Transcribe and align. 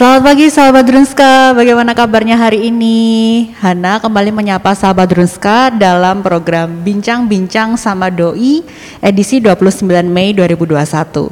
Selamat 0.00 0.32
pagi 0.32 0.48
sahabat 0.48 0.88
Drunska, 0.88 1.52
bagaimana 1.52 1.92
kabarnya 1.92 2.32
hari 2.32 2.72
ini? 2.72 3.52
Hana 3.60 4.00
kembali 4.00 4.32
menyapa 4.32 4.72
sahabat 4.72 5.12
Drunska 5.12 5.68
dalam 5.76 6.24
program 6.24 6.72
Bincang-Bincang 6.80 7.76
sama 7.76 8.08
Doi 8.08 8.64
edisi 9.04 9.44
29 9.44 9.84
Mei 10.08 10.32
2021. 10.32 11.28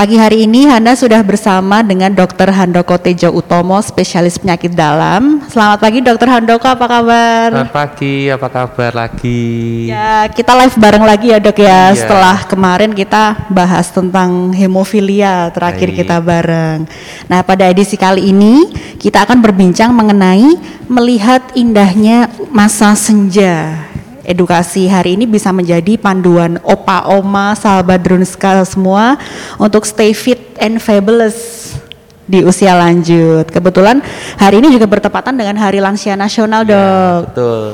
Pagi 0.00 0.16
hari 0.16 0.48
ini 0.48 0.64
Hana 0.64 0.96
sudah 0.96 1.20
bersama 1.20 1.84
dengan 1.84 2.08
Dr. 2.08 2.48
Handoko 2.48 2.96
Tejo 2.96 3.36
Utomo, 3.36 3.76
spesialis 3.84 4.40
penyakit 4.40 4.72
dalam. 4.72 5.44
Selamat 5.52 5.76
pagi 5.76 6.00
Dr. 6.00 6.24
Handoko, 6.24 6.72
apa 6.72 6.88
kabar? 6.88 7.52
Selamat 7.52 7.68
pagi, 7.76 8.32
apa 8.32 8.48
kabar 8.48 8.92
lagi? 8.96 9.44
Ya, 9.92 10.24
kita 10.32 10.56
live 10.56 10.72
bareng 10.80 11.04
lagi 11.04 11.36
ya 11.36 11.38
dok 11.44 11.60
ya. 11.60 11.92
Iya. 11.92 12.00
Setelah 12.00 12.48
kemarin 12.48 12.96
kita 12.96 13.44
bahas 13.52 13.92
tentang 13.92 14.56
hemofilia, 14.56 15.52
terakhir 15.52 15.92
Baik. 15.92 15.98
kita 16.00 16.16
bareng. 16.16 16.88
Nah 17.28 17.44
pada 17.44 17.68
edisi 17.68 18.00
kali 18.00 18.32
ini 18.32 18.72
kita 18.96 19.28
akan 19.28 19.44
berbincang 19.44 19.92
mengenai 19.92 20.56
melihat 20.88 21.44
indahnya 21.52 22.32
masa 22.48 22.96
senja 22.96 23.84
edukasi 24.30 24.86
hari 24.86 25.18
ini 25.18 25.26
bisa 25.26 25.50
menjadi 25.50 25.98
panduan 25.98 26.62
opa 26.62 27.10
oma 27.10 27.58
sahabat 27.58 27.98
Drunska 27.98 28.62
semua 28.62 29.18
untuk 29.58 29.82
stay 29.82 30.14
fit 30.14 30.54
and 30.62 30.78
fabulous 30.78 31.74
di 32.30 32.46
usia 32.46 32.78
lanjut. 32.78 33.50
Kebetulan 33.50 33.98
hari 34.38 34.62
ini 34.62 34.70
juga 34.70 34.86
bertepatan 34.86 35.34
dengan 35.34 35.58
Hari 35.58 35.82
Lansia 35.82 36.14
Nasional, 36.14 36.62
ya, 36.62 36.70
Dok. 36.70 37.20
betul. 37.34 37.70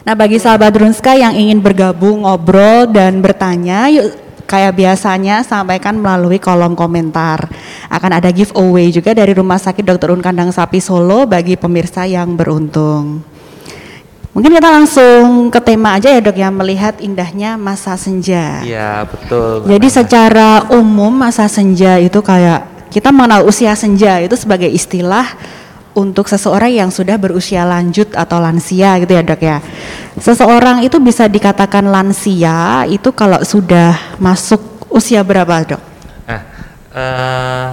Nah, 0.00 0.14
bagi 0.16 0.36
sahabat 0.40 0.72
Drunska 0.76 1.16
yang 1.16 1.32
ingin 1.36 1.60
bergabung 1.60 2.24
ngobrol 2.24 2.88
dan 2.88 3.20
bertanya, 3.20 3.88
yuk 3.88 4.12
kayak 4.48 4.74
biasanya 4.74 5.46
sampaikan 5.46 5.94
melalui 5.94 6.42
kolom 6.42 6.74
komentar. 6.74 7.46
Akan 7.86 8.10
ada 8.10 8.28
giveaway 8.34 8.90
juga 8.90 9.14
dari 9.14 9.30
Rumah 9.30 9.62
Sakit 9.62 9.86
Dr. 9.86 10.10
Un 10.10 10.24
Kandang 10.24 10.50
Sapi 10.50 10.82
Solo 10.82 11.28
bagi 11.30 11.54
pemirsa 11.54 12.02
yang 12.08 12.34
beruntung. 12.34 13.29
Mungkin 14.30 14.62
kita 14.62 14.70
langsung 14.70 15.50
ke 15.50 15.58
tema 15.58 15.98
aja 15.98 16.06
ya 16.06 16.22
dok 16.22 16.38
ya 16.38 16.54
melihat 16.54 16.94
indahnya 17.02 17.58
masa 17.58 17.98
senja. 17.98 18.62
Iya 18.62 19.02
betul. 19.10 19.66
Jadi 19.66 19.88
secara 19.90 20.70
umum 20.70 21.10
masa 21.10 21.50
senja 21.50 21.98
itu 21.98 22.22
kayak 22.22 22.90
kita 22.94 23.10
mengenal 23.10 23.42
usia 23.50 23.74
senja 23.74 24.22
itu 24.22 24.38
sebagai 24.38 24.70
istilah 24.70 25.26
untuk 25.98 26.30
seseorang 26.30 26.70
yang 26.70 26.90
sudah 26.94 27.18
berusia 27.18 27.66
lanjut 27.66 28.14
atau 28.14 28.38
lansia 28.38 29.02
gitu 29.02 29.18
ya 29.18 29.22
dok 29.26 29.42
ya. 29.42 29.58
Seseorang 30.22 30.86
itu 30.86 31.02
bisa 31.02 31.26
dikatakan 31.26 31.90
lansia 31.90 32.86
itu 32.86 33.10
kalau 33.10 33.42
sudah 33.42 33.98
masuk 34.22 34.62
usia 34.94 35.26
berapa 35.26 35.74
dok? 35.74 35.82
Nah, 36.30 36.42
uh, 36.94 37.68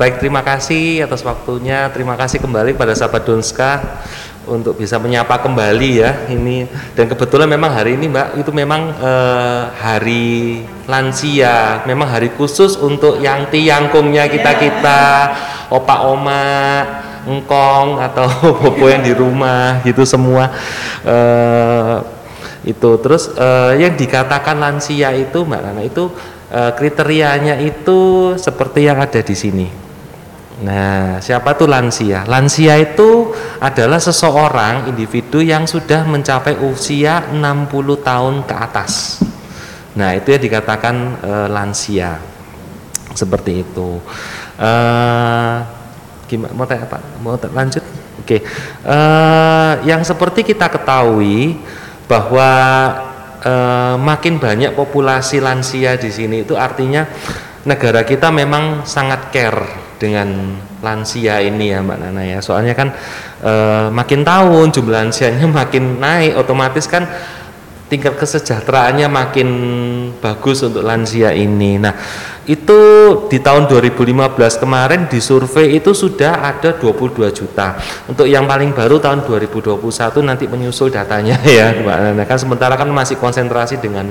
baik 0.00 0.24
terima 0.24 0.40
kasih 0.40 1.04
atas 1.04 1.20
waktunya, 1.20 1.92
terima 1.92 2.16
kasih 2.16 2.40
kembali 2.40 2.72
pada 2.80 2.96
sahabat 2.96 3.28
Donska 3.28 4.00
untuk 4.46 4.74
bisa 4.74 4.98
menyapa 4.98 5.38
kembali 5.38 5.90
ya 6.02 6.10
ini. 6.30 6.66
Dan 6.98 7.06
kebetulan 7.06 7.46
memang 7.46 7.70
hari 7.70 7.94
ini 7.94 8.10
Mbak 8.10 8.28
itu 8.42 8.50
memang 8.50 8.90
eh, 8.96 9.62
hari 9.78 10.62
lansia. 10.90 11.86
Memang 11.86 12.10
hari 12.10 12.34
khusus 12.34 12.74
untuk 12.78 13.22
yang 13.22 13.46
tiangkungnya 13.50 14.26
kita 14.26 14.52
kita 14.58 15.00
opa 15.70 15.96
oma 16.10 16.44
engkong 17.22 18.02
atau 18.02 18.26
bobo 18.62 18.86
yang 18.90 19.02
di 19.06 19.14
rumah 19.14 19.78
gitu 19.86 20.02
semua. 20.02 20.50
Eh, 21.06 21.96
itu. 22.66 22.90
Terus 22.98 23.30
eh, 23.34 23.82
yang 23.82 23.94
dikatakan 23.94 24.58
lansia 24.58 25.14
itu 25.14 25.46
Mbak 25.46 25.60
Nana 25.62 25.82
itu 25.86 26.10
eh, 26.50 26.72
kriterianya 26.74 27.62
itu 27.62 28.32
seperti 28.38 28.90
yang 28.90 28.98
ada 28.98 29.22
di 29.22 29.34
sini 29.38 29.81
Nah, 30.62 31.18
siapa 31.18 31.58
tuh 31.58 31.66
lansia? 31.66 32.22
Lansia 32.30 32.78
itu 32.78 33.34
adalah 33.58 33.98
seseorang 33.98 34.86
individu 34.86 35.42
yang 35.42 35.66
sudah 35.66 36.06
mencapai 36.06 36.54
usia 36.62 37.26
60 37.34 37.98
tahun 37.98 38.46
ke 38.46 38.54
atas. 38.54 39.18
Nah, 39.98 40.14
itu 40.14 40.30
ya 40.30 40.38
dikatakan 40.38 40.94
e, 41.18 41.32
lansia. 41.50 42.22
Seperti 43.10 43.66
itu. 43.66 43.98
E, 44.54 44.70
gimana 46.30 46.54
mau 46.54 46.64
tanya 46.64 46.86
apa? 46.86 46.98
Mau 47.18 47.34
lanjut? 47.34 47.82
Oke. 48.22 48.46
E, 48.86 48.98
yang 49.82 50.06
seperti 50.06 50.46
kita 50.46 50.70
ketahui 50.70 51.58
bahwa 52.06 52.50
e, 53.42 53.54
makin 53.98 54.38
banyak 54.38 54.78
populasi 54.78 55.42
lansia 55.42 55.98
di 55.98 56.08
sini 56.14 56.46
itu 56.46 56.54
artinya 56.54 57.02
negara 57.66 58.06
kita 58.06 58.30
memang 58.30 58.86
sangat 58.86 59.34
care 59.34 59.91
dengan 60.02 60.58
lansia 60.82 61.38
ini 61.38 61.70
ya 61.70 61.78
Mbak 61.78 61.98
Nana 62.02 62.22
ya. 62.26 62.42
Soalnya 62.42 62.74
kan 62.74 62.90
e, 63.38 63.52
makin 63.94 64.26
tahun 64.26 64.74
jumlah 64.74 65.06
lansianya 65.06 65.46
makin 65.62 66.02
naik, 66.02 66.34
otomatis 66.34 66.90
kan 66.90 67.06
tingkat 67.86 68.18
kesejahteraannya 68.18 69.06
makin 69.06 69.48
bagus 70.18 70.66
untuk 70.66 70.82
lansia 70.82 71.30
ini. 71.36 71.78
Nah, 71.78 71.94
itu 72.48 72.80
di 73.30 73.38
tahun 73.38 73.70
2015 73.70 74.32
kemarin 74.58 75.06
di 75.06 75.22
survei 75.22 75.78
itu 75.78 75.94
sudah 75.94 76.42
ada 76.42 76.74
22 76.74 77.30
juta. 77.30 77.78
Untuk 78.10 78.26
yang 78.26 78.48
paling 78.50 78.74
baru 78.74 78.98
tahun 78.98 79.22
2021 79.22 79.78
nanti 80.26 80.50
menyusul 80.50 80.90
datanya 80.90 81.38
ya 81.46 81.70
Mbak 81.78 81.96
Nana. 82.02 82.24
Kan 82.26 82.40
sementara 82.42 82.74
kan 82.74 82.90
masih 82.90 83.20
konsentrasi 83.20 83.78
dengan 83.78 84.10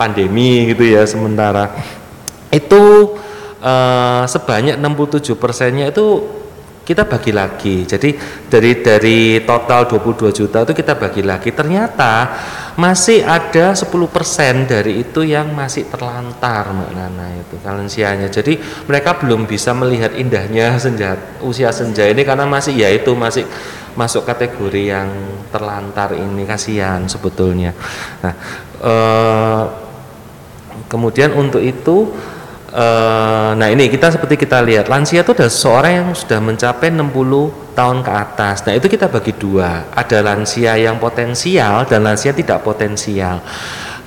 pandemi 0.00 0.72
gitu 0.72 0.86
ya 0.86 1.04
sementara. 1.04 1.76
Itu 2.48 3.12
uh, 3.62 4.24
sebanyak 4.26 4.76
67 4.76 5.36
persennya 5.36 5.88
itu 5.92 6.40
kita 6.90 7.06
bagi 7.06 7.30
lagi. 7.30 7.86
Jadi 7.86 8.18
dari 8.50 8.82
dari 8.82 9.18
total 9.46 9.86
22 9.86 10.34
juta 10.34 10.66
itu 10.66 10.74
kita 10.74 10.98
bagi 10.98 11.22
lagi. 11.22 11.54
Ternyata 11.54 12.34
masih 12.74 13.22
ada 13.22 13.78
10 13.78 13.86
persen 14.10 14.66
dari 14.66 15.06
itu 15.06 15.22
yang 15.22 15.54
masih 15.54 15.86
terlantar 15.86 16.74
Mbak 16.74 16.90
Nana 16.90 17.26
itu 17.38 17.62
kalensianya. 17.62 18.26
Jadi 18.26 18.58
mereka 18.90 19.14
belum 19.22 19.46
bisa 19.46 19.70
melihat 19.70 20.18
indahnya 20.18 20.74
senja 20.82 21.14
usia 21.46 21.70
senja 21.70 22.10
ini 22.10 22.26
karena 22.26 22.48
masih 22.50 22.74
ya 22.74 22.90
itu 22.90 23.14
masih 23.14 23.46
masuk 23.94 24.26
kategori 24.26 24.90
yang 24.90 25.08
terlantar 25.54 26.18
ini 26.18 26.42
kasihan 26.42 27.06
sebetulnya. 27.06 27.70
Nah, 28.22 28.34
eh, 28.82 29.62
kemudian 30.90 31.38
untuk 31.38 31.62
itu 31.62 32.10
Uh, 32.70 33.50
nah 33.58 33.66
ini 33.66 33.90
kita 33.90 34.14
seperti 34.14 34.46
kita 34.46 34.62
lihat 34.62 34.86
lansia 34.86 35.26
itu 35.26 35.34
adalah 35.34 35.50
seorang 35.50 35.92
yang 35.92 36.08
sudah 36.14 36.38
mencapai 36.38 36.94
60 36.94 37.74
tahun 37.74 37.98
ke 38.06 38.12
atas. 38.14 38.62
Nah 38.62 38.78
itu 38.78 38.86
kita 38.86 39.10
bagi 39.10 39.34
dua, 39.34 39.90
ada 39.90 40.18
lansia 40.22 40.78
yang 40.78 41.02
potensial 41.02 41.82
dan 41.90 42.06
lansia 42.06 42.30
tidak 42.30 42.62
potensial. 42.62 43.42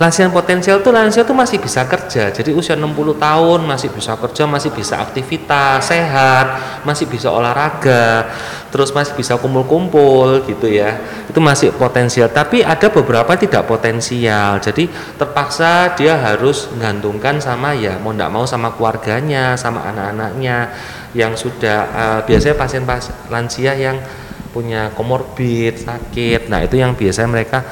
Lansia 0.03 0.27
potensial 0.27 0.83
itu 0.83 0.91
lansia 0.91 1.23
itu 1.23 1.31
masih 1.31 1.63
bisa 1.63 1.87
kerja. 1.87 2.27
Jadi 2.27 2.51
usia 2.51 2.75
60 2.75 3.15
tahun 3.15 3.63
masih 3.63 3.87
bisa 3.87 4.19
kerja, 4.19 4.43
masih 4.43 4.75
bisa 4.75 4.99
aktivitas, 4.99 5.87
sehat, 5.87 6.45
masih 6.83 7.07
bisa 7.07 7.31
olahraga, 7.31 8.27
terus 8.67 8.91
masih 8.91 9.15
bisa 9.15 9.39
kumpul-kumpul 9.39 10.43
gitu 10.43 10.67
ya. 10.67 10.99
Itu 11.31 11.39
masih 11.39 11.71
potensial. 11.71 12.27
Tapi 12.27 12.67
ada 12.67 12.91
beberapa 12.91 13.31
tidak 13.39 13.63
potensial. 13.63 14.59
Jadi 14.59 14.91
terpaksa 15.15 15.95
dia 15.95 16.19
harus 16.19 16.67
menggantungkan 16.75 17.39
sama 17.39 17.71
ya 17.71 17.95
mau 17.95 18.11
tidak 18.11 18.27
mau 18.35 18.43
sama 18.43 18.75
keluarganya, 18.75 19.55
sama 19.55 19.87
anak-anaknya 19.87 20.67
yang 21.15 21.31
sudah 21.39 21.79
uh, 21.95 22.19
biasanya 22.27 22.59
pasien-pasien 22.59 23.15
lansia 23.31 23.71
yang 23.79 24.03
punya 24.51 24.91
komorbid, 24.93 25.79
sakit. 25.81 26.51
Nah, 26.51 26.61
itu 26.61 26.77
yang 26.77 26.93
biasanya 26.93 27.29
mereka 27.31 27.65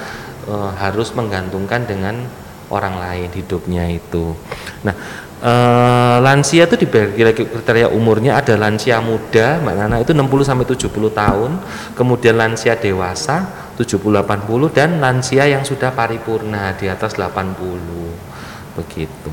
e, 0.45 0.55
harus 0.77 1.13
menggantungkan 1.13 1.85
dengan 1.85 2.25
orang 2.71 2.95
lain 2.97 3.29
hidupnya 3.35 3.89
itu. 3.91 4.33
Nah, 4.85 4.95
e, 5.41 5.53
lansia 6.23 6.65
itu 6.65 6.75
dibagi 6.81 7.21
lagi 7.21 7.43
kriteria 7.45 7.91
umurnya 7.91 8.39
ada 8.39 8.55
lansia 8.55 9.01
muda, 9.03 9.59
Mbak 9.61 9.75
Nana 9.75 9.95
itu 9.99 10.11
60 10.13 10.47
sampai 10.47 10.65
70 10.65 11.11
tahun, 11.11 11.51
kemudian 11.97 12.35
lansia 12.37 12.73
dewasa 12.77 13.49
70 13.75 13.97
80 13.97 14.69
dan 14.71 15.01
lansia 15.01 15.49
yang 15.49 15.65
sudah 15.65 15.89
paripurna 15.91 16.77
di 16.77 16.85
atas 16.87 17.17
80. 17.17 18.77
Begitu. 18.77 19.31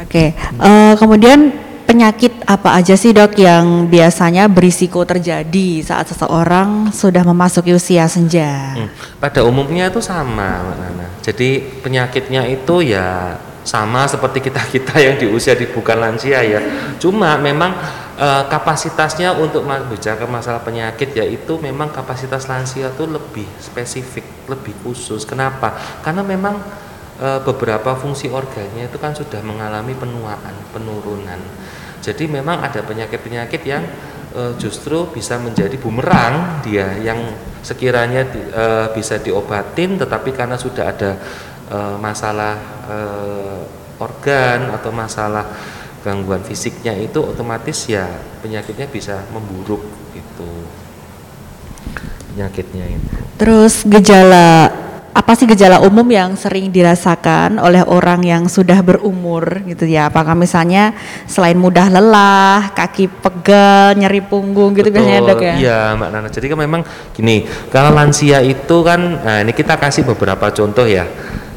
Oke, 0.00 0.32
okay. 0.32 0.56
uh, 0.56 0.96
kemudian 0.96 1.69
penyakit 1.90 2.46
apa 2.46 2.78
aja 2.78 2.94
sih 2.94 3.10
dok 3.10 3.34
yang 3.34 3.90
biasanya 3.90 4.46
berisiko 4.46 5.02
terjadi 5.02 5.82
saat 5.82 6.06
seseorang 6.06 6.94
sudah 6.94 7.26
memasuki 7.26 7.74
usia 7.74 8.06
senja? 8.06 8.78
Hmm, 8.78 8.86
pada 9.18 9.42
umumnya 9.42 9.90
itu 9.90 9.98
sama, 9.98 10.62
Mbak 10.62 10.76
Nana. 10.78 11.06
Jadi 11.18 11.82
penyakitnya 11.82 12.46
itu 12.46 12.86
ya 12.86 13.34
sama 13.66 14.06
seperti 14.06 14.38
kita 14.38 14.62
kita 14.70 15.02
yang 15.02 15.18
di 15.18 15.26
usia 15.26 15.58
di 15.58 15.66
bukan 15.66 15.98
lansia 15.98 16.38
ya. 16.46 16.62
Cuma 17.02 17.34
memang 17.42 17.74
e, 18.14 18.28
kapasitasnya 18.46 19.34
untuk 19.34 19.66
bicara 19.90 20.30
masalah 20.30 20.62
penyakit 20.62 21.10
yaitu 21.18 21.58
memang 21.58 21.90
kapasitas 21.90 22.46
lansia 22.46 22.94
itu 22.94 23.02
lebih 23.02 23.50
spesifik, 23.58 24.46
lebih 24.46 24.78
khusus. 24.86 25.26
Kenapa? 25.26 25.74
Karena 26.06 26.22
memang 26.22 26.54
e, 27.18 27.28
beberapa 27.42 27.98
fungsi 27.98 28.30
organnya 28.30 28.86
itu 28.86 28.96
kan 29.02 29.10
sudah 29.10 29.42
mengalami 29.42 29.92
penuaan, 29.98 30.54
penurunan 30.70 31.42
Jadi 32.00 32.24
memang 32.26 32.64
ada 32.64 32.80
penyakit-penyakit 32.80 33.62
yang 33.68 33.84
uh, 34.34 34.52
justru 34.56 35.06
bisa 35.12 35.36
menjadi 35.36 35.76
bumerang 35.76 36.64
dia 36.64 36.96
yang 37.00 37.20
sekiranya 37.60 38.24
di, 38.24 38.40
uh, 38.50 38.88
bisa 38.96 39.20
diobatin 39.20 40.00
tetapi 40.00 40.32
karena 40.32 40.56
sudah 40.56 40.84
ada 40.88 41.10
uh, 41.68 41.96
masalah 42.00 42.56
uh, 42.88 43.60
organ 44.00 44.72
atau 44.72 44.90
masalah 44.90 45.44
gangguan 46.00 46.40
fisiknya 46.40 46.96
itu 46.96 47.20
otomatis 47.20 47.84
ya 47.84 48.08
penyakitnya 48.40 48.88
bisa 48.88 49.20
memburuk 49.36 49.84
gitu 50.16 50.48
penyakitnya 52.32 52.86
itu. 52.96 53.16
Terus 53.36 53.84
gejala 53.84 54.72
apa 55.10 55.34
sih 55.34 55.42
gejala 55.42 55.82
umum 55.82 56.06
yang 56.06 56.38
sering 56.38 56.70
dirasakan 56.70 57.58
oleh 57.58 57.82
orang 57.82 58.22
yang 58.22 58.46
sudah 58.46 58.78
berumur 58.78 59.42
gitu 59.66 59.82
ya? 59.82 60.06
Apakah 60.06 60.38
misalnya 60.38 60.94
selain 61.26 61.58
mudah 61.58 61.90
lelah, 61.90 62.70
kaki 62.70 63.10
pegal, 63.10 63.98
nyeri 63.98 64.22
punggung 64.22 64.70
gitu 64.78 64.86
Betul, 64.86 65.02
biasanya 65.02 65.20
dok 65.26 65.42
ya? 65.42 65.54
Iya 65.58 65.80
Mbak 65.98 66.08
Nana. 66.14 66.28
Jadi 66.30 66.46
kan 66.46 66.58
memang 66.62 66.80
gini, 67.10 67.42
kalau 67.74 67.90
lansia 67.90 68.38
itu 68.38 68.76
kan, 68.86 69.00
nah 69.18 69.38
ini 69.42 69.50
kita 69.50 69.74
kasih 69.74 70.06
beberapa 70.06 70.46
contoh 70.54 70.86
ya. 70.86 71.02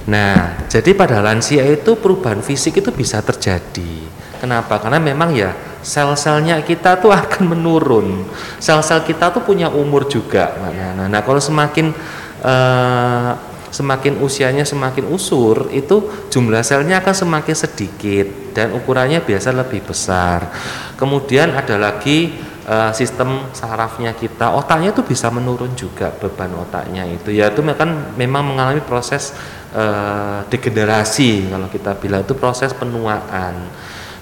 Nah, 0.09 0.65
jadi 0.67 0.91
pada 0.97 1.21
lansia 1.21 1.63
itu 1.69 1.93
perubahan 1.95 2.41
fisik 2.41 2.81
itu 2.81 2.89
bisa 2.89 3.21
terjadi. 3.21 4.01
Kenapa? 4.41 4.81
Karena 4.81 4.99
memang 4.99 5.31
ya 5.31 5.53
sel-selnya 5.85 6.59
kita 6.65 6.97
tuh 6.97 7.13
akan 7.21 7.53
menurun. 7.53 8.25
Sel-sel 8.57 9.05
kita 9.05 9.29
tuh 9.29 9.45
punya 9.45 9.69
umur 9.69 10.09
juga, 10.09 10.57
Mbak 10.57 10.73
Nana. 10.73 11.05
Nah, 11.05 11.21
kalau 11.21 11.37
semakin 11.37 11.93
uh, 12.43 13.31
semakin 13.73 14.21
usianya 14.21 14.61
semakin 14.69 15.09
usur 15.09 15.73
itu 15.73 16.29
jumlah 16.29 16.61
selnya 16.61 17.01
akan 17.01 17.15
semakin 17.25 17.55
sedikit 17.57 18.53
dan 18.53 18.69
ukurannya 18.77 19.25
biasa 19.25 19.49
lebih 19.49 19.81
besar. 19.81 20.53
Kemudian 20.93 21.57
ada 21.57 21.81
lagi 21.81 22.37
uh, 22.69 22.93
sistem 22.93 23.49
sarafnya 23.49 24.13
kita. 24.13 24.53
Otaknya 24.53 24.93
itu 24.93 25.01
bisa 25.01 25.33
menurun 25.33 25.73
juga 25.73 26.13
beban 26.13 26.53
otaknya 26.53 27.09
itu. 27.09 27.33
Ya 27.33 27.49
itu 27.49 27.65
kan 27.73 28.13
memang 28.13 28.53
mengalami 28.53 28.85
proses 28.85 29.33
uh, 29.73 30.45
degenerasi 30.53 31.49
kalau 31.49 31.67
kita 31.73 31.97
bilang 31.97 32.21
itu 32.21 32.37
proses 32.37 32.71
penuaan. 32.77 33.57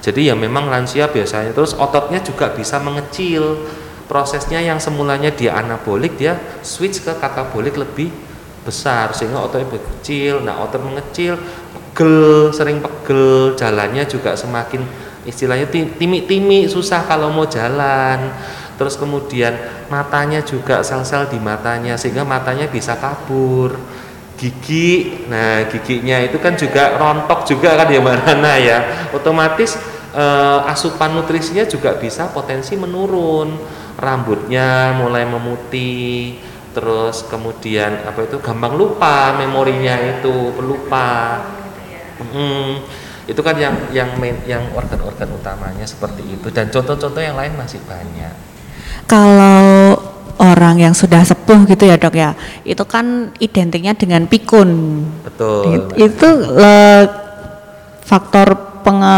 Jadi 0.02 0.32
ya 0.32 0.34
memang 0.34 0.66
lansia 0.72 1.12
biasanya 1.12 1.54
terus 1.54 1.78
ototnya 1.78 2.24
juga 2.26 2.50
bisa 2.56 2.82
mengecil 2.82 3.68
prosesnya 4.12 4.60
yang 4.60 4.76
semulanya 4.76 5.32
dia 5.32 5.56
anabolik 5.56 6.20
dia 6.20 6.36
switch 6.60 7.00
ke 7.00 7.16
katabolik 7.16 7.80
lebih 7.80 8.12
besar 8.68 9.16
sehingga 9.16 9.40
ototnya 9.40 9.72
kecil. 9.72 10.44
Nah 10.44 10.60
otot 10.60 10.84
mengecil 10.84 11.40
pegel 11.72 12.52
sering 12.52 12.84
pegel 12.84 13.56
jalannya 13.56 14.04
juga 14.04 14.36
semakin 14.36 14.84
istilahnya 15.24 15.72
timi-timi 15.72 16.68
susah 16.68 17.08
kalau 17.08 17.32
mau 17.32 17.48
jalan. 17.48 18.36
Terus 18.76 19.00
kemudian 19.00 19.56
matanya 19.88 20.44
juga 20.44 20.84
sel-sel 20.84 21.32
di 21.32 21.40
matanya 21.40 21.96
sehingga 21.96 22.28
matanya 22.28 22.68
bisa 22.68 23.00
kabur. 23.00 23.80
Gigi 24.36 25.24
nah 25.32 25.64
giginya 25.72 26.20
itu 26.20 26.36
kan 26.42 26.60
juga 26.60 27.00
rontok 27.00 27.48
juga 27.48 27.80
kan 27.80 27.88
ya 27.88 28.04
mana 28.04 28.60
ya. 28.60 29.08
Otomatis 29.16 29.80
eh, 30.12 30.60
asupan 30.68 31.16
nutrisinya 31.16 31.64
juga 31.64 31.96
bisa 31.96 32.28
potensi 32.28 32.76
menurun 32.76 33.80
rambutnya 34.02 34.98
mulai 34.98 35.24
memutih 35.30 36.42
terus 36.72 37.28
kemudian 37.28 38.08
apa 38.08 38.26
itu 38.26 38.40
gampang 38.40 38.74
lupa 38.80 39.36
memorinya 39.38 39.96
itu 40.18 40.56
pelupa. 40.56 41.44
Hmm, 42.22 42.80
itu 43.28 43.42
kan 43.42 43.56
yang 43.58 43.76
yang 43.92 44.10
main, 44.18 44.38
yang 44.48 44.72
organ-organ 44.74 45.30
utamanya 45.36 45.86
seperti 45.86 46.24
itu. 46.26 46.48
Dan 46.50 46.72
contoh-contoh 46.72 47.22
yang 47.22 47.36
lain 47.36 47.54
masih 47.60 47.84
banyak. 47.84 48.34
Kalau 49.06 50.00
orang 50.42 50.82
yang 50.82 50.94
sudah 50.98 51.22
sepuh 51.22 51.70
gitu 51.70 51.86
ya 51.86 52.02
dok 52.02 52.18
ya 52.18 52.34
itu 52.66 52.82
kan 52.88 53.36
identiknya 53.38 53.94
dengan 53.94 54.26
pikun. 54.26 55.04
Betul. 55.28 55.92
Itu 56.00 56.30
le, 56.56 57.06
faktor 58.02 58.71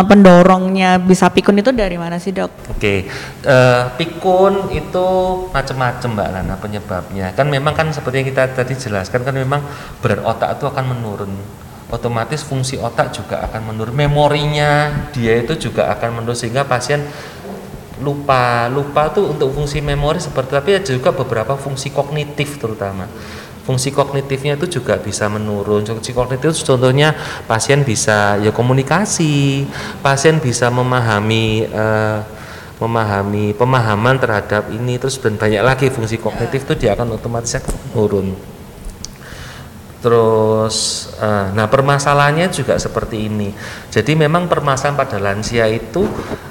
pendorongnya 0.07 1.01
bisa 1.01 1.31
pikun 1.31 1.59
itu 1.59 1.71
dari 1.73 1.95
mana 1.95 2.19
sih 2.21 2.35
dok? 2.35 2.51
Oke, 2.69 2.77
okay. 2.77 2.97
uh, 3.43 3.51
eh, 3.51 3.83
pikun 3.97 4.69
itu 4.75 5.07
macam-macam 5.49 6.09
mbak 6.13 6.27
Nana 6.29 6.55
penyebabnya. 6.59 7.31
Kan 7.33 7.47
memang 7.49 7.73
kan 7.73 7.89
seperti 7.89 8.23
yang 8.23 8.27
kita 8.29 8.53
tadi 8.53 8.73
jelaskan 8.75 9.23
kan 9.25 9.35
memang 9.35 9.63
berat 10.03 10.21
otak 10.21 10.59
itu 10.59 10.65
akan 10.69 10.85
menurun. 10.95 11.33
Otomatis 11.93 12.41
fungsi 12.41 12.75
otak 12.81 13.13
juga 13.13 13.41
akan 13.45 13.73
menurun. 13.73 13.93
Memorinya 13.93 14.91
dia 15.13 15.39
itu 15.41 15.69
juga 15.69 15.89
akan 15.93 16.21
menurun 16.21 16.37
sehingga 16.37 16.67
pasien 16.67 17.01
lupa. 18.01 18.67
Lupa 18.69 19.09
tuh 19.13 19.33
untuk 19.33 19.53
fungsi 19.55 19.79
memori 19.79 20.19
seperti 20.19 20.51
tapi 20.53 20.69
juga 20.83 21.15
beberapa 21.15 21.55
fungsi 21.55 21.89
kognitif 21.93 22.57
terutama 22.57 23.05
fungsi 23.63 23.89
kognitifnya 23.95 24.59
itu 24.59 24.79
juga 24.79 24.99
bisa 24.99 25.27
menurun. 25.31 25.87
Fungsi 25.87 26.11
kognitif 26.11 26.53
itu 26.53 26.63
contohnya 26.67 27.15
pasien 27.47 27.81
bisa 27.81 28.37
ya 28.39 28.51
komunikasi, 28.51 29.65
pasien 30.03 30.37
bisa 30.43 30.67
memahami 30.67 31.67
uh, 31.71 32.21
memahami 32.83 33.55
pemahaman 33.55 34.19
terhadap 34.19 34.67
ini 34.67 34.99
terus 34.99 35.15
dan 35.15 35.39
banyak 35.39 35.63
lagi 35.63 35.87
fungsi 35.87 36.19
kognitif 36.19 36.67
itu 36.67 36.85
dia 36.85 36.93
akan 36.93 37.15
otomatis 37.15 37.55
menurun. 37.95 38.52
Terus, 40.03 41.07
uh, 41.15 41.55
nah 41.55 41.71
permasalahannya 41.71 42.51
juga 42.51 42.75
seperti 42.75 43.31
ini. 43.31 43.55
Jadi 43.87 44.19
memang 44.19 44.51
permasalahan 44.51 44.99
pada 44.99 45.15
lansia 45.15 45.63
itu 45.71 46.03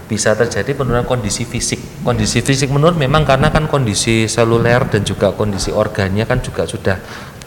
bisa 0.09 0.33
terjadi 0.33 0.73
penurunan 0.73 1.05
kondisi 1.05 1.45
fisik. 1.45 2.01
Kondisi 2.01 2.41
fisik 2.41 2.73
menurun 2.73 2.97
memang 2.97 3.29
karena 3.29 3.53
kan 3.53 3.69
kondisi 3.69 4.25
seluler 4.25 4.89
dan 4.89 5.05
juga 5.05 5.37
kondisi 5.37 5.69
organnya 5.69 6.25
kan 6.25 6.41
juga 6.41 6.65
sudah 6.65 6.97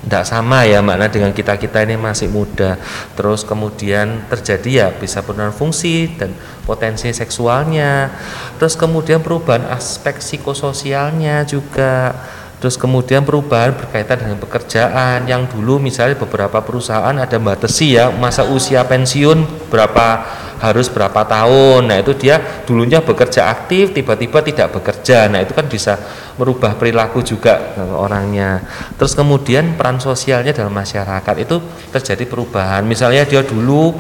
tidak 0.06 0.22
sama 0.30 0.70
ya 0.70 0.86
makna 0.86 1.10
dengan 1.10 1.34
kita 1.34 1.58
kita 1.58 1.82
ini 1.82 1.98
masih 1.98 2.30
muda. 2.30 2.78
Terus 3.18 3.42
kemudian 3.42 4.30
terjadi 4.30 4.70
ya 4.70 4.88
bisa 4.94 5.26
penurunan 5.26 5.58
fungsi 5.58 6.14
dan 6.14 6.38
potensi 6.70 7.10
seksualnya. 7.10 8.14
Terus 8.62 8.78
kemudian 8.78 9.26
perubahan 9.26 9.66
aspek 9.74 10.22
psikososialnya 10.22 11.50
juga 11.50 12.14
Terus 12.56 12.80
kemudian 12.80 13.22
perubahan 13.28 13.76
berkaitan 13.76 14.26
dengan 14.26 14.38
pekerjaan 14.40 15.28
yang 15.28 15.46
dulu 15.46 15.78
misalnya 15.78 16.16
beberapa 16.16 16.64
perusahaan 16.64 17.14
ada 17.14 17.36
batasi 17.36 18.00
ya 18.00 18.10
masa 18.10 18.48
usia 18.48 18.82
pensiun 18.88 19.70
berapa 19.70 20.24
harus 20.60 20.88
berapa 20.88 21.28
tahun. 21.28 21.92
Nah, 21.92 21.98
itu 22.00 22.16
dia 22.16 22.40
dulunya 22.64 23.04
bekerja 23.04 23.52
aktif 23.52 23.92
tiba-tiba 23.92 24.40
tidak 24.40 24.72
bekerja. 24.72 25.28
Nah, 25.28 25.44
itu 25.44 25.52
kan 25.52 25.68
bisa 25.68 26.00
merubah 26.40 26.80
perilaku 26.80 27.22
juga 27.22 27.76
orangnya. 27.96 28.64
Terus 28.96 29.14
kemudian 29.14 29.76
peran 29.76 30.00
sosialnya 30.00 30.56
dalam 30.56 30.72
masyarakat 30.72 31.36
itu 31.44 31.60
terjadi 31.92 32.24
perubahan. 32.24 32.88
Misalnya 32.88 33.28
dia 33.28 33.44
dulu 33.44 33.96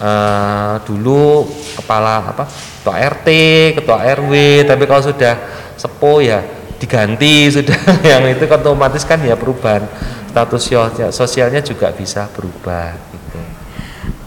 uh, 0.00 0.74
dulu 0.86 1.46
kepala 1.82 2.32
apa? 2.32 2.44
ketua 2.80 2.96
RT, 2.96 3.28
ketua 3.76 3.98
RW, 4.00 4.32
tapi 4.64 4.88
kalau 4.88 5.04
sudah 5.04 5.34
sepuh 5.76 6.18
ya 6.24 6.40
diganti 6.80 7.52
sudah 7.52 7.76
yang 8.16 8.24
itu 8.32 8.44
kan 8.48 8.58
otomatis 8.64 9.04
kan 9.04 9.20
ya 9.20 9.36
perubahan 9.36 9.84
status 10.32 10.72
sosialnya 11.12 11.60
juga 11.60 11.92
bisa 11.92 12.24
berubah 12.32 12.96
gitu. 13.12 13.38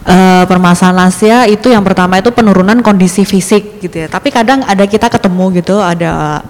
Uh, 0.04 0.44
permasalahan 0.44 1.08
lansia 1.08 1.48
itu 1.48 1.72
yang 1.72 1.80
pertama 1.80 2.20
itu 2.20 2.28
penurunan 2.28 2.78
kondisi 2.84 3.24
fisik 3.26 3.82
gitu 3.82 4.04
ya. 4.04 4.08
Tapi 4.08 4.28
kadang 4.30 4.62
ada 4.62 4.84
kita 4.84 5.08
ketemu 5.08 5.64
gitu 5.64 5.80
ada 5.80 6.44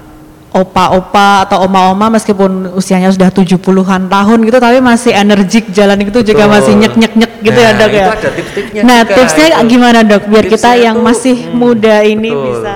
opa-opa 0.55 1.51
atau 1.51 1.67
oma-oma 1.67 2.15
meskipun 2.15 2.79
usianya 2.79 3.11
sudah 3.11 3.27
70-an 3.35 4.07
tahun 4.07 4.39
gitu 4.47 4.59
tapi 4.63 4.79
masih 4.79 5.11
energik 5.11 5.75
jalan 5.75 5.99
itu 5.99 6.15
Betul. 6.15 6.31
juga 6.31 6.47
masih 6.47 6.79
nyek-nyek-nyek 6.79 7.33
gitu 7.43 7.59
ya, 7.59 7.75
nah, 7.75 7.75
ya 7.75 7.81
dok 7.83 7.91
ya. 7.91 8.07
Ada 8.07 8.31
tips-tipsnya 8.31 8.81
nah 8.87 9.01
tipsnya 9.03 9.47
itu. 9.51 9.67
gimana 9.67 9.99
dok 10.07 10.23
biar 10.31 10.47
tipsnya 10.47 10.55
kita 10.55 10.71
yang 10.79 10.97
itu, 11.03 11.07
masih 11.11 11.37
hmm, 11.43 11.59
muda 11.59 11.97
ini 12.07 12.31
betul. 12.31 12.47
bisa 12.47 12.75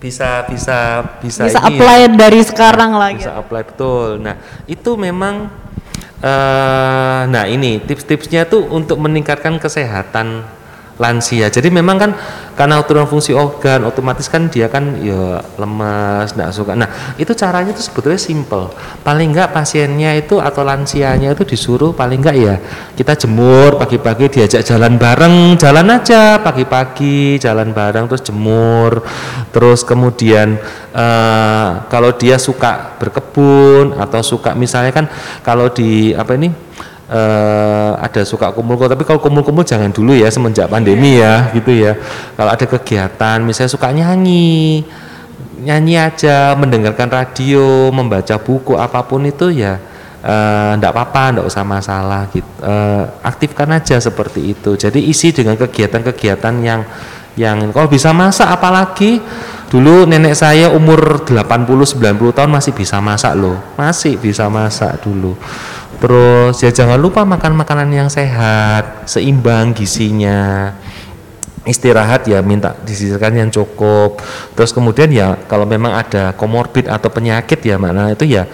bisa 0.00 0.48
bisa 0.48 1.04
bisa 1.20 1.44
bisa 1.44 1.60
ini, 1.60 1.76
apply 1.76 1.98
ya. 2.00 2.08
dari 2.08 2.40
sekarang 2.40 2.96
nah, 2.96 3.00
lagi 3.06 3.20
bisa 3.20 3.36
apply 3.36 3.62
betul. 3.68 4.16
Nah 4.16 4.40
itu 4.64 4.90
memang 4.96 5.52
uh, 6.24 7.20
nah 7.28 7.44
ini 7.44 7.84
tips-tipsnya 7.84 8.48
tuh 8.48 8.64
untuk 8.72 8.96
meningkatkan 8.96 9.60
kesehatan 9.60 10.59
lansia. 11.00 11.48
Jadi 11.48 11.72
memang 11.72 11.96
kan 11.96 12.10
karena 12.52 12.84
turun 12.84 13.08
fungsi 13.08 13.32
organ 13.32 13.88
otomatis 13.88 14.28
kan 14.28 14.52
dia 14.52 14.68
kan 14.68 15.00
ya 15.00 15.40
lemas, 15.56 16.36
tidak 16.36 16.52
suka. 16.52 16.76
Nah, 16.76 17.16
itu 17.16 17.32
caranya 17.32 17.72
itu 17.72 17.80
sebetulnya 17.80 18.20
simple. 18.20 18.68
Paling 19.00 19.32
enggak 19.32 19.56
pasiennya 19.56 20.20
itu 20.20 20.36
atau 20.36 20.60
lansianya 20.60 21.32
itu 21.32 21.48
disuruh 21.48 21.96
paling 21.96 22.20
enggak 22.20 22.36
ya 22.36 22.54
kita 22.92 23.16
jemur 23.16 23.80
pagi-pagi 23.80 24.28
diajak 24.28 24.60
jalan 24.60 25.00
bareng, 25.00 25.56
jalan 25.56 25.88
aja 25.88 26.36
pagi-pagi 26.44 27.40
jalan 27.40 27.72
bareng 27.72 28.04
terus 28.04 28.20
jemur. 28.20 29.00
Terus 29.50 29.80
kemudian 29.88 30.60
uh, 30.92 31.88
kalau 31.88 32.12
dia 32.12 32.36
suka 32.36 33.00
berkebun 33.00 33.96
atau 33.96 34.20
suka 34.20 34.52
misalnya 34.52 34.92
kan 34.92 35.08
kalau 35.40 35.72
di 35.72 36.12
apa 36.12 36.36
ini 36.36 36.52
uh, 37.10 37.92
ada 37.98 38.22
suka 38.22 38.54
kumpul 38.54 38.78
tapi 38.86 39.02
kalau 39.02 39.18
kumpul-kumpul 39.18 39.66
jangan 39.66 39.90
dulu 39.90 40.14
ya 40.14 40.30
semenjak 40.30 40.70
pandemi 40.70 41.18
ya 41.18 41.50
gitu 41.52 41.74
ya. 41.74 41.98
Kalau 42.38 42.50
ada 42.54 42.64
kegiatan 42.64 43.38
misalnya 43.42 43.70
suka 43.70 43.90
nyanyi 43.90 44.86
nyanyi 45.60 46.00
aja 46.00 46.56
mendengarkan 46.56 47.12
radio 47.12 47.92
membaca 47.92 48.40
buku 48.40 48.80
apa 48.80 49.04
pun 49.04 49.28
itu 49.28 49.52
ya 49.52 49.76
enggak 50.76 50.92
uh, 50.92 50.94
apa-apa 50.96 51.22
enggak 51.36 51.46
usah 51.52 51.64
masalah 51.64 52.28
gitu 52.32 52.48
uh, 52.64 53.04
aktifkan 53.26 53.68
aja 53.74 53.98
seperti 54.00 54.56
itu. 54.56 54.78
Jadi 54.78 55.04
isi 55.10 55.34
dengan 55.34 55.58
kegiatan-kegiatan 55.58 56.54
yang 56.64 56.80
yang 57.38 57.70
kalau 57.70 57.86
bisa 57.86 58.10
masak 58.10 58.48
apalagi 58.50 59.22
dulu 59.70 60.02
nenek 60.02 60.34
saya 60.34 60.66
umur 60.74 61.22
80 61.30 61.38
90 62.02 62.36
tahun 62.36 62.50
masih 62.50 62.72
bisa 62.74 62.98
masak 62.98 63.32
loh. 63.36 63.56
Masih 63.76 64.16
bisa 64.16 64.48
masak 64.48 65.00
dulu 65.04 65.36
terus 66.00 66.56
ya 66.64 66.72
jangan 66.72 66.96
lupa 66.96 67.28
makan 67.28 67.60
makanan 67.60 67.88
yang 67.92 68.08
sehat 68.08 69.04
seimbang 69.04 69.76
gizinya 69.76 70.72
istirahat 71.68 72.24
ya 72.24 72.40
minta 72.40 72.72
disisihkan 72.82 73.36
yang 73.36 73.50
cukup 73.52 74.16
terus 74.56 74.72
kemudian 74.72 75.12
ya 75.12 75.36
kalau 75.44 75.68
memang 75.68 75.92
ada 75.92 76.32
komorbid 76.32 76.88
atau 76.88 77.12
penyakit 77.12 77.60
ya 77.60 77.76
mana 77.76 78.16
itu 78.16 78.24
ya 78.24 78.48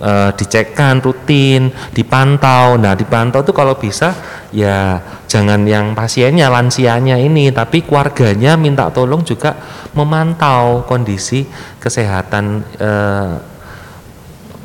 e, 0.00 0.12
dicekkan 0.36 1.00
rutin, 1.00 1.72
dipantau. 1.92 2.76
Nah, 2.76 2.92
dipantau 2.96 3.40
itu 3.42 3.52
kalau 3.52 3.76
bisa 3.76 4.12
ya 4.52 5.00
jangan 5.26 5.64
yang 5.66 5.96
pasiennya 5.96 6.48
lansianya 6.52 7.16
ini, 7.20 7.50
tapi 7.52 7.84
keluarganya 7.84 8.54
minta 8.54 8.88
tolong 8.92 9.24
juga 9.24 9.56
memantau 9.96 10.84
kondisi 10.84 11.48
kesehatan 11.80 12.64
e, 12.76 12.90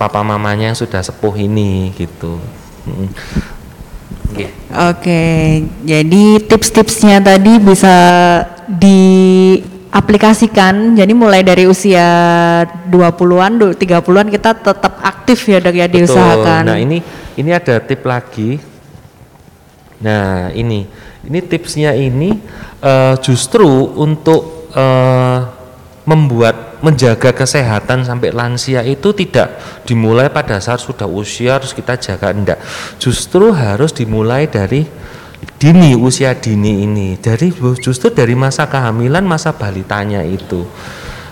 papa 0.01 0.25
mamanya 0.25 0.74
yang 0.74 0.77
sudah 0.77 1.05
sepuh 1.05 1.38
ini 1.38 1.93
gitu. 1.93 2.41
Oke, 4.34 4.50
okay, 4.74 5.38
jadi 5.86 6.41
tips-tipsnya 6.41 7.22
tadi 7.22 7.62
bisa 7.62 7.93
di 8.65 9.03
aplikasikan 9.91 10.96
jadi 10.96 11.12
mulai 11.12 11.43
dari 11.43 11.67
usia 11.67 12.08
20-an 12.88 13.75
30-an 13.75 14.27
kita 14.31 14.55
tetap 14.55 15.03
aktif 15.03 15.43
ya 15.51 15.60
dok 15.60 15.75
ya 15.75 15.91
Betul. 15.91 16.08
diusahakan 16.08 16.63
nah 16.63 16.79
ini 16.79 17.03
ini 17.36 17.51
ada 17.51 17.79
tip 17.79 18.03
lagi. 18.03 18.60
Nah 20.01 20.50
ini 20.51 20.89
ini 21.22 21.39
tipsnya 21.46 21.93
ini 21.93 22.34
uh, 22.81 23.15
justru 23.22 23.67
untuk 23.96 24.72
uh, 24.74 25.39
membuat 26.03 26.71
menjaga 26.81 27.31
kesehatan 27.31 28.03
sampai 28.03 28.33
lansia 28.33 28.81
itu 28.81 29.13
tidak 29.13 29.61
dimulai 29.85 30.27
pada 30.33 30.57
saat 30.57 30.81
sudah 30.81 31.05
usia 31.05 31.61
harus 31.61 31.71
kita 31.71 31.97
jaga 31.97 32.33
enggak. 32.33 32.59
Justru 32.97 33.53
harus 33.53 33.93
dimulai 33.93 34.50
dari 34.50 34.85
dini 35.61 35.93
usia 35.93 36.33
dini 36.33 36.85
ini. 36.85 37.17
Dari 37.21 37.53
justru 37.77 38.09
dari 38.09 38.33
masa 38.33 38.65
kehamilan 38.65 39.21
masa 39.21 39.53
balitanya 39.53 40.25
itu. 40.25 40.65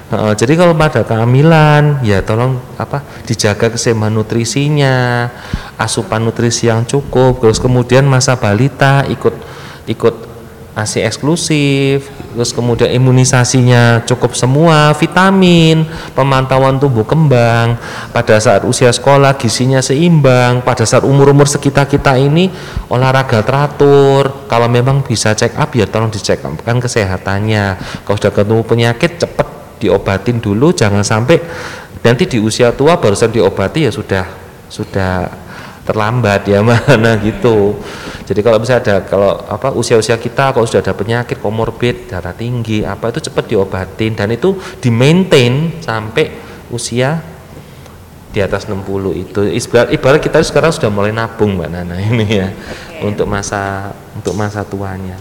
Uh, 0.09 0.33
jadi 0.33 0.57
kalau 0.57 0.73
pada 0.73 1.05
kehamilan 1.05 2.01
ya 2.01 2.25
tolong 2.25 2.57
apa 2.81 3.05
dijaga 3.29 3.69
keseimbangan 3.69 4.17
nutrisinya 4.17 5.29
asupan 5.77 6.25
nutrisi 6.25 6.65
yang 6.65 6.81
cukup 6.81 7.37
terus 7.37 7.61
kemudian 7.61 8.09
masa 8.09 8.33
balita 8.33 9.05
ikut 9.05 9.37
ikut 9.85 10.28
ASI 10.77 11.01
eksklusif, 11.03 12.07
terus 12.07 12.53
kemudian 12.53 12.93
imunisasinya 12.93 14.05
cukup 14.05 14.37
semua, 14.37 14.93
vitamin, 14.95 15.83
pemantauan 16.13 16.77
tumbuh 16.77 17.03
kembang, 17.03 17.75
pada 18.13 18.37
saat 18.37 18.63
usia 18.63 18.93
sekolah 18.93 19.35
gizinya 19.35 19.81
seimbang, 19.81 20.61
pada 20.61 20.85
saat 20.85 21.03
umur-umur 21.03 21.49
sekitar 21.49 21.89
kita 21.89 22.15
ini 22.15 22.53
olahraga 22.87 23.41
teratur, 23.41 24.47
kalau 24.47 24.69
memang 24.69 25.01
bisa 25.01 25.33
check 25.33 25.57
up 25.57 25.73
ya 25.73 25.89
tolong 25.89 26.13
dicek 26.13 26.39
kan 26.39 26.77
kesehatannya, 26.77 27.77
kalau 28.05 28.15
sudah 28.15 28.31
ketemu 28.31 28.63
penyakit 28.63 29.11
cepat 29.19 29.47
diobatin 29.81 30.37
dulu, 30.37 30.71
jangan 30.71 31.01
sampai 31.01 31.41
nanti 31.99 32.23
di 32.29 32.37
usia 32.39 32.71
tua 32.71 32.95
barusan 32.95 33.33
diobati 33.33 33.89
ya 33.89 33.91
sudah 33.91 34.23
sudah 34.71 35.27
terlambat 35.89 36.45
ya 36.45 36.61
mana 36.69 37.17
gitu. 37.17 37.81
Jadi 38.29 38.45
kalau 38.45 38.61
bisa 38.61 38.77
ada 38.77 39.01
kalau 39.01 39.41
apa 39.49 39.73
usia-usia 39.73 40.21
kita 40.21 40.53
kalau 40.53 40.69
sudah 40.69 40.85
ada 40.85 40.93
penyakit 40.93 41.41
komorbid, 41.41 42.05
darah 42.05 42.37
tinggi, 42.37 42.85
apa 42.85 43.09
itu 43.09 43.25
cepat 43.25 43.49
diobatin 43.49 44.13
dan 44.13 44.29
itu 44.29 44.53
di 44.77 44.93
maintain 44.93 45.81
sampai 45.81 46.29
usia 46.69 47.17
di 48.29 48.45
atas 48.45 48.69
60 48.69 48.85
itu 49.17 49.41
ibarat, 49.41 49.89
ibarat 49.89 50.21
kita 50.21 50.37
sekarang 50.45 50.69
sudah 50.69 50.93
mulai 50.93 51.09
nabung 51.09 51.57
Mbak 51.57 51.69
Nana 51.73 51.97
ini 52.13 52.25
ya 52.29 52.53
okay. 52.53 53.01
untuk 53.01 53.25
masa 53.25 53.89
untuk 54.13 54.37
masa 54.37 54.61
tuanya. 54.61 55.17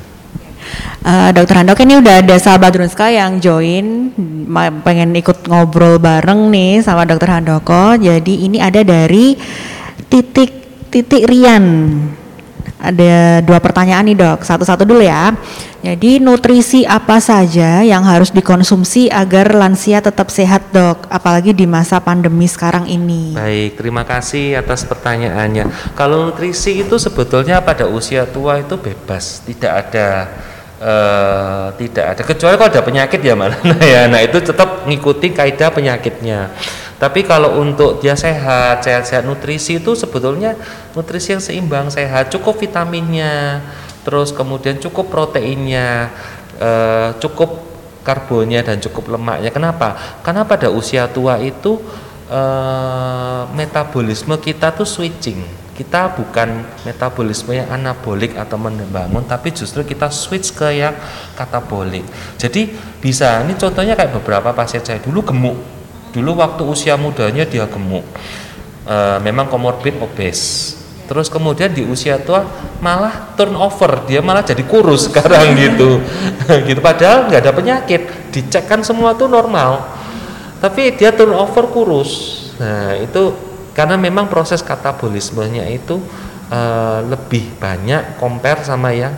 Uh, 1.01 1.33
Dokter 1.33 1.65
Handok 1.65 1.81
ini 1.81 1.97
udah 1.97 2.21
ada 2.21 2.37
sahabat 2.37 2.77
Runska 2.77 3.09
yang 3.09 3.41
join 3.41 4.13
pengen 4.85 5.17
ikut 5.17 5.49
ngobrol 5.49 5.97
bareng 5.97 6.53
nih 6.53 6.85
sama 6.85 7.09
Dokter 7.09 7.33
Handoko. 7.33 7.97
Jadi 7.97 8.45
ini 8.45 8.61
ada 8.61 8.85
dari 8.85 9.33
titik 10.13 10.58
titik 10.90 11.28
Rian. 11.28 11.64
Ada 12.78 13.42
dua 13.42 13.59
pertanyaan 13.59 14.07
nih 14.07 14.14
dok, 14.14 14.47
satu-satu 14.47 14.87
dulu 14.87 15.02
ya. 15.02 15.35
Jadi 15.83 16.23
nutrisi 16.23 16.87
apa 16.87 17.18
saja 17.18 17.83
yang 17.83 18.07
harus 18.07 18.30
dikonsumsi 18.30 19.11
agar 19.11 19.50
lansia 19.50 19.99
tetap 19.99 20.30
sehat 20.30 20.71
dok, 20.71 21.11
apalagi 21.11 21.50
di 21.50 21.66
masa 21.66 21.99
pandemi 21.99 22.47
sekarang 22.47 22.87
ini? 22.87 23.35
Baik, 23.35 23.83
terima 23.83 24.07
kasih 24.07 24.59
atas 24.59 24.87
pertanyaannya. 24.87 25.95
Kalau 25.99 26.30
nutrisi 26.30 26.83
itu 26.83 26.99
sebetulnya 27.02 27.59
pada 27.62 27.90
usia 27.90 28.26
tua 28.26 28.62
itu 28.62 28.78
bebas, 28.78 29.42
tidak 29.42 29.73
ada 29.87 30.09
Uh, 30.78 31.75
tidak 31.75 32.14
ada 32.14 32.23
kecuali 32.23 32.54
kalau 32.54 32.71
ada 32.71 32.87
penyakit 32.87 33.18
ya 33.18 33.35
mana 33.35 33.59
ya 33.83 34.07
nah 34.07 34.23
itu 34.23 34.38
tetap 34.38 34.87
ngikuti 34.87 35.35
kaidah 35.35 35.75
penyakitnya 35.75 36.54
tapi 36.99 37.23
kalau 37.23 37.62
untuk 37.62 38.02
dia 38.02 38.19
sehat, 38.19 38.83
sehat-sehat 38.83 39.23
nutrisi 39.23 39.78
itu 39.78 39.95
sebetulnya 39.95 40.59
nutrisi 40.99 41.31
yang 41.31 41.43
seimbang, 41.43 41.87
sehat, 41.95 42.26
cukup 42.35 42.59
vitaminnya, 42.59 43.62
terus 44.02 44.35
kemudian 44.35 44.83
cukup 44.83 45.07
proteinnya, 45.07 46.11
eh, 46.59 47.14
cukup 47.23 47.62
karbonnya 48.02 48.67
dan 48.67 48.83
cukup 48.83 49.14
lemaknya. 49.14 49.55
Kenapa? 49.55 49.95
Karena 50.26 50.43
pada 50.43 50.75
usia 50.75 51.07
tua 51.07 51.38
itu 51.38 51.78
eh, 52.26 53.43
metabolisme 53.55 54.35
kita 54.43 54.75
tuh 54.75 54.85
switching. 54.85 55.71
Kita 55.78 56.11
bukan 56.11 56.67
metabolisme 56.83 57.55
yang 57.55 57.71
anabolik 57.71 58.35
atau 58.35 58.59
membangun, 58.59 59.23
tapi 59.23 59.55
justru 59.55 59.87
kita 59.87 60.11
switch 60.11 60.50
ke 60.50 60.83
yang 60.83 60.90
katabolik. 61.38 62.02
Jadi 62.35 62.75
bisa, 62.99 63.47
ini 63.47 63.55
contohnya 63.55 63.95
kayak 63.95 64.19
beberapa 64.19 64.50
pasien 64.50 64.83
saya 64.83 64.99
dulu 64.99 65.23
gemuk, 65.23 65.77
dulu 66.11 66.41
waktu 66.41 66.62
usia 66.65 66.95
mudanya 66.97 67.45
dia 67.45 67.65
gemuk. 67.69 68.05
E, 68.85 68.97
memang 69.25 69.49
komorbid 69.49 70.00
obes. 70.00 70.73
Terus 71.09 71.33
kemudian 71.33 71.73
di 71.73 71.88
usia 71.88 72.21
tua 72.21 72.45
malah 72.85 73.33
turnover. 73.33 74.05
Dia 74.05 74.21
malah 74.21 74.45
jadi 74.45 74.61
kurus 74.65 75.05
sekarang 75.09 75.57
gitu. 75.57 76.00
Gitu. 76.69 76.81
Padahal 76.81 77.29
nggak 77.29 77.41
ada 77.45 77.53
penyakit. 77.53 78.33
Dicek 78.33 78.65
kan 78.69 78.81
semua 78.81 79.12
tuh 79.12 79.29
normal. 79.29 79.85
Tapi 80.61 80.97
dia 80.97 81.12
turnover 81.12 81.69
kurus. 81.69 82.45
Nah 82.57 82.97
itu 82.97 83.37
karena 83.77 83.95
memang 83.95 84.27
proses 84.27 84.65
katabolismenya 84.65 85.69
itu 85.69 86.00
e, 86.49 86.61
lebih 87.05 87.57
banyak 87.61 88.17
compare 88.17 88.65
sama 88.65 88.91
yang 88.97 89.12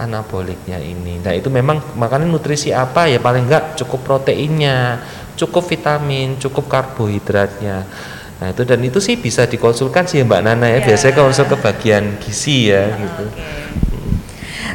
anaboliknya 0.00 0.80
ini. 0.80 1.20
Nah 1.20 1.36
itu 1.36 1.52
memang 1.52 1.76
makanya 2.00 2.24
nutrisi 2.24 2.72
apa 2.72 3.04
ya? 3.04 3.20
Paling 3.20 3.44
enggak 3.44 3.76
cukup 3.76 4.00
proteinnya, 4.00 5.04
cukup 5.40 5.64
vitamin, 5.72 6.36
cukup 6.36 6.68
karbohidratnya. 6.68 7.88
Nah 8.40 8.46
itu 8.48 8.64
dan 8.64 8.80
itu 8.80 8.96
sih 9.04 9.20
bisa 9.20 9.44
dikonsulkan 9.44 10.08
sih 10.08 10.24
Mbak 10.24 10.40
Nana 10.44 10.66
ya. 10.68 10.80
Yeah. 10.80 10.82
Biasanya 10.92 11.14
konsul 11.16 11.46
ke 11.48 11.56
bagian 11.60 12.16
gizi 12.20 12.72
ya 12.72 12.88
oh, 12.88 12.96
gitu. 12.96 13.24
Okay. 13.36 13.80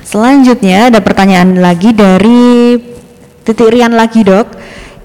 Selanjutnya 0.05 0.93
ada 0.93 1.01
pertanyaan 1.01 1.57
lagi 1.57 1.89
dari 1.89 2.77
Titik 3.41 3.73
Rian 3.73 3.93
lagi 3.97 4.21
dok. 4.21 4.53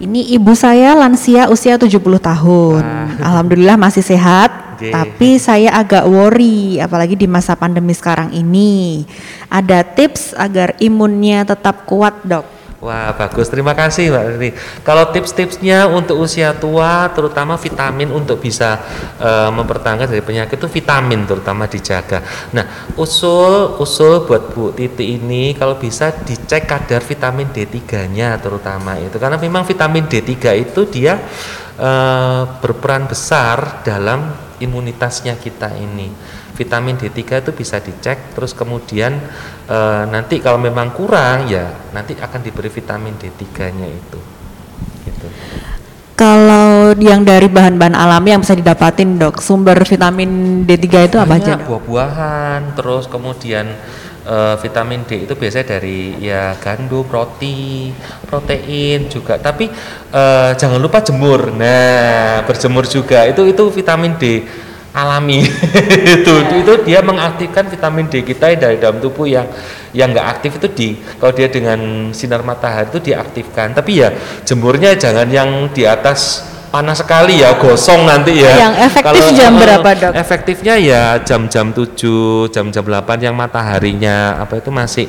Ini 0.00 0.32
ibu 0.32 0.56
saya 0.56 0.96
lansia 0.96 1.48
usia 1.52 1.76
70 1.76 1.96
tahun. 2.20 2.80
Ah. 2.84 3.08
Alhamdulillah 3.32 3.80
masih 3.80 4.04
sehat. 4.04 4.76
Okay. 4.76 4.92
Tapi 4.92 5.36
saya 5.36 5.76
agak 5.76 6.08
worry 6.08 6.80
apalagi 6.80 7.16
di 7.16 7.28
masa 7.28 7.56
pandemi 7.56 7.92
sekarang 7.96 8.32
ini. 8.32 9.04
Ada 9.48 9.84
tips 9.84 10.32
agar 10.36 10.76
imunnya 10.80 11.44
tetap 11.44 11.84
kuat 11.84 12.16
dok? 12.24 12.59
Wah 12.80 13.12
bagus, 13.12 13.52
terima 13.52 13.76
kasih 13.76 14.08
Mbak 14.08 14.24
Riri. 14.32 14.50
Kalau 14.80 15.12
tips-tipsnya 15.12 15.84
untuk 15.84 16.16
usia 16.16 16.56
tua, 16.56 17.12
terutama 17.12 17.60
vitamin 17.60 18.08
untuk 18.08 18.40
bisa 18.40 18.80
uh, 19.20 19.52
mempertahankan 19.52 20.08
dari 20.08 20.24
penyakit 20.24 20.56
itu 20.56 20.80
vitamin 20.80 21.28
terutama 21.28 21.68
dijaga. 21.68 22.24
Nah 22.56 22.88
usul 22.96 23.76
usul 23.76 24.24
buat 24.24 24.56
Bu 24.56 24.72
Titi 24.72 25.20
ini 25.20 25.52
kalau 25.52 25.76
bisa 25.76 26.08
dicek 26.24 26.64
kadar 26.64 27.04
vitamin 27.04 27.52
D3-nya 27.52 28.40
terutama 28.40 28.96
itu 28.96 29.20
karena 29.20 29.36
memang 29.36 29.68
vitamin 29.68 30.08
D3 30.08 30.32
itu 30.56 30.88
dia 30.88 31.20
uh, 31.76 32.48
berperan 32.64 33.04
besar 33.04 33.84
dalam 33.84 34.32
imunitasnya 34.56 35.36
kita 35.36 35.76
ini 35.76 36.39
vitamin 36.60 37.00
D3 37.00 37.40
itu 37.40 37.50
bisa 37.56 37.80
dicek 37.80 38.36
terus 38.36 38.52
kemudian 38.52 39.16
e, 39.64 39.78
nanti 40.12 40.44
kalau 40.44 40.60
memang 40.60 40.92
kurang 40.92 41.48
ya 41.48 41.72
nanti 41.96 42.12
akan 42.12 42.40
diberi 42.44 42.68
vitamin 42.68 43.16
D3-nya 43.16 43.88
itu. 43.88 44.20
Gitu. 45.08 45.26
Kalau 46.20 46.92
yang 47.00 47.24
dari 47.24 47.48
bahan-bahan 47.48 47.96
alami 47.96 48.36
yang 48.36 48.44
bisa 48.44 48.52
didapatin 48.52 49.16
dok, 49.16 49.40
sumber 49.40 49.80
vitamin 49.88 50.62
D3 50.68 51.08
itu 51.08 51.16
apa 51.16 51.40
aja? 51.40 51.56
Buah-buahan, 51.64 52.76
terus 52.76 53.08
kemudian 53.08 53.72
uh, 54.28 54.60
vitamin 54.60 55.00
D 55.08 55.24
itu 55.24 55.32
biasanya 55.32 55.80
dari 55.80 56.20
ya 56.20 56.52
gandum, 56.60 57.08
roti, 57.08 57.88
protein 58.28 59.08
juga. 59.08 59.40
Tapi 59.40 59.72
uh, 60.12 60.52
jangan 60.60 60.76
lupa 60.76 61.00
jemur. 61.00 61.56
Nah, 61.56 62.44
berjemur 62.44 62.84
juga 62.84 63.24
itu 63.24 63.48
itu 63.48 63.64
vitamin 63.72 64.12
D 64.20 64.44
alami. 64.90 65.46
Itu 66.20 66.34
yeah. 66.34 66.60
itu 66.60 66.72
dia 66.86 67.00
mengaktifkan 67.02 67.70
vitamin 67.70 68.10
D 68.10 68.26
kita 68.26 68.54
dari 68.58 68.76
dalam 68.78 68.98
tubuh 68.98 69.26
yang 69.26 69.46
yang 69.90 70.14
nggak 70.14 70.26
aktif 70.38 70.62
itu 70.62 70.68
di 70.70 70.88
kalau 71.18 71.34
dia 71.34 71.50
dengan 71.50 72.10
sinar 72.14 72.42
matahari 72.42 72.90
itu 72.90 72.98
diaktifkan. 73.10 73.74
Tapi 73.74 74.02
ya 74.02 74.14
jemurnya 74.46 74.94
jangan 74.94 75.26
yang 75.30 75.70
di 75.74 75.82
atas 75.86 76.46
panas 76.70 77.02
sekali 77.02 77.42
ya 77.42 77.58
gosong 77.58 78.06
nanti 78.06 78.42
ya. 78.42 78.70
Yang 78.70 78.74
efektif 78.86 79.22
Kalau, 79.26 79.38
jam 79.38 79.52
berapa 79.58 79.88
dok? 79.98 80.12
efektifnya 80.14 80.74
ya 80.78 81.02
jam-jam 81.26 81.74
7 81.74 82.54
jam-jam 82.54 82.84
8 82.86 83.26
yang 83.26 83.34
mataharinya 83.34 84.38
apa 84.38 84.62
itu 84.62 84.70
masih 84.70 85.06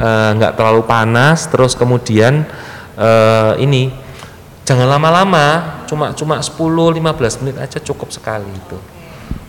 eh, 0.00 0.30
nggak 0.40 0.52
uh, 0.52 0.56
terlalu 0.56 0.82
panas. 0.88 1.44
Terus 1.52 1.76
kemudian 1.76 2.48
uh, 2.96 3.52
ini 3.60 3.92
jangan 4.64 4.88
lama-lama 4.88 5.76
cuma 5.84 6.16
cuma 6.16 6.40
10 6.40 6.56
15 6.56 7.40
menit 7.44 7.56
aja 7.60 7.78
cukup 7.84 8.08
sekali 8.08 8.48
itu 8.48 8.93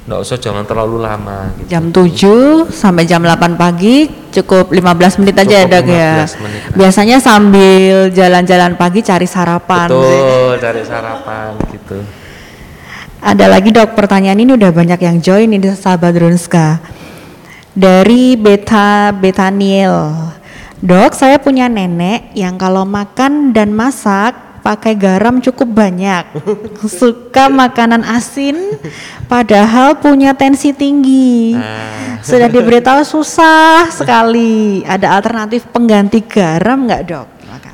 Nggak 0.05 0.21
usah 0.21 0.37
jangan 0.37 0.61
terlalu 0.69 1.01
lama 1.01 1.49
gitu. 1.57 1.65
Jam 1.65 1.89
7 1.89 2.69
sampai 2.69 3.09
jam 3.09 3.25
8 3.25 3.57
pagi 3.57 4.05
cukup 4.29 4.69
15 4.69 5.25
menit 5.25 5.35
aja 5.41 5.55
ya 5.57 5.65
dok 5.65 5.85
ya. 5.89 6.13
Menit 6.45 6.61
Biasanya 6.77 7.17
sambil 7.17 8.13
jalan-jalan 8.13 8.77
pagi 8.77 9.01
cari 9.01 9.25
sarapan. 9.25 9.89
Betul, 9.89 10.61
cari 10.61 10.81
sarapan 10.85 11.57
gitu. 11.73 11.97
Ada 13.17 13.49
lagi 13.49 13.73
dok 13.73 13.97
pertanyaan 13.97 14.37
ini 14.37 14.53
udah 14.53 14.69
banyak 14.69 15.01
yang 15.01 15.17
join 15.25 15.49
ini 15.49 15.73
sahabat 15.73 16.13
Drunska. 16.13 16.77
Dari 17.73 18.37
Beta 18.37 19.09
Betaniel. 19.09 20.13
Dok, 20.85 21.17
saya 21.17 21.41
punya 21.41 21.65
nenek 21.65 22.29
yang 22.37 22.61
kalau 22.61 22.85
makan 22.85 23.57
dan 23.57 23.73
masak 23.73 24.37
pakai 24.65 24.97
garam 24.97 25.37
cukup 25.37 25.69
banyak, 25.69 26.25
suka 26.89 27.53
makanan 27.53 28.01
asin, 28.01 28.81
padahal 29.29 30.01
punya 30.01 30.33
tensi 30.33 30.73
tinggi. 30.73 31.53
Ah. 31.53 32.17
Sudah 32.25 32.49
diberitahu 32.49 33.05
susah 33.05 33.85
sekali. 33.93 34.81
Ada 34.81 35.13
alternatif 35.13 35.69
pengganti 35.69 36.25
garam 36.25 36.89
nggak 36.89 37.03
dok? 37.05 37.27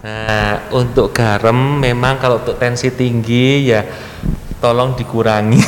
Nah, 0.03 0.67
untuk 0.75 1.15
garam 1.15 1.79
memang 1.79 2.19
kalau 2.19 2.43
untuk 2.43 2.59
tensi 2.59 2.91
tinggi 2.91 3.71
ya 3.71 3.87
tolong 4.59 4.93
dikurangi, 4.99 5.61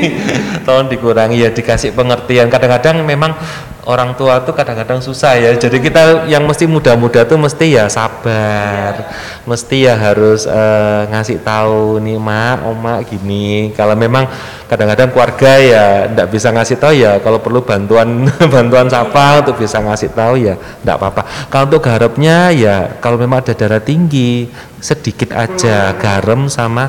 tolong 0.66 0.88
dikurangi 0.88 1.44
ya 1.44 1.52
dikasih 1.52 1.92
pengertian. 1.92 2.48
Kadang-kadang 2.48 3.04
memang 3.04 3.36
orang 3.84 4.16
tua 4.16 4.40
tuh 4.40 4.56
kadang-kadang 4.56 5.00
susah 5.04 5.36
ya. 5.36 5.52
Jadi 5.56 5.80
kita 5.80 6.24
yang 6.28 6.44
mesti 6.48 6.64
muda-muda 6.64 7.24
tuh 7.28 7.36
mesti 7.36 7.76
ya 7.76 7.88
sabar, 7.88 8.92
ya. 8.96 9.04
mesti 9.44 9.76
ya 9.84 9.94
harus 9.96 10.48
uh, 10.48 11.04
ngasih 11.12 11.44
tahu 11.44 12.00
nih 12.00 12.16
mak, 12.16 12.64
oma 12.64 13.00
gini. 13.04 13.72
Kalau 13.76 13.92
memang 13.92 14.28
kadang-kadang 14.66 15.12
keluarga 15.12 15.52
ya 15.60 15.86
tidak 16.08 16.28
bisa 16.32 16.48
ngasih 16.52 16.76
tahu 16.80 16.92
ya. 16.96 17.12
Kalau 17.20 17.38
perlu 17.40 17.60
bantuan 17.60 18.24
bantuan 18.54 18.88
siapa 18.88 19.44
untuk 19.44 19.60
bisa 19.60 19.80
ngasih 19.84 20.10
tahu 20.16 20.34
ya 20.40 20.56
tidak 20.56 20.96
apa-apa. 21.00 21.22
Kalau 21.52 21.64
untuk 21.68 21.84
garamnya 21.84 22.50
ya 22.56 22.76
kalau 23.04 23.20
memang 23.20 23.44
ada 23.44 23.52
darah 23.52 23.82
tinggi 23.84 24.48
sedikit 24.80 25.32
aja 25.32 25.96
garam 25.96 26.48
sama 26.48 26.88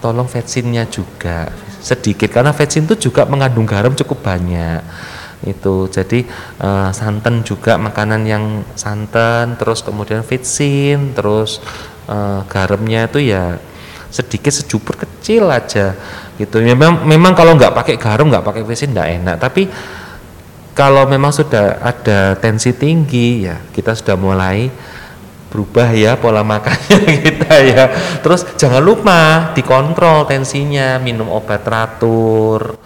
tolong 0.00 0.28
vetsinnya 0.28 0.88
juga 0.88 1.48
sedikit 1.80 2.32
karena 2.32 2.50
vetsin 2.50 2.88
itu 2.88 3.08
juga 3.08 3.28
mengandung 3.28 3.68
garam 3.68 3.94
cukup 3.94 4.24
banyak 4.24 4.80
itu. 5.44 5.90
Jadi 5.90 6.24
uh, 6.62 6.88
santan 6.94 7.44
juga 7.44 7.76
makanan 7.76 8.22
yang 8.24 8.44
santan 8.72 9.60
terus 9.60 9.84
kemudian 9.84 10.24
vitsin 10.24 11.12
terus 11.12 11.60
uh, 12.08 12.46
garamnya 12.48 13.10
itu 13.10 13.20
ya 13.32 13.60
sedikit 14.08 14.54
sejupur 14.54 14.96
kecil 14.96 15.52
aja 15.52 15.92
gitu. 16.40 16.62
Memang 16.62 17.04
memang 17.04 17.36
kalau 17.36 17.52
nggak 17.58 17.74
pakai 17.76 17.96
garam 18.00 18.32
nggak 18.32 18.46
pakai 18.46 18.62
vitsin 18.64 18.96
nggak 18.96 19.10
enak. 19.20 19.36
Tapi 19.36 19.62
kalau 20.76 21.08
memang 21.08 21.32
sudah 21.32 21.80
ada 21.80 22.36
tensi 22.36 22.72
tinggi 22.76 23.48
ya 23.48 23.56
kita 23.72 23.96
sudah 23.96 24.16
mulai 24.16 24.68
berubah 25.48 25.88
ya 25.96 26.20
pola 26.20 26.44
makannya 26.44 27.00
kita 27.28 27.52
ya. 27.64 27.84
Terus 28.20 28.44
jangan 28.56 28.80
lupa 28.84 29.52
dikontrol 29.52 30.24
tensinya 30.28 31.00
minum 31.00 31.28
obat 31.32 31.64
teratur 31.64 32.76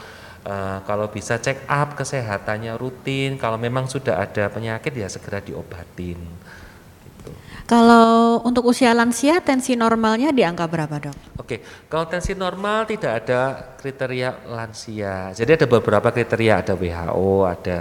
Uh, 0.41 0.81
kalau 0.89 1.05
bisa 1.13 1.37
check 1.37 1.61
up 1.69 1.93
kesehatannya 2.01 2.73
rutin. 2.81 3.37
Kalau 3.37 3.61
memang 3.61 3.85
sudah 3.85 4.25
ada 4.25 4.49
penyakit 4.49 4.93
ya 4.97 5.05
segera 5.05 5.45
diobatin. 5.45 6.17
Gitu. 6.17 7.31
Kalau 7.69 8.41
untuk 8.43 8.65
usia 8.73 8.97
lansia 8.97 9.39
tensi 9.45 9.77
normalnya 9.77 10.33
di 10.33 10.41
angka 10.41 10.65
berapa 10.65 10.97
dok? 10.97 11.17
Oke, 11.39 11.61
kalau 11.93 12.09
tensi 12.09 12.33
normal 12.33 12.89
tidak 12.89 13.13
ada 13.21 13.41
kriteria 13.77 14.49
lansia. 14.49 15.37
Jadi 15.37 15.61
ada 15.61 15.67
beberapa 15.69 16.09
kriteria, 16.09 16.65
ada 16.65 16.73
WHO, 16.73 17.33
ada 17.45 17.79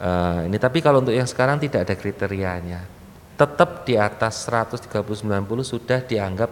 uh, 0.00 0.40
ini. 0.48 0.56
Tapi 0.56 0.78
kalau 0.80 1.04
untuk 1.04 1.12
yang 1.12 1.28
sekarang 1.28 1.60
tidak 1.60 1.84
ada 1.86 1.94
kriterianya. 1.94 2.80
Tetap 3.38 3.86
di 3.86 3.94
atas 3.94 4.48
130-90 4.50 4.90
sudah 5.62 6.02
dianggap 6.02 6.50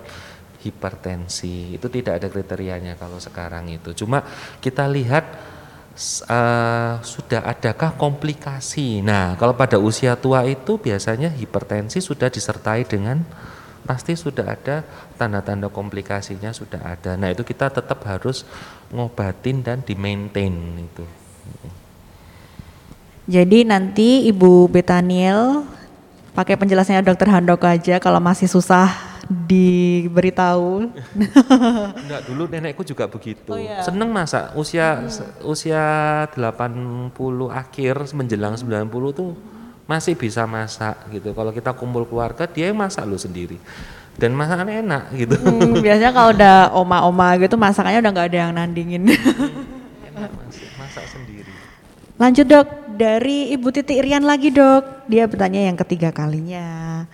hipertensi. 0.66 1.78
Itu 1.78 1.86
tidak 1.86 2.18
ada 2.18 2.28
kriterianya 2.28 2.98
kalau 2.98 3.22
sekarang 3.22 3.70
itu. 3.70 3.94
Cuma 3.94 4.26
kita 4.58 4.90
lihat 4.90 5.24
uh, 6.26 7.00
sudah 7.00 7.46
adakah 7.46 7.96
komplikasi? 7.96 9.00
Nah, 9.00 9.38
kalau 9.40 9.54
pada 9.54 9.78
usia 9.78 10.18
tua 10.18 10.44
itu 10.44 10.76
biasanya 10.76 11.32
hipertensi 11.32 12.02
sudah 12.02 12.28
disertai 12.28 12.84
dengan 12.84 13.22
pasti 13.86 14.18
sudah 14.18 14.50
ada 14.50 14.82
tanda-tanda 15.14 15.70
komplikasinya 15.70 16.50
sudah 16.50 16.82
ada. 16.82 17.14
Nah, 17.14 17.30
itu 17.30 17.46
kita 17.46 17.70
tetap 17.70 18.02
harus 18.04 18.42
ngobatin 18.90 19.62
dan 19.62 19.80
di-maintain 19.86 20.52
itu. 20.82 21.06
Jadi 23.26 23.66
nanti 23.66 24.30
Ibu 24.30 24.70
Betaniel 24.70 25.66
pakai 26.30 26.54
penjelasannya 26.54 27.02
Dokter 27.02 27.26
Handoko 27.26 27.66
aja 27.66 27.98
kalau 27.98 28.22
masih 28.22 28.46
susah 28.46 29.15
diberitahu. 29.28 30.90
Enggak, 32.02 32.20
dulu 32.26 32.42
nenekku 32.46 32.82
juga 32.86 33.10
begitu. 33.10 33.50
Oh, 33.50 33.58
iya. 33.58 33.82
Seneng 33.82 34.10
masak 34.14 34.54
usia 34.54 35.02
hmm. 35.02 35.46
usia 35.46 35.84
80 36.34 37.12
akhir 37.50 37.94
menjelang 38.14 38.54
90 38.54 39.18
tuh 39.18 39.34
masih 39.86 40.18
bisa 40.18 40.46
masak 40.46 40.98
gitu. 41.14 41.34
Kalau 41.34 41.50
kita 41.54 41.74
kumpul 41.74 42.06
keluarga 42.06 42.46
dia 42.46 42.70
yang 42.70 42.78
masak 42.78 43.06
lu 43.06 43.18
sendiri. 43.18 43.58
Dan 44.16 44.32
masakannya 44.32 44.80
enak 44.80 45.04
gitu. 45.12 45.36
Hmm, 45.36 45.76
biasanya 45.84 46.12
kalau 46.16 46.30
udah 46.32 46.56
oma-oma 46.72 47.36
gitu 47.36 47.54
masakannya 47.60 48.00
udah 48.00 48.12
nggak 48.16 48.28
ada 48.32 48.38
yang 48.48 48.52
nandingin. 48.56 49.04
enak 50.08 50.30
masak 50.80 51.04
sendiri. 51.04 51.52
Lanjut 52.16 52.48
dok, 52.48 52.96
dari 52.96 53.52
Ibu 53.52 53.68
Titi 53.76 54.00
Irian 54.00 54.24
lagi 54.24 54.48
dok. 54.48 55.04
Dia 55.04 55.28
bertanya 55.28 55.68
yang 55.68 55.76
ketiga 55.76 56.16
kalinya. 56.16 57.04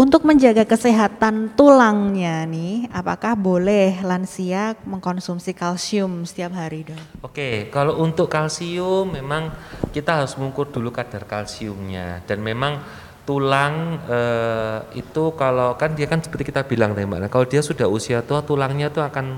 Untuk 0.00 0.24
menjaga 0.24 0.64
kesehatan 0.64 1.52
tulangnya 1.52 2.48
nih, 2.48 2.88
apakah 2.88 3.36
boleh 3.36 4.00
lansia 4.00 4.72
mengkonsumsi 4.88 5.52
kalsium 5.52 6.24
setiap 6.24 6.56
hari 6.56 6.88
dok? 6.88 6.96
Oke, 7.20 7.68
kalau 7.68 8.00
untuk 8.00 8.32
kalsium 8.32 9.12
memang 9.12 9.52
kita 9.92 10.24
harus 10.24 10.40
mengukur 10.40 10.72
dulu 10.72 10.88
kadar 10.88 11.28
kalsiumnya 11.28 12.24
dan 12.24 12.40
memang 12.40 12.80
tulang 13.28 14.00
eh, 14.08 15.04
itu 15.04 15.36
kalau 15.36 15.76
kan 15.76 15.92
dia 15.92 16.08
kan 16.08 16.24
seperti 16.24 16.48
kita 16.48 16.64
bilang 16.64 16.96
tadi 16.96 17.04
mbak, 17.04 17.28
kalau 17.28 17.44
dia 17.44 17.60
sudah 17.60 17.84
usia 17.84 18.24
tua 18.24 18.40
tulangnya 18.40 18.88
itu 18.88 19.04
akan 19.04 19.36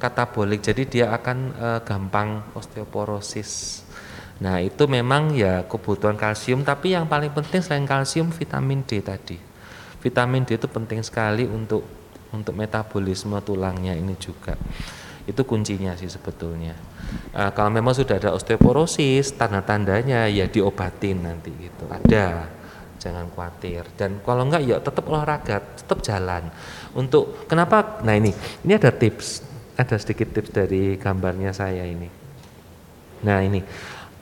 katabolik, 0.00 0.64
jadi 0.64 0.82
dia 0.88 1.06
akan 1.12 1.38
eh, 1.52 1.80
gampang 1.84 2.40
osteoporosis. 2.56 3.84
Nah 4.40 4.56
itu 4.56 4.88
memang 4.88 5.36
ya 5.36 5.68
kebutuhan 5.68 6.16
kalsium, 6.16 6.64
tapi 6.64 6.96
yang 6.96 7.04
paling 7.04 7.28
penting 7.28 7.60
selain 7.60 7.84
kalsium 7.84 8.32
vitamin 8.32 8.80
D 8.88 9.04
tadi 9.04 9.51
vitamin 10.02 10.42
D 10.42 10.58
itu 10.58 10.66
penting 10.66 11.00
sekali 11.06 11.46
untuk 11.46 11.86
untuk 12.34 12.58
metabolisme 12.58 13.38
tulangnya 13.46 13.94
ini 13.94 14.18
juga. 14.18 14.58
Itu 15.22 15.46
kuncinya 15.46 15.94
sih 15.94 16.10
sebetulnya. 16.10 16.74
Uh, 17.30 17.52
kalau 17.54 17.70
memang 17.70 17.94
sudah 17.94 18.18
ada 18.18 18.34
osteoporosis 18.34 19.38
tanda-tandanya 19.38 20.26
ya 20.26 20.50
diobatin 20.50 21.22
nanti 21.22 21.54
itu 21.54 21.84
ada 21.86 22.50
jangan 22.98 23.30
khawatir. 23.30 23.86
Dan 23.94 24.18
kalau 24.26 24.42
enggak 24.48 24.62
ya 24.66 24.82
tetap 24.82 25.06
olahraga 25.06 25.62
tetap 25.62 26.02
jalan. 26.02 26.50
Untuk 26.98 27.46
kenapa? 27.46 28.02
Nah 28.02 28.18
ini 28.18 28.34
ini 28.66 28.72
ada 28.74 28.90
tips 28.90 29.46
ada 29.78 29.94
sedikit 29.96 30.34
tips 30.34 30.50
dari 30.50 30.98
gambarnya 30.98 31.54
saya 31.54 31.86
ini. 31.86 32.10
Nah 33.22 33.38
ini 33.38 33.62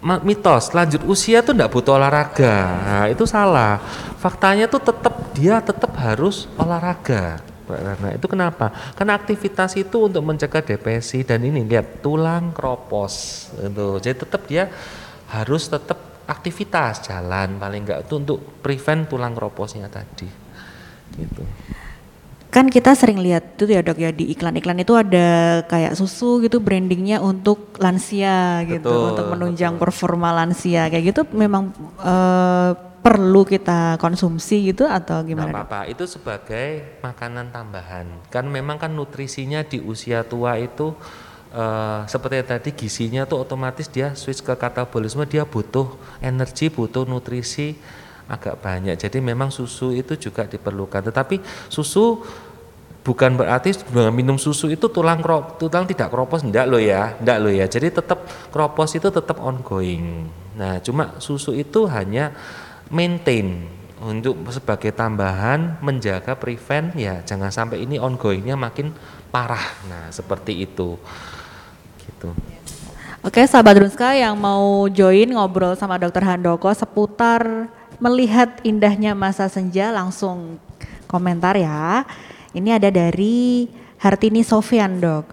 mitos 0.00 0.72
lanjut 0.72 1.04
usia 1.04 1.44
tuh 1.44 1.52
enggak 1.52 1.72
butuh 1.72 2.00
olahraga. 2.00 2.56
Nah, 2.84 3.06
itu 3.12 3.28
salah. 3.28 3.76
Faktanya 4.16 4.64
tuh 4.66 4.80
tetap 4.80 5.14
dia 5.36 5.60
tetap 5.60 5.92
harus 6.00 6.48
olahraga. 6.56 7.40
Nah, 7.70 8.10
itu 8.10 8.26
kenapa? 8.26 8.74
Karena 8.98 9.14
aktivitas 9.14 9.78
itu 9.78 10.10
untuk 10.10 10.26
mencegah 10.26 10.64
depresi 10.64 11.22
dan 11.22 11.44
ini 11.46 11.62
lihat 11.62 12.02
tulang 12.02 12.50
kropos. 12.50 13.46
Itu. 13.60 14.00
Jadi 14.02 14.16
tetap 14.26 14.42
dia 14.48 14.66
harus 15.30 15.70
tetap 15.70 16.26
aktivitas 16.26 17.06
jalan 17.06 17.58
paling 17.58 17.86
enggak 17.86 18.08
itu 18.08 18.14
untuk 18.18 18.38
prevent 18.64 19.06
tulang 19.06 19.36
kroposnya 19.36 19.86
tadi. 19.86 20.26
Gitu 21.14 21.42
kan 22.50 22.66
kita 22.66 22.98
sering 22.98 23.22
lihat 23.22 23.54
tuh 23.54 23.70
ya 23.70 23.78
dok 23.78 23.94
ya 23.94 24.10
di 24.10 24.26
iklan-iklan 24.34 24.82
itu 24.82 24.98
ada 24.98 25.62
kayak 25.70 25.94
susu 25.94 26.42
gitu 26.42 26.58
brandingnya 26.58 27.22
untuk 27.22 27.78
lansia 27.78 28.66
gitu 28.66 28.90
betul, 28.90 29.08
untuk 29.14 29.26
menunjang 29.30 29.78
betul. 29.78 29.82
performa 29.86 30.34
lansia 30.34 30.90
kayak 30.90 31.14
gitu 31.14 31.22
memang 31.30 31.70
uh, 32.02 32.74
perlu 33.00 33.48
kita 33.48 33.96
konsumsi 33.96 34.74
gitu 34.74 34.84
atau 34.84 35.24
gimana? 35.24 35.64
apa-apa 35.64 35.88
itu 35.88 36.04
sebagai 36.04 37.00
makanan 37.00 37.54
tambahan 37.54 38.06
kan 38.28 38.44
memang 38.44 38.76
kan 38.76 38.92
nutrisinya 38.92 39.64
di 39.64 39.80
usia 39.80 40.26
tua 40.26 40.58
itu 40.58 40.92
uh, 41.54 42.02
seperti 42.04 42.44
tadi 42.44 42.70
gizinya 42.74 43.24
tuh 43.24 43.46
otomatis 43.46 43.88
dia 43.88 44.12
switch 44.18 44.42
ke 44.42 44.52
katabolisme 44.58 45.24
dia 45.24 45.46
butuh 45.46 45.96
energi 46.18 46.68
butuh 46.68 47.06
nutrisi 47.06 47.78
agak 48.30 48.62
banyak. 48.62 48.94
Jadi 48.94 49.18
memang 49.18 49.50
susu 49.50 49.90
itu 49.90 50.14
juga 50.14 50.46
diperlukan. 50.46 51.02
Tetapi 51.10 51.42
susu 51.66 52.22
bukan 53.02 53.34
berarti 53.34 53.74
dengan 53.90 54.14
minum 54.14 54.38
susu 54.38 54.70
itu 54.70 54.86
tulang 54.86 55.18
krop, 55.18 55.58
tulang 55.58 55.88
tidak 55.88 56.14
kropos 56.14 56.46
enggak 56.46 56.70
loh 56.70 56.78
ya, 56.78 57.18
enggak 57.18 57.38
loh 57.42 57.52
ya. 57.52 57.66
Jadi 57.66 57.90
tetap 57.90 58.22
kropos 58.54 58.94
itu 58.94 59.10
tetap 59.10 59.42
ongoing. 59.42 60.30
Nah, 60.54 60.78
cuma 60.78 61.18
susu 61.18 61.50
itu 61.56 61.90
hanya 61.90 62.30
maintain 62.86 63.66
untuk 64.00 64.38
sebagai 64.48 64.96
tambahan 64.96 65.76
menjaga 65.84 66.32
prevent 66.32 66.96
ya 66.96 67.20
jangan 67.20 67.52
sampai 67.52 67.84
ini 67.84 68.00
ongoingnya 68.00 68.56
makin 68.56 68.94
parah. 69.28 69.64
Nah, 69.90 70.08
seperti 70.14 70.64
itu. 70.64 70.96
Gitu. 72.00 72.30
Oke, 73.20 73.44
sahabat 73.44 73.76
Runska 73.84 74.16
yang 74.16 74.32
mau 74.40 74.88
join 74.88 75.28
ngobrol 75.28 75.76
sama 75.76 76.00
Dokter 76.00 76.24
Handoko 76.24 76.72
seputar 76.72 77.68
melihat 78.00 78.58
indahnya 78.64 79.12
masa 79.12 79.46
senja 79.46 79.92
langsung 79.92 80.56
komentar 81.04 81.54
ya. 81.54 82.08
Ini 82.50 82.80
ada 82.80 82.90
dari 82.90 83.68
Hartini 84.00 84.42
Sofian 84.42 84.98
dok. 84.98 85.28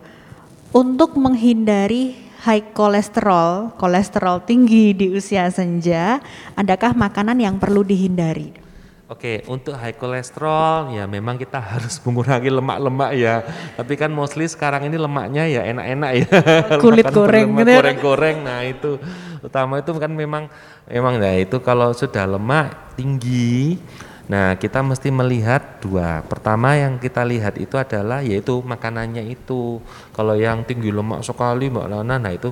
Untuk 0.75 1.15
menghindari 1.15 2.13
high 2.43 2.75
kolesterol, 2.75 3.73
kolesterol 3.79 4.43
tinggi 4.45 4.93
di 4.93 5.09
usia 5.09 5.49
senja, 5.49 6.19
adakah 6.53 6.93
makanan 6.93 7.39
yang 7.41 7.55
perlu 7.57 7.81
dihindari? 7.81 8.66
Oke, 9.07 9.39
untuk 9.47 9.71
high 9.71 9.95
kolesterol 9.95 10.91
ya 10.91 11.07
memang 11.07 11.39
kita 11.39 11.63
harus 11.79 11.95
mengurangi 12.03 12.51
lemak-lemak 12.51 13.11
ya. 13.15 13.39
Tapi 13.79 13.95
kan 13.95 14.11
mostly 14.11 14.43
sekarang 14.51 14.83
ini 14.91 14.99
lemaknya 14.99 15.47
ya 15.47 15.63
enak-enak 15.63 16.11
ya. 16.11 16.27
Kulit 16.83 17.07
goreng 17.15 17.55
gitu 17.55 17.71
ya. 17.71 17.79
Goreng-goreng. 17.79 18.37
Nah, 18.43 18.67
itu 18.67 18.99
utama 19.39 19.79
itu 19.79 19.95
kan 19.95 20.11
memang 20.11 20.51
memang 20.91 21.23
ya 21.23 21.39
itu 21.39 21.55
kalau 21.63 21.95
sudah 21.95 22.27
lemak 22.27 22.99
tinggi 22.99 23.79
Nah, 24.27 24.59
kita 24.59 24.83
mesti 24.83 25.07
melihat 25.07 25.79
dua. 25.79 26.19
Pertama 26.27 26.75
yang 26.75 26.99
kita 26.99 27.23
lihat 27.23 27.55
itu 27.55 27.79
adalah 27.79 28.19
yaitu 28.19 28.59
makanannya 28.59 29.23
itu. 29.23 29.79
Kalau 30.11 30.35
yang 30.35 30.67
tinggi 30.67 30.91
lemak 30.91 31.23
sekali 31.23 31.71
Mbak 31.71 31.87
Lana, 31.87 32.15
nah 32.19 32.31
itu 32.35 32.51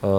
e, 0.00 0.12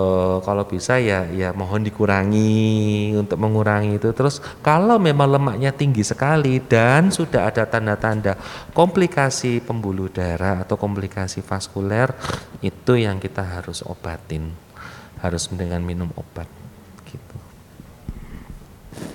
kalau 0.46 0.64
bisa 0.70 1.02
ya 1.02 1.28
ya 1.30 1.52
mohon 1.52 1.82
dikurangi 1.82 3.12
untuk 3.18 3.38
mengurangi 3.42 3.98
itu. 3.98 4.10
Terus 4.14 4.40
kalau 4.62 5.02
memang 5.02 5.28
lemaknya 5.28 5.74
tinggi 5.74 6.06
sekali 6.06 6.62
dan 6.62 7.10
sudah 7.10 7.50
ada 7.50 7.66
tanda-tanda 7.66 8.38
komplikasi 8.72 9.62
pembuluh 9.66 10.08
darah 10.08 10.64
atau 10.64 10.78
komplikasi 10.78 11.42
vaskuler, 11.42 12.14
itu 12.62 12.94
yang 12.98 13.18
kita 13.18 13.42
harus 13.42 13.82
obatin. 13.84 14.54
Harus 15.22 15.54
dengan 15.54 15.86
minum 15.86 16.10
obat. 16.18 16.62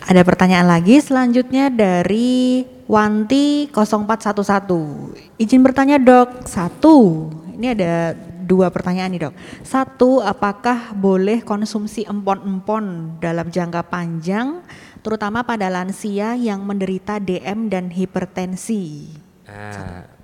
Ada 0.07 0.23
pertanyaan 0.23 0.71
lagi 0.71 1.03
selanjutnya 1.03 1.67
dari 1.67 2.63
Wanti 2.87 3.67
0411. 3.75 5.35
Izin 5.35 5.67
bertanya 5.67 5.99
dok, 5.99 6.47
satu, 6.47 7.27
ini 7.59 7.75
ada 7.75 8.15
dua 8.47 8.71
pertanyaan 8.71 9.11
nih 9.11 9.23
dok. 9.27 9.35
Satu, 9.67 10.23
apakah 10.23 10.95
boleh 10.95 11.43
konsumsi 11.43 12.07
empon-empon 12.07 13.19
dalam 13.19 13.51
jangka 13.51 13.91
panjang, 13.91 14.63
terutama 15.03 15.43
pada 15.43 15.67
lansia 15.67 16.39
yang 16.39 16.63
menderita 16.63 17.19
DM 17.19 17.67
dan 17.67 17.91
hipertensi? 17.91 19.11
Nah, 19.51 20.17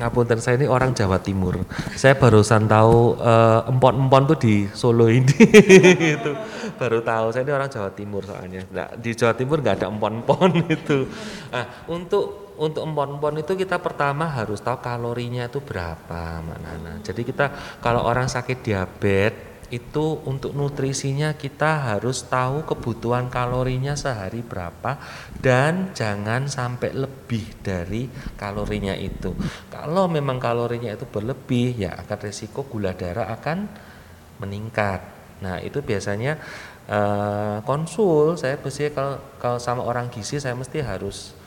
ngapunten 0.00 0.40
saya 0.40 0.56
ini 0.56 0.64
orang 0.64 0.96
Jawa 0.96 1.20
Timur. 1.20 1.60
Saya 1.92 2.16
barusan 2.16 2.64
tahu 2.64 3.20
uh, 3.20 3.68
empon-empon 3.68 4.22
tuh 4.32 4.38
di 4.40 4.54
Solo 4.72 5.12
ini 5.12 5.36
itu 6.16 6.32
baru 6.80 7.04
tahu. 7.04 7.36
Saya 7.36 7.44
ini 7.44 7.52
orang 7.52 7.68
Jawa 7.68 7.92
Timur 7.92 8.24
soalnya. 8.24 8.64
Nah, 8.72 8.88
di 8.96 9.12
Jawa 9.12 9.36
Timur 9.36 9.60
nggak 9.60 9.84
ada 9.84 9.86
empon-empon 9.92 10.50
itu. 10.80 11.04
Nah, 11.52 11.84
untuk 11.92 12.39
untuk 12.60 12.84
empon-empon 12.84 13.40
itu 13.40 13.56
kita 13.56 13.80
pertama 13.80 14.28
harus 14.28 14.60
tahu 14.60 14.84
kalorinya 14.84 15.48
itu 15.48 15.64
berapa, 15.64 16.44
Mbak 16.44 16.58
Nana. 16.60 16.92
Jadi 17.00 17.24
kita 17.24 17.46
kalau 17.80 18.04
orang 18.04 18.28
sakit 18.28 18.60
diabetes 18.60 19.48
itu 19.70 20.18
untuk 20.26 20.50
nutrisinya 20.52 21.38
kita 21.38 21.94
harus 21.94 22.26
tahu 22.26 22.66
kebutuhan 22.66 23.30
kalorinya 23.30 23.94
sehari 23.94 24.42
berapa 24.42 24.98
dan 25.38 25.94
jangan 25.94 26.50
sampai 26.50 26.90
lebih 26.90 27.62
dari 27.62 28.10
kalorinya 28.34 28.92
itu. 28.98 29.30
Kalau 29.70 30.10
memang 30.10 30.42
kalorinya 30.42 30.90
itu 30.90 31.06
berlebih 31.06 31.86
ya 31.86 31.94
akan 32.02 32.18
resiko 32.18 32.66
gula 32.66 32.92
darah 32.92 33.30
akan 33.30 33.70
meningkat. 34.42 35.00
Nah, 35.40 35.62
itu 35.62 35.80
biasanya 35.80 36.36
uh, 36.90 37.62
konsul 37.64 38.36
saya 38.36 38.58
biasanya 38.58 38.90
kalau 38.92 39.14
kalau 39.38 39.58
sama 39.62 39.86
orang 39.86 40.10
gizi 40.12 40.42
saya 40.42 40.52
mesti 40.58 40.82
harus 40.82 41.39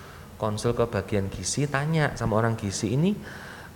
konsul 0.43 0.75
ke 0.75 0.84
bagian 0.91 1.32
gizi 1.32 1.71
tanya 1.71 2.12
sama 2.19 2.36
orang 2.36 2.60
gizi 2.60 2.99
ini 2.99 3.15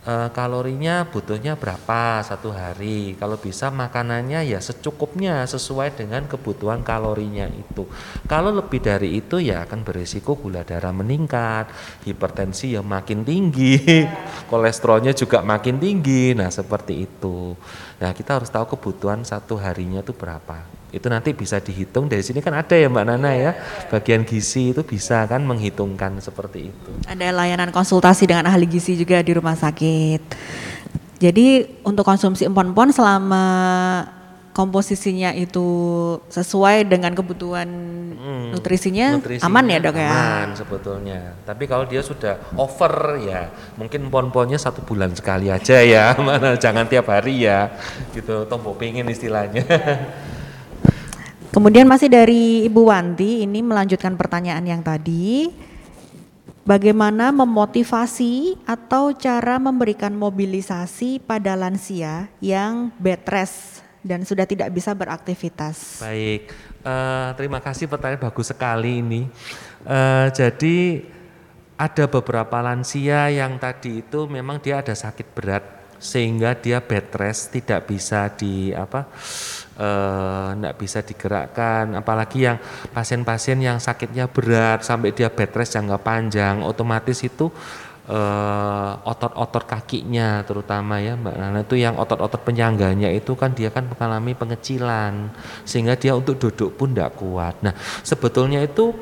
e, 0.07 0.13
kalorinya 0.31 1.07
butuhnya 1.07 1.55
berapa 1.55 2.23
satu 2.27 2.51
hari. 2.51 3.15
Kalau 3.15 3.39
bisa 3.39 3.71
makanannya 3.71 4.43
ya 4.47 4.59
secukupnya 4.59 5.47
sesuai 5.47 5.95
dengan 5.95 6.27
kebutuhan 6.27 6.83
kalorinya 6.83 7.47
itu. 7.47 7.87
Kalau 8.27 8.51
lebih 8.51 8.83
dari 8.83 9.19
itu 9.19 9.39
ya 9.39 9.67
akan 9.67 9.87
berisiko 9.87 10.35
gula 10.35 10.67
darah 10.67 10.91
meningkat, 10.91 11.71
hipertensi 12.03 12.75
yang 12.75 12.83
makin 12.83 13.23
tinggi, 13.23 14.03
kolesterolnya 14.51 15.15
juga 15.15 15.39
makin 15.43 15.79
tinggi. 15.79 16.35
Nah 16.35 16.51
seperti 16.51 17.07
itu. 17.07 17.55
Nah 18.03 18.11
kita 18.11 18.43
harus 18.43 18.51
tahu 18.51 18.75
kebutuhan 18.75 19.23
satu 19.23 19.55
harinya 19.55 20.03
itu 20.03 20.11
berapa 20.11 20.76
itu 20.91 21.07
nanti 21.11 21.35
bisa 21.35 21.59
dihitung. 21.59 22.07
Dari 22.07 22.23
sini 22.23 22.39
kan 22.39 22.55
ada 22.55 22.75
ya 22.75 22.87
Mbak 22.87 23.05
Nana 23.05 23.31
ya. 23.35 23.51
Bagian 23.91 24.23
gizi 24.23 24.71
itu 24.71 24.81
bisa 24.87 25.27
kan 25.27 25.43
menghitungkan 25.43 26.15
seperti 26.23 26.71
itu. 26.71 26.91
Ada 27.03 27.35
layanan 27.35 27.75
konsultasi 27.75 28.23
dengan 28.23 28.47
ahli 28.47 28.63
gizi 28.67 28.95
juga 28.95 29.19
di 29.19 29.35
rumah 29.35 29.55
sakit. 29.59 30.21
Jadi 31.17 31.81
untuk 31.83 32.05
konsumsi 32.05 32.45
empon-empon 32.45 32.93
selama 32.93 33.45
komposisinya 34.53 35.37
itu 35.37 35.67
sesuai 36.33 36.89
dengan 36.89 37.13
kebutuhan 37.13 37.69
hmm, 38.17 38.57
nutrisinya, 38.57 39.21
nutrisinya 39.21 39.45
aman 39.45 39.65
ya 39.69 39.77
dok 39.77 39.97
ya? 40.01 40.09
aman 40.09 40.49
sebetulnya. 40.57 41.19
Tapi 41.45 41.69
kalau 41.69 41.85
dia 41.85 42.01
sudah 42.01 42.41
over 42.57 43.21
ya 43.21 43.53
mungkin 43.77 44.09
empon-emponnya 44.09 44.57
satu 44.57 44.81
bulan 44.81 45.13
sekali 45.13 45.53
aja 45.53 45.77
ya 45.85 46.13
mana 46.25 46.57
jangan 46.57 46.89
tiap 46.89 47.05
hari 47.05 47.45
ya 47.45 47.69
gitu. 48.17 48.49
Tombol 48.49 48.73
pengen 48.77 49.05
istilahnya 49.13 49.61
Kemudian 51.51 51.87
masih 51.87 52.11
dari 52.11 52.67
Ibu 52.67 52.91
Wanti 52.91 53.47
ini 53.47 53.63
melanjutkan 53.63 54.19
pertanyaan 54.19 54.65
yang 54.67 54.83
tadi. 54.83 55.49
Bagaimana 56.67 57.31
memotivasi 57.31 58.59
atau 58.67 59.15
cara 59.15 59.55
memberikan 59.55 60.11
mobilisasi 60.11 61.23
pada 61.23 61.55
lansia 61.55 62.27
yang 62.43 62.91
bed 62.99 63.23
rest 63.23 63.87
dan 64.03 64.27
sudah 64.27 64.43
tidak 64.43 64.75
bisa 64.75 64.91
beraktivitas? 64.91 66.03
Baik, 66.03 66.51
uh, 66.83 67.31
terima 67.39 67.63
kasih 67.63 67.87
pertanyaan 67.87 68.19
bagus 68.19 68.51
sekali 68.51 68.99
ini. 68.99 69.31
Uh, 69.87 70.27
jadi 70.35 71.07
ada 71.79 72.11
beberapa 72.11 72.59
lansia 72.59 73.31
yang 73.31 73.55
tadi 73.55 74.03
itu 74.03 74.27
memang 74.27 74.59
dia 74.59 74.83
ada 74.83 74.91
sakit 74.91 75.27
berat 75.31 75.63
sehingga 76.03 76.51
dia 76.57 76.83
bed 76.83 77.09
rest 77.15 77.53
tidak 77.53 77.89
bisa 77.89 78.29
di 78.33 78.69
apa 78.73 79.09
tidak 79.77 80.73
eh, 80.73 80.79
bisa 80.81 80.99
digerakkan 81.05 81.93
apalagi 81.93 82.49
yang 82.49 82.57
pasien-pasien 82.89 83.61
yang 83.61 83.77
sakitnya 83.77 84.25
berat 84.25 84.81
sampai 84.81 85.13
dia 85.13 85.29
bed 85.29 85.53
rest 85.53 85.77
jangka 85.77 86.01
panjang 86.01 86.65
otomatis 86.65 87.21
itu 87.21 87.53
eh, 88.09 88.91
otot-otot 89.05 89.69
kakinya 89.69 90.41
terutama 90.41 90.97
ya 90.97 91.13
Mbak 91.13 91.35
Nana 91.37 91.59
itu 91.61 91.77
yang 91.77 91.93
otot-otot 92.01 92.41
penyangganya 92.41 93.13
itu 93.13 93.37
kan 93.37 93.53
dia 93.53 93.69
kan 93.69 93.85
mengalami 93.85 94.33
pengecilan 94.33 95.29
sehingga 95.61 95.93
dia 95.93 96.17
untuk 96.17 96.41
duduk 96.41 96.73
pun 96.73 96.97
tidak 96.97 97.13
kuat. 97.13 97.61
Nah 97.61 97.77
sebetulnya 98.01 98.65
itu 98.65 98.97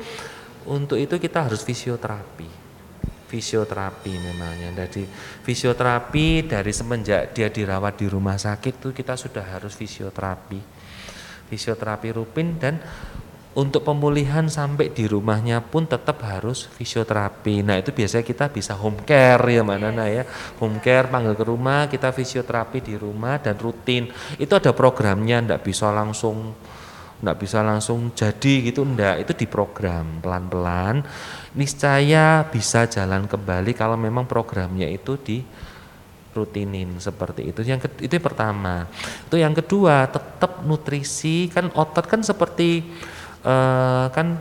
untuk 0.68 1.00
itu 1.00 1.16
kita 1.16 1.48
harus 1.48 1.64
fisioterapi 1.64 2.65
fisioterapi 3.36 4.16
memangnya. 4.16 4.72
Jadi 4.72 5.04
fisioterapi 5.44 6.48
dari 6.48 6.72
semenjak 6.72 7.36
dia 7.36 7.52
dirawat 7.52 8.00
di 8.00 8.08
rumah 8.08 8.40
sakit 8.40 8.80
itu 8.80 8.88
kita 8.96 9.12
sudah 9.12 9.44
harus 9.44 9.76
fisioterapi. 9.76 10.60
Fisioterapi 11.52 12.08
rutin 12.16 12.56
dan 12.56 12.80
untuk 13.56 13.88
pemulihan 13.88 14.44
sampai 14.52 14.92
di 14.92 15.08
rumahnya 15.08 15.64
pun 15.64 15.88
tetap 15.88 16.20
harus 16.24 16.68
fisioterapi. 16.76 17.64
Nah 17.64 17.80
itu 17.80 17.92
biasanya 17.92 18.24
kita 18.24 18.52
bisa 18.52 18.76
home 18.76 19.04
care 19.04 19.40
ya 19.48 19.64
mana 19.64 19.92
Nana 19.92 20.08
ya. 20.08 20.24
Home 20.60 20.80
care 20.80 21.08
panggil 21.08 21.36
ke 21.36 21.44
rumah, 21.44 21.88
kita 21.88 22.12
fisioterapi 22.12 22.84
di 22.84 22.96
rumah 23.00 23.40
dan 23.40 23.56
rutin. 23.56 24.12
Itu 24.36 24.60
ada 24.60 24.76
programnya, 24.76 25.40
ndak 25.44 25.60
bisa 25.64 25.88
langsung 25.92 26.56
ndak 27.16 27.36
bisa 27.40 27.64
langsung 27.64 28.12
jadi 28.12 28.68
gitu 28.68 28.84
ndak 28.84 29.24
itu 29.24 29.32
diprogram 29.32 30.20
pelan-pelan 30.20 31.00
niscaya 31.56 32.44
bisa 32.52 32.84
jalan 32.84 33.24
kembali 33.24 33.72
kalau 33.72 33.96
memang 33.96 34.28
programnya 34.28 34.86
itu 34.86 35.16
di 35.16 35.40
rutinin 36.36 37.00
seperti 37.00 37.48
itu. 37.48 37.64
Yang 37.64 37.88
itu 37.96 38.12
yang 38.12 38.26
pertama. 38.28 38.84
Itu 39.24 39.40
yang 39.40 39.56
kedua, 39.56 40.04
tetap 40.04 40.60
nutrisi 40.68 41.48
kan 41.48 41.72
otot 41.72 42.04
kan 42.04 42.20
seperti 42.20 42.84
uh, 43.40 44.12
kan 44.12 44.36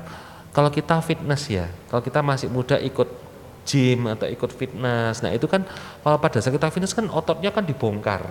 kalau 0.52 0.68
kita 0.68 1.00
fitness 1.00 1.48
ya, 1.48 1.72
kalau 1.88 2.04
kita 2.04 2.20
masih 2.20 2.52
muda 2.52 2.76
ikut 2.84 3.08
gym 3.66 4.12
atau 4.12 4.28
ikut 4.30 4.52
fitness, 4.54 5.26
nah 5.26 5.32
itu 5.34 5.50
kan 5.50 5.66
kalau 6.04 6.20
pada 6.22 6.38
saat 6.38 6.54
kita 6.54 6.70
fitness 6.70 6.94
kan 6.94 7.08
ototnya 7.10 7.50
kan 7.50 7.64
dibongkar, 7.64 8.28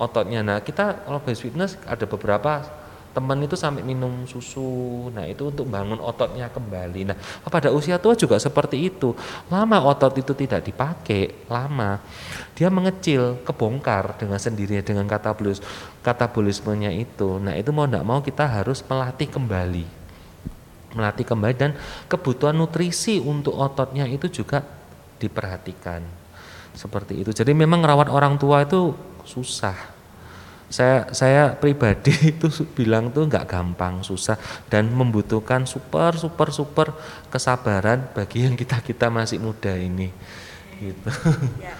ototnya. 0.00 0.40
Nah 0.40 0.58
kita 0.64 1.04
kalau 1.04 1.20
base 1.20 1.44
fitness 1.44 1.76
ada 1.84 2.08
beberapa 2.08 2.81
teman 3.12 3.38
itu 3.44 3.54
sampai 3.54 3.84
minum 3.84 4.24
susu. 4.24 5.08
Nah 5.12 5.28
itu 5.28 5.52
untuk 5.52 5.68
bangun 5.68 6.00
ototnya 6.00 6.48
kembali. 6.48 7.12
Nah 7.12 7.16
pada 7.46 7.68
usia 7.68 8.00
tua 8.00 8.16
juga 8.16 8.40
seperti 8.40 8.88
itu. 8.88 9.12
Lama 9.52 9.78
otot 9.84 10.16
itu 10.16 10.32
tidak 10.32 10.64
dipakai 10.64 11.46
lama. 11.46 12.00
Dia 12.56 12.72
mengecil 12.72 13.44
kebongkar 13.44 14.16
dengan 14.16 14.40
sendirinya 14.40 14.82
dengan 14.82 15.04
katabolis 15.04 15.60
katabolismenya 16.00 16.90
itu. 16.92 17.36
Nah 17.38 17.54
itu 17.54 17.70
mau 17.70 17.84
tidak 17.84 18.04
mau 18.04 18.20
kita 18.24 18.44
harus 18.48 18.80
melatih 18.88 19.28
kembali. 19.28 19.84
Melatih 20.92 21.24
kembali 21.24 21.54
dan 21.56 21.72
kebutuhan 22.08 22.56
nutrisi 22.56 23.20
untuk 23.20 23.56
ototnya 23.56 24.08
itu 24.08 24.28
juga 24.28 24.64
diperhatikan. 25.20 26.04
Seperti 26.72 27.20
itu. 27.20 27.30
Jadi 27.36 27.52
memang 27.52 27.84
rawat 27.84 28.08
orang 28.08 28.40
tua 28.40 28.64
itu 28.64 28.96
susah 29.28 29.91
saya 30.72 31.12
saya 31.12 31.52
pribadi 31.52 32.16
itu 32.32 32.48
bilang 32.72 33.12
tuh 33.12 33.28
nggak 33.28 33.44
gampang 33.44 34.00
susah 34.00 34.40
dan 34.72 34.88
membutuhkan 34.88 35.68
super 35.68 36.16
super 36.16 36.48
super 36.48 36.88
kesabaran 37.28 38.08
bagi 38.16 38.48
yang 38.48 38.56
kita 38.56 38.80
kita 38.80 39.12
masih 39.12 39.36
muda 39.36 39.76
ini 39.76 40.08
gitu 40.80 41.10
ya. 41.60 41.76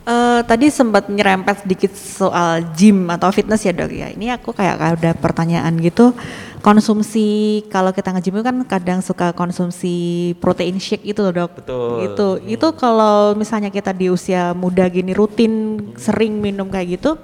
Uh, 0.00 0.40
tadi 0.48 0.72
sempat 0.72 1.12
nyerempet 1.12 1.60
sedikit 1.62 1.92
soal 1.92 2.64
gym 2.72 3.04
atau 3.12 3.28
fitness 3.28 3.68
ya 3.68 3.70
dok 3.76 3.92
ya. 3.92 4.08
Ini 4.08 4.40
aku 4.40 4.56
kayak 4.56 4.96
ada 4.96 5.12
pertanyaan 5.12 5.76
gitu. 5.76 6.16
Konsumsi 6.64 7.60
kalau 7.68 7.92
kita 7.92 8.08
nge-gym 8.16 8.40
itu 8.40 8.44
kan 8.48 8.56
kadang 8.64 9.00
suka 9.04 9.36
konsumsi 9.36 10.32
protein 10.40 10.80
shake 10.80 11.04
itu 11.04 11.20
loh 11.20 11.44
dok. 11.44 11.62
Betul. 11.62 12.10
Itu 12.10 12.26
hmm. 12.40 12.54
itu 12.58 12.68
kalau 12.80 13.36
misalnya 13.36 13.68
kita 13.68 13.92
di 13.92 14.08
usia 14.08 14.56
muda 14.56 14.88
gini 14.88 15.12
rutin 15.12 15.76
hmm. 15.76 16.00
sering 16.00 16.40
minum 16.40 16.72
kayak 16.72 16.96
gitu, 16.96 17.20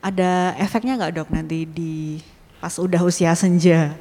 ada 0.00 0.56
efeknya 0.56 0.96
nggak 0.96 1.12
dok 1.20 1.28
nanti 1.32 1.68
di 1.68 2.20
pas 2.60 2.76
udah 2.76 3.00
usia 3.04 3.32
senja? 3.36 3.96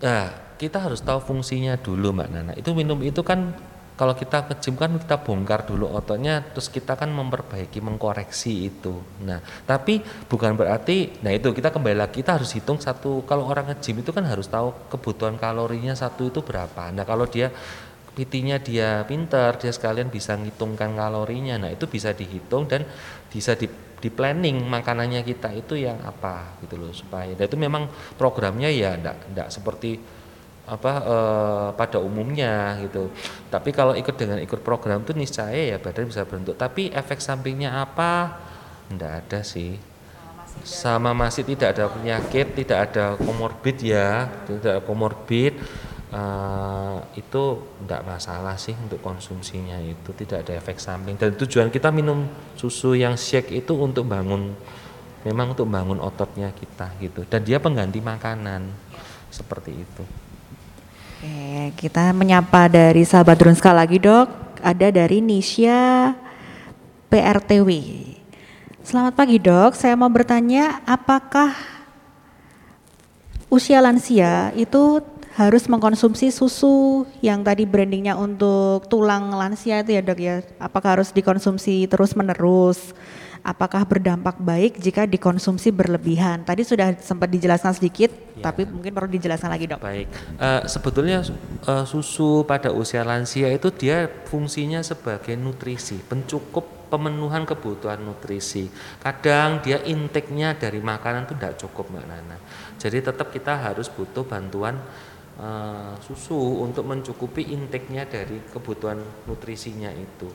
Nah, 0.00 0.32
kita 0.60 0.80
harus 0.80 1.00
tahu 1.00 1.20
fungsinya 1.20 1.76
dulu 1.76 2.12
mbak 2.12 2.28
Nana. 2.32 2.52
Itu 2.56 2.76
minum 2.76 3.00
itu 3.04 3.20
kan 3.24 3.52
kalau 3.94 4.10
kita 4.18 4.50
ke 4.50 4.58
kan 4.74 4.98
kita 4.98 5.22
bongkar 5.22 5.70
dulu 5.70 5.86
ototnya, 5.86 6.42
terus 6.42 6.66
kita 6.66 6.98
kan 6.98 7.14
memperbaiki, 7.14 7.78
mengkoreksi 7.78 8.66
itu. 8.66 8.98
Nah, 9.22 9.38
tapi 9.62 10.02
bukan 10.26 10.58
berarti, 10.58 11.22
nah 11.22 11.30
itu 11.30 11.54
kita 11.54 11.70
kembali 11.70 12.02
lagi 12.02 12.18
kita 12.18 12.34
harus 12.34 12.50
hitung 12.58 12.82
satu. 12.82 13.22
Kalau 13.22 13.46
orang 13.46 13.70
nge-gym 13.70 14.02
itu 14.02 14.10
kan 14.10 14.26
harus 14.26 14.50
tahu 14.50 14.74
kebutuhan 14.90 15.38
kalorinya 15.38 15.94
satu 15.94 16.26
itu 16.26 16.42
berapa. 16.42 16.90
Nah, 16.90 17.06
kalau 17.06 17.30
dia 17.30 17.54
PT-nya 18.18 18.58
dia 18.58 19.06
pinter, 19.06 19.62
dia 19.62 19.70
sekalian 19.70 20.10
bisa 20.10 20.34
ngitungkan 20.34 20.98
kalorinya. 20.98 21.62
Nah, 21.62 21.70
itu 21.70 21.86
bisa 21.86 22.10
dihitung 22.10 22.66
dan 22.66 22.82
bisa 23.30 23.54
di 23.54 23.70
di 24.04 24.12
planning 24.12 24.68
makanannya 24.68 25.24
kita 25.24 25.48
itu 25.56 25.80
yang 25.80 25.96
apa 26.04 26.60
gitu 26.60 26.76
loh 26.76 26.92
supaya 26.92 27.32
dan 27.32 27.48
itu 27.48 27.56
memang 27.56 27.88
programnya 28.20 28.68
ya 28.68 29.00
enggak 29.00 29.48
seperti 29.48 29.96
apa 30.64 30.92
eh, 31.04 31.68
pada 31.76 32.00
umumnya 32.00 32.80
gitu. 32.84 33.08
Tapi 33.48 33.72
kalau 33.72 33.96
ikut 33.96 34.16
dengan 34.16 34.40
ikut 34.40 34.60
program 34.60 35.04
itu 35.04 35.16
niscaya 35.16 35.72
ya 35.72 35.76
badan 35.80 36.08
bisa 36.08 36.24
bentuk 36.28 36.56
tapi 36.60 36.92
efek 36.92 37.20
sampingnya 37.20 37.80
apa? 37.80 38.40
Enggak 38.92 39.24
ada 39.24 39.40
sih. 39.40 39.76
Sama 40.64 41.16
masih 41.16 41.48
tidak 41.48 41.76
ada 41.76 41.88
penyakit 41.88 42.52
tidak 42.52 42.92
ada 42.92 43.16
komorbid 43.16 43.76
ya 43.80 44.28
tidak 44.44 44.60
ada 44.60 44.74
komorbid 44.84 45.56
uh, 46.14 47.02
itu 47.18 47.42
tidak 47.82 48.02
masalah 48.06 48.54
sih 48.54 48.72
untuk 48.78 49.02
konsumsinya 49.02 49.82
itu 49.82 50.14
tidak 50.14 50.46
ada 50.46 50.54
efek 50.54 50.78
samping 50.78 51.18
dan 51.18 51.34
tujuan 51.34 51.68
kita 51.68 51.90
minum 51.90 52.30
susu 52.54 52.94
yang 52.94 53.18
shake 53.18 53.50
itu 53.50 53.74
untuk 53.74 54.06
bangun 54.06 54.54
memang 55.26 55.58
untuk 55.58 55.66
bangun 55.66 55.98
ototnya 55.98 56.54
kita 56.54 56.94
gitu 57.02 57.26
dan 57.26 57.42
dia 57.42 57.58
pengganti 57.58 57.98
makanan 57.98 58.70
seperti 59.34 59.74
itu. 59.74 60.04
Oke, 61.24 61.72
kita 61.80 62.12
menyapa 62.12 62.68
dari 62.68 63.02
sahabat 63.02 63.40
Drunska 63.40 63.72
lagi 63.72 63.96
dok. 63.96 64.60
Ada 64.60 64.92
dari 64.92 65.24
Nisha 65.24 66.12
PRTW. 67.08 67.68
Selamat 68.84 69.16
pagi 69.16 69.40
dok, 69.40 69.72
saya 69.72 69.96
mau 69.96 70.12
bertanya 70.12 70.84
apakah 70.84 71.56
usia 73.48 73.80
lansia 73.80 74.52
itu 74.52 75.00
harus 75.34 75.66
mengkonsumsi 75.66 76.30
susu 76.30 77.02
yang 77.18 77.42
tadi 77.42 77.66
brandingnya 77.66 78.14
untuk 78.14 78.86
tulang 78.86 79.34
lansia 79.34 79.82
itu 79.82 79.98
ya 79.98 80.02
dok 80.02 80.18
ya. 80.22 80.46
Apakah 80.62 80.98
harus 80.98 81.10
dikonsumsi 81.10 81.90
terus 81.90 82.14
menerus 82.14 82.94
apakah 83.44 83.84
berdampak 83.84 84.40
baik 84.40 84.80
jika 84.80 85.04
dikonsumsi 85.04 85.68
berlebihan? 85.68 86.42
Tadi 86.42 86.64
sudah 86.64 86.96
sempat 86.96 87.28
dijelaskan 87.28 87.76
sedikit 87.76 88.08
ya. 88.40 88.48
tapi 88.48 88.64
mungkin 88.64 88.90
perlu 88.96 89.12
dijelaskan 89.12 89.52
lagi 89.52 89.68
dok. 89.68 89.84
Baik. 89.84 90.08
Uh, 90.40 90.64
sebetulnya 90.64 91.20
uh, 91.68 91.84
susu 91.84 92.42
pada 92.48 92.72
usia 92.72 93.04
lansia 93.04 93.52
itu 93.52 93.68
dia 93.68 94.08
fungsinya 94.30 94.80
sebagai 94.80 95.36
nutrisi 95.36 96.00
pencukup 96.00 96.88
pemenuhan 96.88 97.44
kebutuhan 97.44 98.00
nutrisi. 98.00 98.72
Kadang 99.04 99.60
dia 99.60 99.82
intake-nya 99.84 100.56
dari 100.56 100.80
makanan 100.80 101.28
itu 101.28 101.34
tidak 101.36 101.54
cukup 101.60 101.92
mbak 101.92 102.06
Nana. 102.08 102.38
Jadi 102.80 103.04
tetap 103.04 103.28
kita 103.28 103.60
harus 103.60 103.92
butuh 103.92 104.24
bantuan 104.24 104.80
uh, 105.38 105.94
susu 106.02 106.62
untuk 106.62 106.86
mencukupi 106.86 107.54
intake-nya 107.54 108.06
dari 108.06 108.38
kebutuhan 108.50 109.00
nutrisinya 109.26 109.90
itu. 109.90 110.28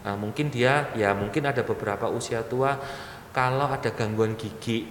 Uh, 0.00 0.16
mungkin 0.16 0.48
dia 0.48 0.88
ya 0.96 1.12
mungkin 1.12 1.44
ada 1.44 1.60
beberapa 1.60 2.08
usia 2.08 2.40
tua 2.44 2.78
kalau 3.30 3.68
ada 3.68 3.92
gangguan 3.92 4.34
gigi. 4.34 4.88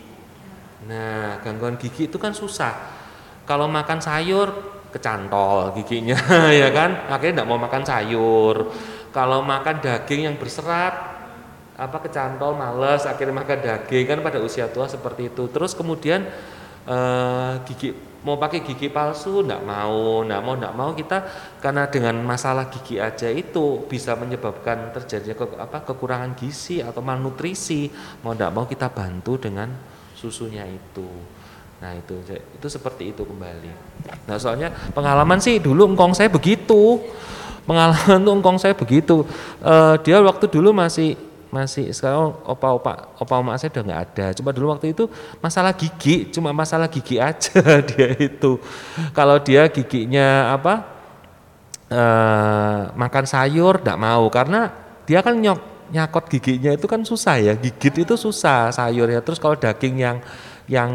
Nah, 0.87 1.43
gangguan 1.43 1.75
gigi 1.75 2.07
itu 2.07 2.17
kan 2.21 2.31
susah. 2.31 2.73
Kalau 3.43 3.65
makan 3.65 3.99
sayur 3.99 4.49
kecantol 4.89 5.73
giginya 5.77 6.17
ya 6.61 6.69
kan, 6.73 7.09
akhirnya 7.09 7.41
tidak 7.41 7.49
mau 7.49 7.59
makan 7.59 7.83
sayur. 7.83 8.55
Kalau 9.09 9.41
makan 9.41 9.81
daging 9.81 10.29
yang 10.29 10.35
berserat 10.37 11.19
apa 11.79 11.97
kecantol 12.03 12.59
males 12.59 13.07
akhirnya 13.07 13.39
makan 13.39 13.59
daging 13.63 14.03
kan 14.03 14.19
pada 14.19 14.43
usia 14.43 14.67
tua 14.67 14.91
seperti 14.91 15.31
itu 15.31 15.47
terus 15.47 15.71
kemudian 15.71 16.27
uh, 16.83 17.55
gigi 17.63 17.95
mau 18.23 18.35
pakai 18.35 18.63
gigi 18.63 18.91
palsu 18.91 19.45
enggak 19.45 19.63
mau 19.63 20.23
enggak 20.23 20.41
mau 20.43 20.53
enggak 20.55 20.75
mau. 20.75 20.89
Kita 20.95 21.17
karena 21.63 21.87
dengan 21.87 22.19
masalah 22.23 22.67
gigi 22.67 22.99
aja 22.99 23.31
itu 23.31 23.85
bisa 23.87 24.15
menyebabkan 24.19 24.91
terjadinya 24.95 25.35
ke, 25.37 25.45
apa 25.55 25.77
kekurangan 25.87 26.35
gizi 26.35 26.83
atau 26.83 26.99
malnutrisi. 26.99 27.87
Mau 28.25 28.35
enggak 28.35 28.51
mau 28.51 28.65
kita 28.67 28.91
bantu 28.91 29.39
dengan 29.39 29.71
susunya 30.15 30.67
itu. 30.67 31.07
Nah 31.79 31.95
itu 31.95 32.19
itu 32.29 32.67
seperti 32.67 33.15
itu 33.15 33.23
kembali. 33.23 33.71
Nah 34.27 34.35
soalnya 34.35 34.71
pengalaman 34.91 35.39
sih 35.39 35.63
dulu 35.63 35.87
engkong 35.95 36.11
saya 36.11 36.27
begitu. 36.27 36.99
Pengalaman 37.63 38.25
tuh 38.25 38.33
engkong 38.33 38.57
saya 38.57 38.73
begitu. 38.73 39.23
Uh, 39.61 39.93
dia 40.01 40.17
waktu 40.19 40.49
dulu 40.49 40.73
masih 40.73 41.28
masih 41.49 41.89
sekarang 41.89 42.37
opa-opa 42.45 43.09
opa 43.17 43.41
saya 43.57 43.73
udah 43.73 43.83
nggak 43.89 44.01
ada. 44.13 44.25
Cuma 44.37 44.53
dulu 44.53 44.73
waktu 44.73 44.93
itu 44.93 45.09
masalah 45.41 45.73
gigi 45.73 46.29
cuma 46.29 46.53
masalah 46.53 46.85
gigi 46.85 47.17
aja 47.29 47.81
dia 47.81 48.09
itu. 48.17 48.61
Kalau 49.13 49.37
dia 49.41 49.65
giginya 49.69 50.53
apa 50.53 50.85
uh, 51.89 52.93
makan 52.93 53.25
sayur 53.25 53.81
tidak 53.81 53.97
mau. 53.97 54.29
Karena 54.29 54.69
dia 55.09 55.25
kan 55.25 55.33
nyok 55.37 55.89
nyakot 55.89 56.29
giginya 56.29 56.71
itu 56.73 56.85
kan 56.85 57.01
susah 57.01 57.41
ya. 57.41 57.53
Gigit 57.57 58.05
itu 58.05 58.13
susah 58.13 58.69
sayurnya. 58.69 59.25
Terus 59.25 59.41
kalau 59.41 59.57
daging 59.57 59.95
yang 59.97 60.17
yang 60.69 60.91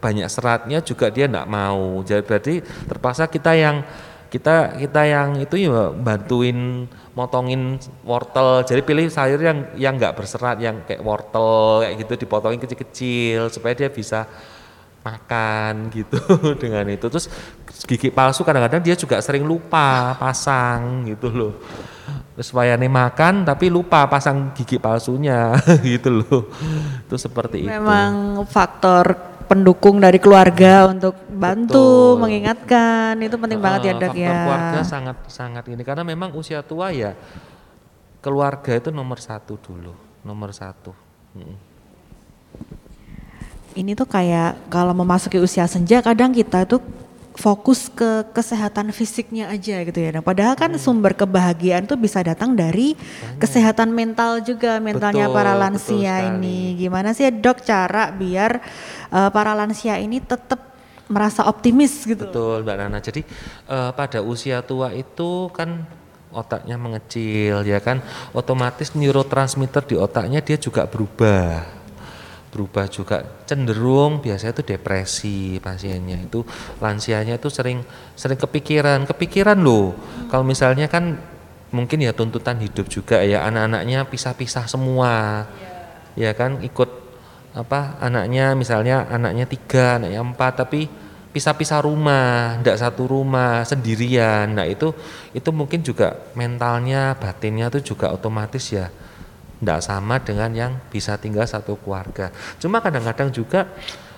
banyak 0.00 0.24
seratnya 0.32 0.80
juga 0.80 1.12
dia 1.12 1.28
tidak 1.28 1.44
mau. 1.44 2.00
Jadi 2.00 2.22
berarti 2.24 2.54
terpaksa 2.88 3.28
kita 3.28 3.52
yang 3.52 3.84
kita 4.32 4.80
kita 4.80 5.04
yang 5.04 5.36
itu 5.36 5.68
ya 5.68 5.92
bantuin 5.92 6.88
motongin 7.12 7.76
wortel. 8.04 8.64
Jadi 8.64 8.80
pilih 8.84 9.06
sayur 9.12 9.40
yang 9.40 9.58
yang 9.76 9.94
nggak 9.96 10.16
berserat 10.16 10.56
yang 10.60 10.84
kayak 10.88 11.04
wortel 11.04 11.84
kayak 11.84 11.96
gitu 12.04 12.12
dipotongin 12.24 12.60
kecil-kecil 12.60 13.52
supaya 13.52 13.72
dia 13.76 13.88
bisa 13.92 14.24
makan 15.02 15.86
gitu 15.96 16.20
dengan 16.56 16.88
itu. 16.88 17.06
Terus 17.08 17.26
gigi 17.84 18.08
palsu 18.08 18.46
kadang-kadang 18.46 18.80
dia 18.80 18.94
juga 18.96 19.20
sering 19.20 19.44
lupa 19.44 20.16
pasang 20.16 21.04
gitu 21.08 21.28
loh. 21.28 21.54
Terus 22.32 22.48
wayane 22.56 22.88
makan 22.88 23.44
tapi 23.44 23.68
lupa 23.68 24.08
pasang 24.08 24.56
gigi 24.56 24.80
palsunya 24.80 25.52
gitu 25.84 26.24
loh. 26.24 26.48
Itu 27.04 27.16
seperti 27.20 27.60
memang 27.64 27.68
itu. 27.68 27.76
Memang 27.76 28.12
faktor 28.48 29.31
pendukung 29.52 30.00
dari 30.00 30.16
keluarga 30.16 30.88
untuk 30.88 31.12
bantu 31.28 32.16
Betul. 32.16 32.22
mengingatkan. 32.24 33.20
Itu 33.20 33.36
penting 33.36 33.60
uh, 33.60 33.64
banget 33.68 33.80
ya 33.84 33.92
dok 34.00 34.14
ya. 34.16 34.32
keluarga 34.32 34.80
sangat 34.82 35.16
sangat 35.28 35.64
ini. 35.68 35.82
Karena 35.84 36.02
memang 36.02 36.32
usia 36.32 36.64
tua 36.64 36.88
ya 36.90 37.12
keluarga 38.24 38.72
itu 38.72 38.88
nomor 38.88 39.20
satu 39.20 39.60
dulu 39.60 39.92
nomor 40.24 40.50
satu. 40.56 40.96
Hmm 41.36 41.72
ini 43.72 43.96
tuh 43.96 44.08
kayak 44.08 44.68
kalau 44.68 44.92
memasuki 44.92 45.40
usia 45.40 45.64
senja 45.64 46.04
kadang 46.04 46.32
kita 46.32 46.68
tuh 46.68 46.80
fokus 47.32 47.88
ke 47.88 48.28
kesehatan 48.36 48.92
fisiknya 48.92 49.48
aja 49.48 49.80
gitu 49.84 49.98
ya. 49.98 50.10
Nah, 50.12 50.24
padahal 50.24 50.54
kan 50.56 50.72
hmm. 50.72 50.80
sumber 50.80 51.16
kebahagiaan 51.16 51.88
tuh 51.88 51.96
bisa 51.96 52.20
datang 52.20 52.52
dari 52.52 52.92
Banyak. 52.92 53.40
kesehatan 53.40 53.88
mental 53.92 54.44
juga, 54.44 54.76
mentalnya 54.78 55.28
betul, 55.28 55.36
para 55.36 55.52
lansia 55.56 56.14
ini. 56.32 56.76
Gimana 56.76 57.16
sih 57.16 57.28
dok 57.32 57.64
cara 57.64 58.12
biar 58.12 58.60
uh, 59.08 59.30
para 59.32 59.56
lansia 59.56 59.96
ini 59.96 60.20
tetap 60.20 60.60
merasa 61.08 61.44
optimis 61.48 62.04
gitu? 62.04 62.28
Betul, 62.28 62.64
Mbak 62.64 62.76
Nana. 62.76 62.98
Jadi 63.00 63.24
uh, 63.68 63.92
pada 63.96 64.20
usia 64.20 64.60
tua 64.60 64.92
itu 64.92 65.48
kan 65.56 65.84
otaknya 66.32 66.80
mengecil 66.80 67.60
ya 67.64 67.76
kan, 67.80 68.00
otomatis 68.32 68.96
neurotransmitter 68.96 69.84
di 69.84 69.96
otaknya 70.00 70.40
dia 70.40 70.56
juga 70.56 70.88
berubah 70.88 71.81
berubah 72.52 72.84
juga. 72.92 73.24
Cenderung 73.48 74.20
biasanya 74.20 74.52
itu 74.60 74.64
depresi 74.76 75.56
pasiennya. 75.56 76.20
Itu 76.28 76.44
lansianya 76.78 77.40
itu 77.40 77.48
sering 77.48 77.80
sering 78.12 78.36
kepikiran. 78.36 79.08
Kepikiran 79.08 79.56
loh. 79.64 79.96
Hmm. 79.96 80.28
kalau 80.28 80.44
misalnya 80.44 80.86
kan 80.92 81.16
mungkin 81.72 82.04
ya 82.04 82.12
tuntutan 82.12 82.60
hidup 82.60 82.92
juga 82.92 83.24
ya. 83.24 83.48
Anak-anaknya 83.48 84.04
pisah-pisah 84.04 84.68
semua. 84.68 85.48
Yeah. 86.14 86.30
ya 86.30 86.36
kan? 86.36 86.60
Ikut 86.60 87.00
apa 87.52 88.00
anaknya 88.00 88.56
misalnya 88.56 89.08
anaknya 89.12 89.44
tiga 89.44 90.00
anaknya 90.00 90.20
empat 90.20 90.52
tapi 90.60 90.92
pisah-pisah 91.32 91.80
rumah. 91.80 92.60
Tidak 92.60 92.76
satu 92.76 93.08
rumah 93.08 93.64
sendirian. 93.64 94.52
Nah 94.52 94.68
itu 94.68 94.92
itu 95.32 95.48
mungkin 95.48 95.80
juga 95.80 96.20
mentalnya 96.36 97.16
batinnya 97.16 97.72
itu 97.72 97.96
juga 97.96 98.12
otomatis 98.12 98.68
ya 98.68 98.92
tidak 99.62 99.78
sama 99.86 100.18
dengan 100.18 100.50
yang 100.50 100.72
bisa 100.90 101.14
tinggal 101.14 101.46
satu 101.46 101.78
keluarga. 101.78 102.34
Cuma 102.58 102.82
kadang-kadang 102.82 103.30
juga 103.30 103.70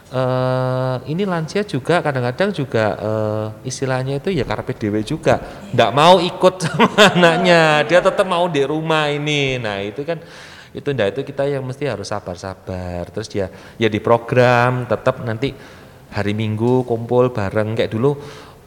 uh, 0.09 0.97
ini 1.05 1.29
lansia 1.29 1.61
juga 1.69 2.01
kadang-kadang 2.01 2.49
juga 2.49 2.97
uh, 2.97 3.47
istilahnya 3.61 4.25
itu 4.25 4.33
ya 4.33 4.49
karpe 4.49 4.73
dewe 4.73 5.05
juga. 5.05 5.37
Tidak 5.69 5.91
mau 5.93 6.17
ikut 6.17 6.55
sama 6.65 7.13
anaknya. 7.13 7.85
Dia 7.85 8.01
tetap 8.01 8.25
mau 8.25 8.49
di 8.49 8.65
rumah 8.65 9.13
ini. 9.13 9.61
Nah 9.61 9.85
itu 9.85 10.01
kan 10.01 10.17
itu 10.75 10.89
ndak 10.91 11.15
itu 11.15 11.21
kita 11.29 11.45
yang 11.45 11.61
mesti 11.61 11.93
harus 11.93 12.09
sabar-sabar. 12.09 13.13
Terus 13.13 13.29
dia 13.29 13.53
ya 13.77 13.93
di 13.93 14.01
program 14.01 14.89
tetap 14.89 15.21
nanti 15.29 15.53
hari 16.09 16.33
minggu 16.33 16.89
kumpul 16.89 17.37
bareng. 17.37 17.77
Kayak 17.77 17.93
dulu 17.93 18.17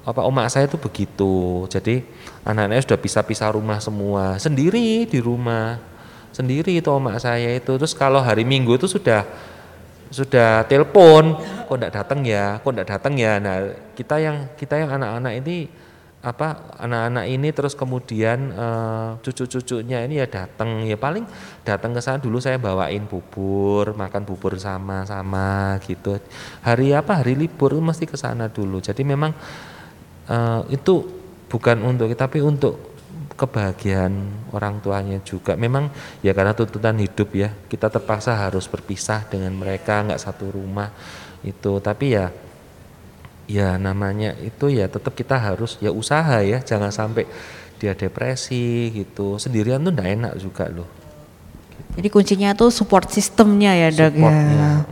apa 0.08 0.22
omak 0.24 0.54
saya 0.54 0.70
itu 0.70 0.78
begitu. 0.78 1.66
Jadi 1.74 2.06
anak-anaknya 2.46 2.86
sudah 2.86 3.00
pisah-pisah 3.02 3.50
rumah 3.50 3.82
semua. 3.82 4.38
Sendiri 4.38 5.10
di 5.10 5.18
rumah 5.18 5.97
sendiri 6.38 6.78
itu 6.78 6.90
omak 6.94 7.18
saya 7.18 7.58
itu. 7.58 7.74
Terus 7.82 7.98
kalau 7.98 8.22
hari 8.22 8.46
minggu 8.46 8.78
itu 8.78 8.86
sudah 8.86 9.26
sudah 10.08 10.64
telepon 10.72 11.36
kok 11.68 11.76
tidak 11.76 11.94
datang 12.00 12.20
ya 12.24 12.62
kok 12.62 12.72
tidak 12.78 12.90
datang 12.94 13.14
ya. 13.18 13.42
Nah 13.42 13.74
kita 13.98 14.16
yang 14.22 14.38
kita 14.54 14.78
yang 14.78 14.94
anak-anak 14.94 15.34
ini 15.42 15.58
apa 16.18 16.76
anak-anak 16.82 17.26
ini 17.30 17.50
terus 17.54 17.78
kemudian 17.78 18.52
uh, 18.52 19.16
cucu-cucunya 19.22 20.02
ini 20.04 20.18
ya 20.18 20.28
datang 20.28 20.84
ya 20.84 20.98
paling 20.98 21.24
datang 21.62 21.94
ke 21.94 22.02
sana 22.02 22.18
dulu 22.18 22.42
saya 22.42 22.58
bawain 22.58 23.06
bubur 23.06 23.94
makan 23.94 24.26
bubur 24.26 24.58
sama-sama 24.58 25.78
gitu. 25.86 26.18
Hari 26.66 26.98
apa? 26.98 27.22
Hari 27.22 27.38
libur 27.38 27.74
mesti 27.80 28.10
ke 28.10 28.18
sana 28.18 28.50
dulu. 28.50 28.82
Jadi 28.82 29.06
memang 29.06 29.32
uh, 30.28 30.62
itu 30.74 31.06
bukan 31.48 31.80
untuk 31.86 32.12
tapi 32.18 32.44
untuk 32.44 32.97
kebahagiaan 33.38 34.14
orang 34.50 34.82
tuanya 34.82 35.22
juga. 35.22 35.54
Memang 35.54 35.94
ya 36.26 36.34
karena 36.34 36.58
tuntutan 36.58 36.98
hidup 36.98 37.30
ya, 37.38 37.54
kita 37.70 37.94
terpaksa 37.94 38.34
harus 38.34 38.66
berpisah 38.66 39.24
dengan 39.30 39.54
mereka, 39.54 40.02
nggak 40.02 40.18
satu 40.18 40.50
rumah 40.50 40.90
itu. 41.46 41.78
Tapi 41.78 42.18
ya 42.18 42.34
ya 43.48 43.80
namanya 43.80 44.36
itu 44.44 44.68
ya 44.68 44.92
tetap 44.92 45.16
kita 45.16 45.38
harus 45.38 45.78
ya 45.78 45.94
usaha 45.94 46.42
ya, 46.42 46.60
jangan 46.66 46.90
sampai 46.90 47.30
dia 47.78 47.94
depresi 47.94 48.90
gitu. 48.92 49.38
Sendirian 49.38 49.86
tuh 49.86 49.94
enggak 49.94 50.10
enak 50.18 50.34
juga 50.42 50.66
loh. 50.74 50.90
Jadi 51.94 52.10
kuncinya 52.10 52.58
tuh 52.58 52.74
support 52.74 53.10
sistemnya 53.14 53.74
ya 53.74 53.90
dok 53.94 54.14
ya. 54.18 54.86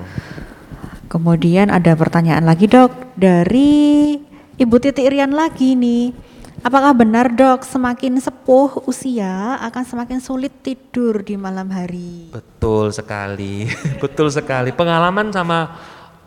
Kemudian 1.09 1.73
ada 1.73 1.93
pertanyaan 1.97 2.45
lagi 2.45 2.65
dok 2.69 3.17
dari 3.17 4.17
Ibu 4.55 4.75
Titi 4.81 5.05
Irian 5.05 5.33
lagi 5.33 5.77
nih 5.77 6.34
Apakah 6.65 6.97
benar 6.97 7.29
dok, 7.29 7.61
semakin 7.61 8.17
sepuh 8.17 8.89
usia 8.89 9.53
akan 9.61 9.85
semakin 9.85 10.17
sulit 10.17 10.49
tidur 10.65 11.21
di 11.21 11.37
malam 11.37 11.69
hari? 11.69 12.33
Betul 12.33 12.89
sekali, 12.89 13.69
betul 14.01 14.33
sekali. 14.33 14.73
Pengalaman 14.73 15.29
sama 15.29 15.77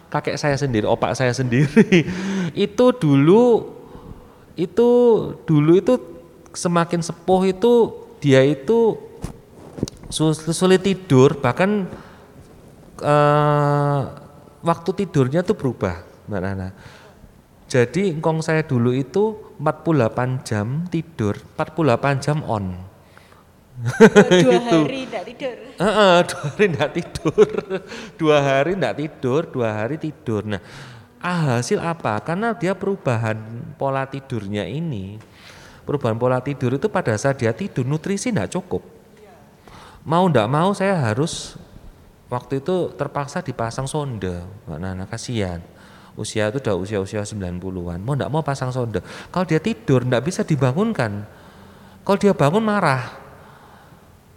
kakek 0.07 0.39
saya 0.39 0.55
sendiri, 0.55 0.87
opak 0.87 1.19
saya 1.19 1.35
sendiri, 1.35 2.07
itu 2.55 2.87
dulu, 2.95 3.67
itu 4.55 4.89
dulu 5.43 5.75
itu 5.75 5.99
semakin 6.55 7.03
sepuh 7.03 7.43
itu 7.51 7.73
dia 8.23 8.39
itu 8.47 8.95
sulit 10.55 10.87
tidur, 10.87 11.35
bahkan 11.43 11.91
uh, 13.03 14.01
waktu 14.63 15.03
tidurnya 15.03 15.43
tuh 15.43 15.59
berubah, 15.59 15.99
mbak 16.31 16.41
Nana. 16.47 16.71
Jadi 17.67 18.15
engkong 18.15 18.39
saya 18.39 18.63
dulu 18.63 18.95
itu 18.95 19.48
48 19.59 20.47
jam 20.47 20.87
tidur, 20.87 21.35
48 21.59 22.25
jam 22.25 22.39
on. 22.47 22.79
dua 23.79 24.59
gitu. 24.59 24.79
hari 24.87 25.07
tidak 25.07 25.25
tidur. 25.27 25.55
Uh, 25.79 25.87
uh, 25.87 26.17
dua 26.31 26.43
hari 26.51 26.67
tidak 26.67 26.91
tidur, 26.95 27.49
dua 28.19 28.37
hari 28.43 28.73
tidak 28.75 28.95
tidur, 28.99 29.41
dua 29.51 29.69
hari 29.71 29.97
tidur. 29.99 30.43
Nah, 30.47 30.63
ah, 31.23 31.59
hasil 31.59 31.79
apa? 31.79 32.19
Karena 32.23 32.55
dia 32.55 32.75
perubahan 32.75 33.39
pola 33.79 34.07
tidurnya 34.07 34.67
ini, 34.67 35.19
perubahan 35.87 36.19
pola 36.19 36.43
tidur 36.43 36.75
itu 36.75 36.91
pada 36.91 37.15
saat 37.15 37.39
dia 37.39 37.55
tidur 37.55 37.87
nutrisi 37.87 38.35
tidak 38.35 38.51
cukup. 38.55 38.83
Mau 40.03 40.27
tidak 40.27 40.49
mau 40.51 40.71
saya 40.75 40.99
harus 40.99 41.55
waktu 42.27 42.59
itu 42.63 42.95
terpaksa 42.99 43.43
dipasang 43.43 43.87
sonde, 43.87 44.43
Mbak 44.67 44.79
Nana 44.79 45.05
kasihan 45.07 45.63
usia 46.19 46.51
itu 46.51 46.59
udah 46.59 46.75
usia-usia 46.75 47.23
90-an 47.23 48.03
mau 48.03 48.19
enggak 48.19 48.31
mau 48.35 48.43
pasang 48.43 48.75
sonde 48.75 48.99
kalau 49.31 49.47
dia 49.47 49.63
tidur 49.63 50.03
enggak 50.03 50.27
bisa 50.27 50.43
dibangunkan. 50.43 51.39
Kalau 52.09 52.17
dia 52.17 52.33
bangun 52.33 52.65
marah. 52.65 53.21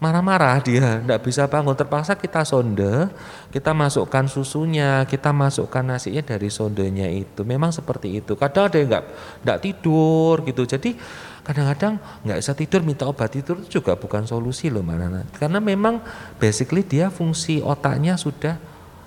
Marah-marah 0.02 0.60
dia. 0.60 1.00
Enggak 1.00 1.24
bisa 1.24 1.48
bangun. 1.48 1.72
Terpaksa 1.72 2.20
kita 2.20 2.44
sonde 2.44 3.08
kita 3.48 3.72
masukkan 3.72 4.28
susunya 4.28 5.08
kita 5.08 5.32
masukkan 5.32 5.80
nasinya 5.80 6.20
dari 6.20 6.52
sondenya 6.52 7.08
itu. 7.08 7.48
Memang 7.48 7.72
seperti 7.72 8.20
itu. 8.20 8.36
Kadang 8.36 8.68
ada 8.68 8.76
yang 8.76 8.92
enggak 8.92 9.06
enggak 9.40 9.60
tidur 9.64 10.36
gitu. 10.44 10.68
Jadi 10.68 11.00
kadang-kadang 11.42 11.98
nggak 12.22 12.38
bisa 12.38 12.54
tidur 12.54 12.86
minta 12.86 13.10
obat 13.10 13.34
tidur 13.34 13.58
itu 13.66 13.82
juga 13.82 13.98
bukan 13.98 14.30
solusi 14.30 14.70
loh 14.70 14.86
mana 14.86 15.26
karena 15.42 15.58
memang 15.58 15.98
basically 16.38 16.86
dia 16.86 17.10
fungsi 17.10 17.66
otaknya 17.66 18.14
sudah 18.14 18.62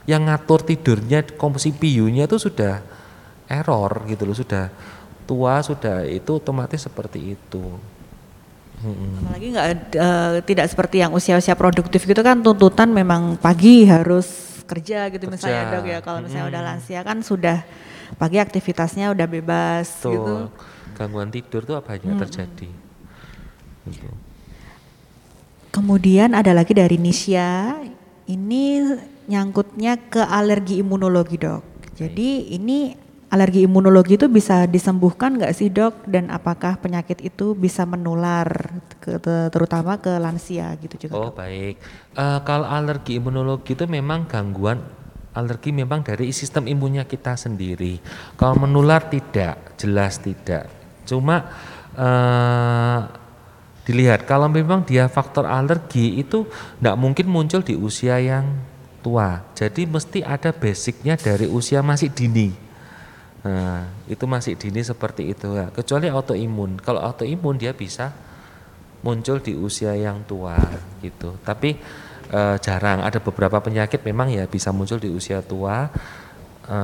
yang 0.05 0.29
ngatur 0.29 0.61
tidurnya 0.61 1.25
komposi 1.37 1.73
CPU-nya 1.73 2.29
itu 2.29 2.37
sudah 2.37 2.85
error 3.49 4.05
gitu 4.09 4.29
loh, 4.29 4.37
sudah 4.37 4.69
tua 5.25 5.65
sudah 5.65 6.05
itu 6.05 6.37
otomatis 6.37 6.85
seperti 6.85 7.37
itu. 7.37 7.65
Hmm. 8.85 9.25
Apalagi 9.25 9.47
nggak 9.57 9.69
uh, 9.97 10.33
tidak 10.45 10.67
seperti 10.69 11.01
yang 11.01 11.17
usia-usia 11.17 11.57
produktif 11.57 12.05
gitu 12.05 12.21
kan 12.21 12.45
tuntutan 12.45 12.93
memang 12.93 13.41
pagi 13.41 13.89
harus 13.89 14.61
kerja 14.69 15.09
gitu 15.09 15.29
kerja. 15.29 15.33
misalnya 15.33 15.63
dok 15.73 15.87
ya 15.89 15.99
kalau 16.05 16.21
misalnya 16.21 16.45
hmm. 16.49 16.53
udah 16.53 16.63
lansia 16.65 17.01
kan 17.01 17.21
sudah 17.25 17.65
pagi 18.21 18.37
aktivitasnya 18.41 19.13
udah 19.13 19.27
bebas 19.29 19.89
Tuh. 20.05 20.13
gitu. 20.13 20.35
Gangguan 20.95 21.33
tidur 21.33 21.65
tuh 21.65 21.81
apa 21.81 21.97
aja 21.97 22.13
hmm. 22.13 22.21
terjadi. 22.29 22.69
Gitu. 23.89 24.09
Kemudian 25.75 26.39
ada 26.39 26.55
lagi 26.55 26.71
dari 26.71 26.95
Nisha, 27.03 27.83
ini 28.31 28.79
nyangkutnya 29.31 29.99
ke 30.11 30.23
alergi 30.23 30.81
imunologi 30.81 31.37
dok. 31.41 31.63
Jadi 31.95 32.55
ini 32.55 32.95
alergi 33.31 33.67
imunologi 33.67 34.15
itu 34.15 34.31
bisa 34.31 34.67
disembuhkan 34.71 35.39
nggak 35.39 35.55
sih 35.55 35.71
dok? 35.71 36.07
Dan 36.07 36.31
apakah 36.31 36.79
penyakit 36.79 37.23
itu 37.23 37.59
bisa 37.59 37.83
menular 37.83 38.47
ke, 39.03 39.19
terutama 39.51 39.99
ke 39.99 40.15
lansia 40.23 40.75
gitu 40.79 41.09
juga? 41.09 41.15
Oh 41.17 41.31
dok? 41.31 41.43
baik, 41.43 41.75
uh, 42.15 42.41
kalau 42.47 42.67
alergi 42.67 43.19
imunologi 43.19 43.75
itu 43.75 43.87
memang 43.91 44.27
gangguan 44.31 44.83
alergi 45.35 45.75
memang 45.75 46.07
dari 46.07 46.31
sistem 46.31 46.71
imunnya 46.71 47.03
kita 47.05 47.35
sendiri. 47.35 47.99
Kalau 48.39 48.55
menular 48.55 49.03
tidak, 49.11 49.75
jelas 49.75 50.23
tidak. 50.23 50.71
Cuma 51.05 51.43
uh, 51.99 52.99
dilihat 53.85 54.25
kalau 54.25 54.49
memang 54.49 54.87
dia 54.87 55.11
faktor 55.11 55.45
alergi 55.45 56.23
itu 56.23 56.49
tidak 56.79 56.97
mungkin 56.97 57.27
muncul 57.29 57.61
di 57.61 57.75
usia 57.77 58.17
yang 58.23 58.47
tua. 59.05 59.45
Jadi 59.53 59.85
mesti 59.85 60.25
ada 60.25 60.49
basicnya 60.57 61.21
dari 61.21 61.45
usia 61.45 61.85
masih 61.85 62.09
dini. 62.09 62.57
Nah 63.45 63.85
itu 64.09 64.25
masih 64.25 64.57
dini 64.57 64.81
seperti 64.81 65.37
itu. 65.37 65.53
Ya 65.53 65.69
kecuali 65.69 66.09
autoimun. 66.09 66.81
Kalau 66.81 67.05
autoimun 67.05 67.61
dia 67.61 67.77
bisa 67.77 68.17
muncul 69.05 69.45
di 69.45 69.53
usia 69.53 69.93
yang 69.93 70.25
tua 70.25 70.57
gitu. 71.05 71.37
Tapi 71.45 71.77
e, 72.33 72.41
jarang. 72.65 73.05
Ada 73.05 73.21
beberapa 73.21 73.61
penyakit 73.61 74.01
memang 74.01 74.33
ya 74.33 74.49
bisa 74.49 74.73
muncul 74.73 74.97
di 74.97 75.13
usia 75.13 75.45
tua. 75.45 75.93
E, 76.65 76.79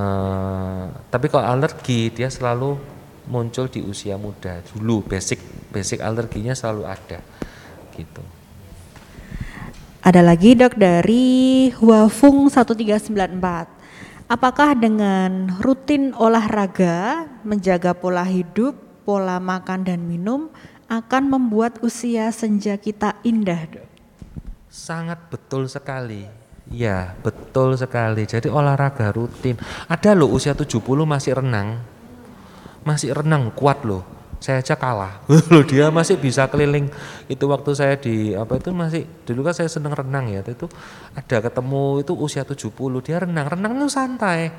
tapi 1.08 1.32
kalau 1.32 1.48
alergi 1.48 2.12
dia 2.12 2.28
selalu 2.28 2.76
muncul 3.32 3.72
di 3.72 3.80
usia 3.80 4.20
muda. 4.20 4.60
Dulu 4.76 5.08
basic 5.08 5.40
basic 5.72 6.04
alerginya 6.04 6.52
selalu 6.52 6.84
ada 6.84 7.24
gitu. 7.96 8.20
Ada 10.00 10.24
lagi 10.24 10.56
dok 10.56 10.80
dari 10.80 11.68
Huafung 11.76 12.48
1394. 12.48 14.32
Apakah 14.32 14.72
dengan 14.72 15.52
rutin 15.60 16.16
olahraga, 16.16 17.28
menjaga 17.44 17.92
pola 17.92 18.24
hidup, 18.24 18.72
pola 19.04 19.36
makan 19.36 19.84
dan 19.84 20.00
minum 20.08 20.48
akan 20.88 21.28
membuat 21.28 21.84
usia 21.84 22.32
senja 22.32 22.80
kita 22.80 23.20
indah, 23.28 23.68
dok? 23.68 23.88
Sangat 24.72 25.20
betul 25.28 25.68
sekali. 25.68 26.24
Ya, 26.72 27.12
betul 27.20 27.76
sekali. 27.76 28.24
Jadi 28.24 28.48
olahraga 28.48 29.12
rutin. 29.12 29.60
Ada 29.84 30.16
loh 30.16 30.32
usia 30.32 30.56
70 30.56 30.80
masih 31.04 31.36
renang 31.36 31.76
masih 32.84 33.12
renang 33.12 33.52
kuat 33.52 33.84
loh 33.84 34.04
saya 34.40 34.64
aja 34.64 34.74
kalah. 34.74 35.20
Loh 35.52 35.62
dia 35.62 35.92
masih 35.92 36.16
bisa 36.16 36.48
keliling. 36.48 36.88
Itu 37.28 37.46
waktu 37.52 37.70
saya 37.76 37.94
di 38.00 38.32
apa 38.32 38.56
itu 38.56 38.72
masih 38.72 39.04
dulu 39.28 39.44
kan 39.44 39.54
saya 39.54 39.68
seneng 39.68 39.92
renang 39.92 40.32
ya 40.32 40.40
itu 40.40 40.66
ada 41.12 41.36
ketemu 41.44 42.00
itu 42.00 42.12
usia 42.16 42.42
70 42.42 42.72
dia 43.04 43.20
renang. 43.20 43.46
Renang 43.52 43.76
itu 43.76 43.92
santai. 43.92 44.50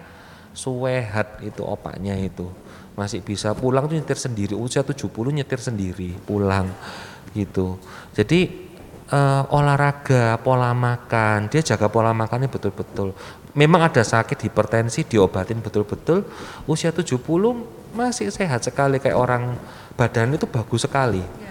Suwehat 0.53 1.41
itu 1.41 1.65
opaknya 1.65 2.13
itu. 2.13 2.45
Masih 2.93 3.25
bisa 3.25 3.57
pulang 3.57 3.89
tuh 3.89 3.97
nyetir 3.97 4.21
sendiri. 4.21 4.53
Usia 4.53 4.85
70 4.85 5.09
nyetir 5.09 5.57
sendiri 5.57 6.13
pulang 6.29 6.69
gitu. 7.33 7.81
Jadi 8.13 8.69
uh, 9.09 9.43
olahraga 9.49 10.37
pola 10.45 10.77
makan 10.77 11.49
dia 11.49 11.65
jaga 11.65 11.89
pola 11.89 12.13
makannya 12.13 12.53
betul-betul. 12.53 13.17
Memang 13.57 13.89
ada 13.89 14.05
sakit 14.05 14.37
hipertensi 14.45 15.09
diobatin 15.09 15.59
betul-betul. 15.59 16.23
Usia 16.69 16.93
70 16.93 17.80
masih 17.91 18.31
sehat 18.31 18.63
sekali 18.63 18.97
kayak 18.97 19.17
orang 19.17 19.55
badan 19.99 20.35
itu 20.35 20.47
bagus 20.47 20.83
sekali. 20.87 21.21
Ya. 21.21 21.49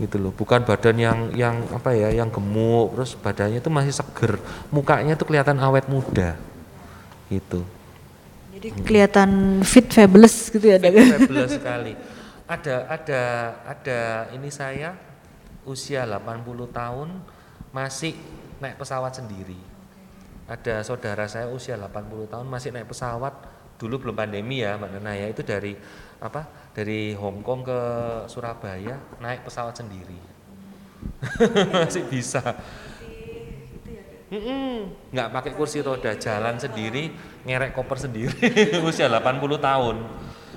gitu 0.00 0.16
loh 0.16 0.32
bukan 0.32 0.64
badan 0.64 0.96
yang 0.96 1.18
yang 1.36 1.60
apa 1.76 1.92
ya 1.92 2.08
yang 2.08 2.32
gemuk 2.32 2.96
terus 2.96 3.12
badannya 3.20 3.60
itu 3.60 3.68
masih 3.68 3.92
seger 3.92 4.40
mukanya 4.72 5.12
itu 5.12 5.24
kelihatan 5.28 5.60
awet 5.60 5.84
muda. 5.92 6.40
Gitu. 7.28 7.60
Jadi 8.56 8.68
kelihatan 8.80 9.60
fit 9.60 9.88
fabulous 9.92 10.48
gitu 10.48 10.64
ya 10.64 10.80
fit 10.80 11.20
fabulous 11.20 11.52
sekali. 11.52 11.92
Ada 12.48 12.88
ada 12.88 13.22
ada 13.68 14.00
ini 14.32 14.48
saya 14.48 14.96
usia 15.68 16.08
80 16.08 16.48
tahun 16.72 17.08
masih 17.70 18.16
naik 18.58 18.80
pesawat 18.80 19.20
sendiri. 19.20 19.60
Ada 20.50 20.82
saudara 20.82 21.30
saya 21.30 21.46
usia 21.52 21.78
80 21.78 22.26
tahun 22.26 22.46
masih 22.48 22.74
naik 22.74 22.90
pesawat 22.90 23.59
dulu 23.80 24.04
belum 24.04 24.12
pandemi 24.14 24.60
ya 24.60 24.76
Mbak 24.76 24.90
Nana 25.00 25.16
ya 25.16 25.26
itu 25.32 25.40
dari 25.40 25.72
apa 26.20 26.44
dari 26.76 27.16
Hong 27.16 27.40
Kong 27.40 27.64
ke 27.64 27.80
Surabaya 28.28 29.00
naik 29.24 29.48
pesawat 29.48 29.72
sendiri 29.72 30.20
masih 31.72 32.04
bisa 32.12 32.44
nggak 35.10 35.28
pakai 35.32 35.52
kursi 35.56 35.80
roda 35.80 36.14
jalan 36.14 36.60
sendiri 36.60 37.10
ngerek 37.48 37.72
koper 37.72 37.98
sendiri 37.98 38.36
usia 38.86 39.08
80 39.08 39.40
tahun 39.58 39.96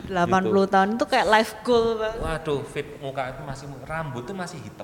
80 0.03 0.51
gitu. 0.51 0.67
tahun 0.67 0.89
itu 0.99 1.05
kayak 1.07 1.27
life 1.31 1.53
goal 1.63 1.95
bang. 1.95 2.19
Waduh, 2.19 2.59
fit 2.67 2.99
muka 2.99 3.31
itu 3.31 3.39
masih 3.47 3.71
rambut 3.87 4.27
tuh 4.27 4.35
masih 4.35 4.59
hitam. 4.59 4.83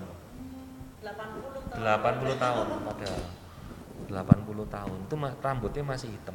80 1.03 1.75
tahun. 1.75 1.75
80 1.75 2.39
tahun 2.39 2.65
padahal. 2.87 3.23
80 4.07 4.75
tahun 4.79 4.97
itu 5.05 5.15
rambutnya 5.43 5.83
masih 5.83 6.07
hitam 6.07 6.33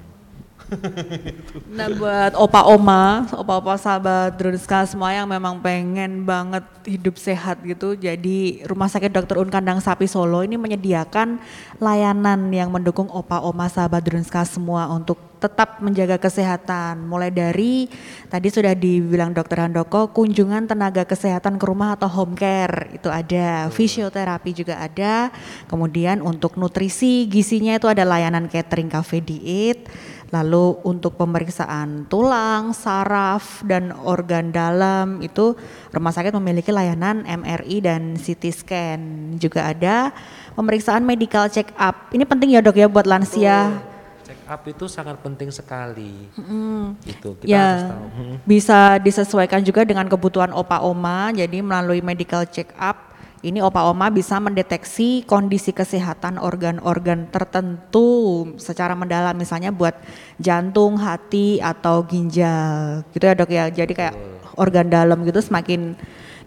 nah 1.69 1.89
buat 1.93 2.33
opa 2.35 2.65
oma, 2.73 3.29
opa 3.37 3.61
opa 3.61 3.75
sahabat 3.77 4.35
Drunska 4.41 4.89
semua 4.89 5.13
yang 5.13 5.29
memang 5.29 5.61
pengen 5.61 6.25
banget 6.25 6.65
hidup 6.89 7.21
sehat 7.21 7.61
gitu, 7.65 7.93
jadi 7.97 8.65
Rumah 8.65 8.89
Sakit 8.89 9.13
Dokter 9.13 9.41
Un 9.41 9.53
Kandang 9.53 9.81
Sapi 9.85 10.09
Solo 10.09 10.41
ini 10.41 10.57
menyediakan 10.57 11.41
layanan 11.79 12.49
yang 12.53 12.73
mendukung 12.73 13.09
opa 13.13 13.45
oma 13.45 13.69
sahabat 13.69 14.05
Drunska 14.05 14.45
semua 14.49 14.89
untuk 14.89 15.21
tetap 15.45 15.85
menjaga 15.85 16.17
kesehatan. 16.17 17.05
Mulai 17.05 17.29
dari 17.29 17.85
tadi 18.33 18.49
sudah 18.49 18.73
dibilang 18.73 19.37
Dokter 19.37 19.61
Handoko, 19.61 20.09
kunjungan 20.09 20.65
tenaga 20.65 21.05
kesehatan 21.05 21.61
ke 21.61 21.65
rumah 21.69 22.01
atau 22.01 22.09
home 22.09 22.33
care 22.33 22.97
itu 22.97 23.13
ada, 23.13 23.69
fisioterapi 23.69 24.57
juga 24.57 24.81
ada. 24.81 25.29
Kemudian 25.69 26.25
untuk 26.25 26.57
nutrisi, 26.57 27.29
gizinya 27.29 27.77
itu 27.77 27.85
ada 27.85 28.09
layanan 28.09 28.49
catering 28.49 28.89
cafe 28.89 29.21
diet 29.21 29.85
Lalu 30.33 30.81
untuk 30.83 31.17
pemeriksaan 31.17 32.09
tulang, 32.09 32.77
saraf, 32.77 33.63
dan 33.65 33.93
organ 33.93 34.51
dalam 34.51 35.23
itu 35.23 35.57
rumah 35.93 36.13
sakit 36.13 36.33
memiliki 36.37 36.73
layanan 36.73 37.23
MRI 37.25 37.77
dan 37.85 38.19
CT 38.19 38.43
scan. 38.51 39.01
Juga 39.39 39.71
ada 39.71 40.11
pemeriksaan 40.59 41.07
medical 41.07 41.47
check 41.49 41.71
up. 41.79 42.11
Ini 42.11 42.27
penting 42.27 42.57
ya 42.57 42.61
dok 42.61 42.77
ya 42.77 42.91
buat 42.91 43.07
lansia. 43.07 43.79
Check 44.25 44.41
up 44.49 44.67
itu 44.67 44.85
sangat 44.91 45.21
penting 45.23 45.55
sekali. 45.55 46.27
Hmm. 46.35 46.99
Itu 47.07 47.39
kita 47.39 47.49
ya, 47.49 47.65
harus 47.65 47.85
tahu. 47.95 48.07
Bisa 48.43 48.79
disesuaikan 48.99 49.61
juga 49.63 49.87
dengan 49.87 50.09
kebutuhan 50.11 50.51
opa 50.51 50.83
oma. 50.83 51.31
Jadi 51.31 51.63
melalui 51.63 52.03
medical 52.03 52.43
check 52.49 52.75
up 52.75 53.14
ini 53.45 53.61
opa 53.61 53.85
oma 53.93 54.09
bisa 54.09 54.41
mendeteksi 54.41 55.21
kondisi 55.29 55.77
kesehatan 55.77 56.41
organ-organ 56.41 57.29
tertentu 57.29 58.49
secara 58.57 58.97
mendalam 58.97 59.37
misalnya 59.37 59.69
buat 59.69 59.93
jantung, 60.41 60.97
hati 60.97 61.61
atau 61.61 62.01
ginjal 62.09 63.05
gitu 63.13 63.25
ya 63.29 63.37
dok 63.37 63.53
ya. 63.53 63.69
Jadi 63.69 63.93
kayak 63.93 64.17
organ 64.57 64.89
dalam 64.89 65.29
gitu 65.29 65.45
semakin 65.45 65.93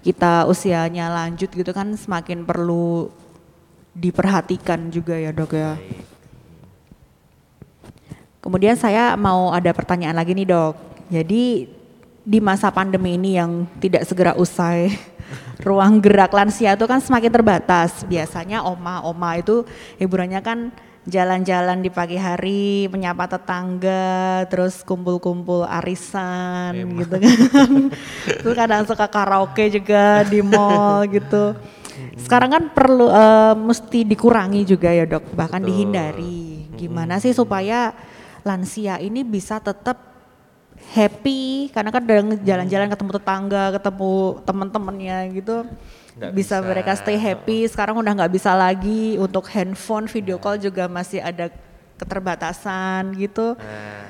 kita 0.02 0.50
usianya 0.50 1.14
lanjut 1.14 1.54
gitu 1.54 1.70
kan 1.70 1.94
semakin 1.94 2.42
perlu 2.42 3.14
diperhatikan 3.94 4.90
juga 4.90 5.22
ya 5.22 5.30
dok 5.30 5.54
ya. 5.54 5.78
Kemudian 8.42 8.74
saya 8.74 9.14
mau 9.14 9.54
ada 9.54 9.70
pertanyaan 9.70 10.18
lagi 10.18 10.34
nih 10.34 10.50
dok. 10.50 10.74
Jadi 11.14 11.70
di 12.26 12.40
masa 12.42 12.74
pandemi 12.74 13.22
ini 13.22 13.38
yang 13.38 13.70
tidak 13.78 14.02
segera 14.10 14.34
usai 14.34 14.98
ruang 15.62 16.00
gerak 16.00 16.32
lansia 16.32 16.76
itu 16.76 16.86
kan 16.86 17.02
semakin 17.02 17.32
terbatas. 17.32 18.04
Biasanya 18.08 18.64
oma-oma 18.64 19.38
itu 19.40 19.68
hiburannya 20.00 20.42
kan 20.44 20.72
jalan-jalan 21.08 21.80
di 21.80 21.88
pagi 21.88 22.20
hari, 22.20 22.92
menyapa 22.92 23.32
tetangga, 23.32 24.44
terus 24.52 24.84
kumpul-kumpul 24.84 25.64
arisan 25.64 26.76
Memang. 26.76 27.00
gitu 27.08 27.16
kan. 27.24 27.72
Terus 28.44 28.56
kadang 28.60 28.84
suka 28.84 29.08
karaoke 29.08 29.72
juga 29.72 30.28
di 30.28 30.44
mall 30.44 31.08
gitu. 31.08 31.56
Sekarang 32.20 32.52
kan 32.52 32.64
perlu 32.76 33.08
uh, 33.08 33.56
mesti 33.56 34.04
dikurangi 34.04 34.68
juga 34.68 34.92
ya 34.92 35.08
dok, 35.08 35.32
bahkan 35.32 35.64
Betul. 35.64 35.72
dihindari. 35.72 36.68
Gimana 36.76 37.18
sih 37.24 37.32
supaya 37.32 37.96
lansia 38.44 39.00
ini 39.02 39.24
bisa 39.26 39.64
tetap 39.64 40.07
happy 40.88 41.70
karena 41.76 41.90
kan 41.92 42.02
udah 42.04 42.20
jalan-jalan 42.42 42.88
ketemu 42.88 43.12
tetangga, 43.20 43.66
ketemu 43.76 44.14
teman-temannya 44.48 45.18
gitu. 45.36 45.58
bisa, 46.18 46.34
bisa 46.34 46.56
mereka 46.64 46.98
stay 46.98 47.20
happy. 47.20 47.68
Sekarang 47.68 48.00
udah 48.00 48.14
nggak 48.24 48.34
bisa 48.34 48.56
lagi 48.56 49.20
untuk 49.20 49.46
handphone 49.52 50.08
video 50.10 50.40
call 50.40 50.58
juga 50.58 50.90
masih 50.90 51.22
ada 51.22 51.52
keterbatasan 51.98 53.14
gitu. 53.18 53.58
Nah, 53.58 54.06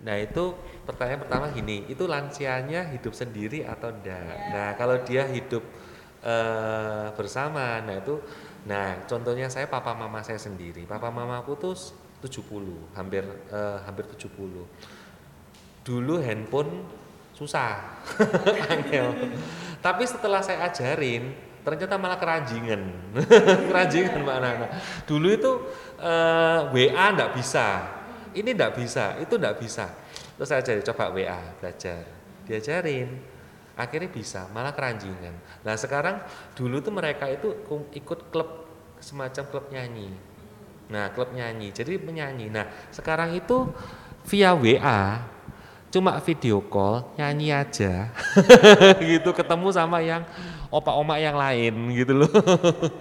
nah 0.00 0.16
itu 0.16 0.56
pertanyaan 0.86 1.20
pertama 1.26 1.46
gini, 1.52 1.84
itu 1.88 2.04
lansianya 2.08 2.88
hidup 2.94 3.12
sendiri 3.12 3.66
atau 3.66 3.92
enggak? 3.92 4.16
Yeah. 4.16 4.50
Nah 4.54 4.68
kalau 4.78 4.96
dia 5.04 5.28
hidup 5.28 5.64
uh, 6.24 7.12
bersama. 7.16 7.80
Nah 7.84 8.00
itu, 8.00 8.20
nah 8.64 9.04
contohnya 9.08 9.48
saya 9.48 9.66
papa 9.68 9.92
mama 9.96 10.20
saya 10.24 10.40
sendiri. 10.40 10.84
Papa 10.84 11.08
mama 11.12 11.40
aku 11.40 11.56
tuh 11.56 11.74
70, 12.24 12.96
hampir 12.96 13.24
uh, 13.52 13.80
hampir 13.84 14.04
70. 14.04 14.28
Dulu 15.80 16.20
handphone 16.20 16.84
susah, 17.32 18.00
angel. 18.72 19.16
Tapi 19.80 20.04
setelah 20.04 20.44
saya 20.44 20.68
ajarin, 20.68 21.32
ternyata 21.64 21.96
malah 21.96 22.20
keranjingan, 22.20 22.82
keranjingan 23.72 24.20
Mbak 24.20 24.38
Nana. 24.44 24.68
Dulu 25.08 25.28
itu 25.32 25.52
uh, 26.00 26.68
eh, 26.68 26.92
WA 26.92 27.06
enggak 27.16 27.32
bisa, 27.32 27.66
ini 28.36 28.52
enggak 28.52 28.76
bisa, 28.76 29.16
itu 29.16 29.40
enggak 29.40 29.56
bisa. 29.56 29.88
Terus 30.36 30.48
saya 30.48 30.60
ajarin 30.60 30.84
coba 30.84 31.04
WA 31.16 31.40
belajar, 31.56 32.04
diajarin, 32.44 33.08
akhirnya 33.72 34.10
bisa, 34.12 34.44
malah 34.52 34.76
keranjingan. 34.76 35.64
Nah 35.64 35.74
sekarang 35.80 36.20
dulu 36.52 36.84
tuh 36.84 36.92
mereka 36.92 37.24
itu 37.32 37.56
ikut 37.96 38.28
klub 38.28 38.68
semacam 39.00 39.44
klub 39.48 39.72
nyanyi, 39.72 40.12
Nah, 40.90 41.14
klub 41.14 41.30
nyanyi. 41.30 41.70
Jadi 41.70 41.96
menyanyi. 42.02 42.50
Nah, 42.50 42.66
sekarang 42.90 43.32
itu 43.38 43.70
via 44.26 44.52
WA 44.52 45.22
cuma 45.90 46.16
video 46.22 46.62
call 46.62 47.02
nyanyi 47.18 47.50
aja. 47.50 48.14
Gitu 49.02 49.30
ketemu 49.34 49.68
sama 49.74 49.98
yang 50.00 50.22
opa 50.70 50.94
oma 50.94 51.18
yang 51.18 51.34
lain 51.34 51.74
gitu 51.98 52.14
loh. 52.14 52.30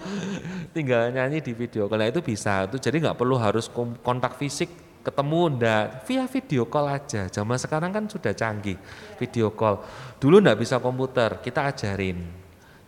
Tinggal 0.76 1.14
nyanyi 1.14 1.40
di 1.40 1.54
video 1.54 1.86
call. 1.86 2.02
Nah 2.02 2.10
itu 2.10 2.20
bisa. 2.26 2.66
Itu 2.66 2.82
jadi 2.82 2.98
nggak 2.98 3.18
perlu 3.18 3.38
harus 3.38 3.70
kontak 4.02 4.36
fisik 4.42 4.74
ketemu 5.06 5.62
ndak. 5.62 6.10
Via 6.10 6.26
video 6.26 6.66
call 6.66 6.90
aja. 6.90 7.30
Zaman 7.30 7.62
sekarang 7.62 7.94
kan 7.94 8.10
sudah 8.10 8.34
canggih 8.34 8.76
video 9.22 9.54
call. 9.54 9.86
Dulu 10.18 10.42
ndak 10.42 10.58
bisa 10.58 10.82
komputer 10.82 11.40
kita 11.46 11.70
ajarin. 11.70 12.26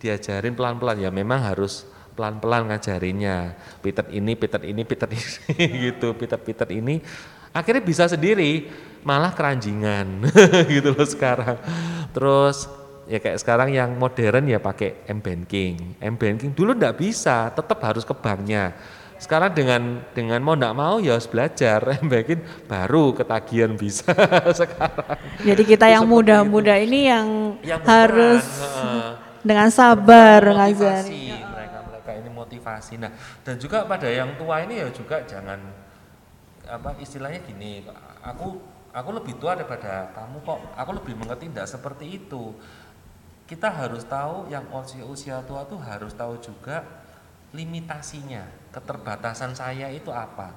Diajarin 0.01 0.57
pelan-pelan. 0.57 0.97
Ya 0.97 1.13
memang 1.13 1.45
harus 1.45 1.85
pelan-pelan 2.17 2.73
ngajarinnya. 2.73 3.53
Peter 3.85 4.09
ini 4.09 4.33
Peter 4.33 4.61
ini 4.65 4.81
Peter 4.81 5.07
ini 5.13 5.65
gitu. 5.93 6.17
Peter 6.17 6.41
Peter 6.41 6.67
ini. 6.73 7.05
Akhirnya 7.53 7.83
bisa 7.83 8.07
sendiri 8.07 8.71
malah 9.01 9.33
keranjingan 9.33 10.25
gitu 10.73 10.93
loh 10.93 11.07
sekarang. 11.07 11.57
Terus 12.13 12.69
ya 13.09 13.17
kayak 13.17 13.41
sekarang 13.41 13.69
yang 13.73 13.97
modern 13.97 14.47
ya 14.47 14.61
pakai 14.61 15.05
m 15.09 15.19
banking. 15.19 15.97
M 15.99 16.15
banking 16.15 16.53
dulu 16.53 16.77
ndak 16.77 16.97
bisa 17.01 17.49
tetap 17.51 17.79
harus 17.81 18.05
ke 18.05 18.13
banknya. 18.13 18.73
Sekarang 19.21 19.53
dengan 19.53 20.01
dengan 20.17 20.41
mau 20.41 20.57
ndak 20.57 20.73
mau 20.73 20.97
ya 20.97 21.17
harus 21.17 21.29
belajar. 21.29 21.81
M 22.03 22.07
banking 22.09 22.41
baru 22.65 23.13
ketagihan 23.13 23.73
bisa 23.77 24.13
sekarang. 24.59 25.17
Jadi 25.45 25.63
kita 25.65 25.85
yang 25.89 26.09
muda-muda 26.09 26.73
ini 26.77 27.09
yang, 27.09 27.27
yang 27.61 27.81
harus 27.85 28.41
dengan 29.45 29.69
sabar 29.69 30.41
ngajari 30.41 31.41
motivasi. 32.51 32.99
Nah, 32.99 33.11
dan 33.47 33.55
juga 33.55 33.87
pada 33.87 34.11
yang 34.11 34.35
tua 34.35 34.61
ini 34.67 34.83
ya 34.83 34.87
juga 34.91 35.23
jangan 35.23 35.59
apa 36.67 36.99
istilahnya 37.01 37.41
gini, 37.47 37.87
aku 38.21 38.59
aku 38.91 39.09
lebih 39.15 39.39
tua 39.39 39.55
daripada 39.55 40.11
kamu 40.11 40.43
kok, 40.43 40.59
aku 40.75 40.91
lebih 40.99 41.13
mengerti 41.15 41.47
tidak 41.47 41.67
seperti 41.67 42.05
itu. 42.21 42.55
Kita 43.47 43.67
harus 43.67 44.07
tahu 44.07 44.47
yang 44.47 44.63
usia 44.71 45.03
usia 45.03 45.37
tua 45.43 45.67
tuh 45.67 45.79
harus 45.79 46.15
tahu 46.15 46.39
juga 46.39 46.83
limitasinya, 47.51 48.47
keterbatasan 48.71 49.51
saya 49.51 49.91
itu 49.91 50.07
apa. 50.11 50.55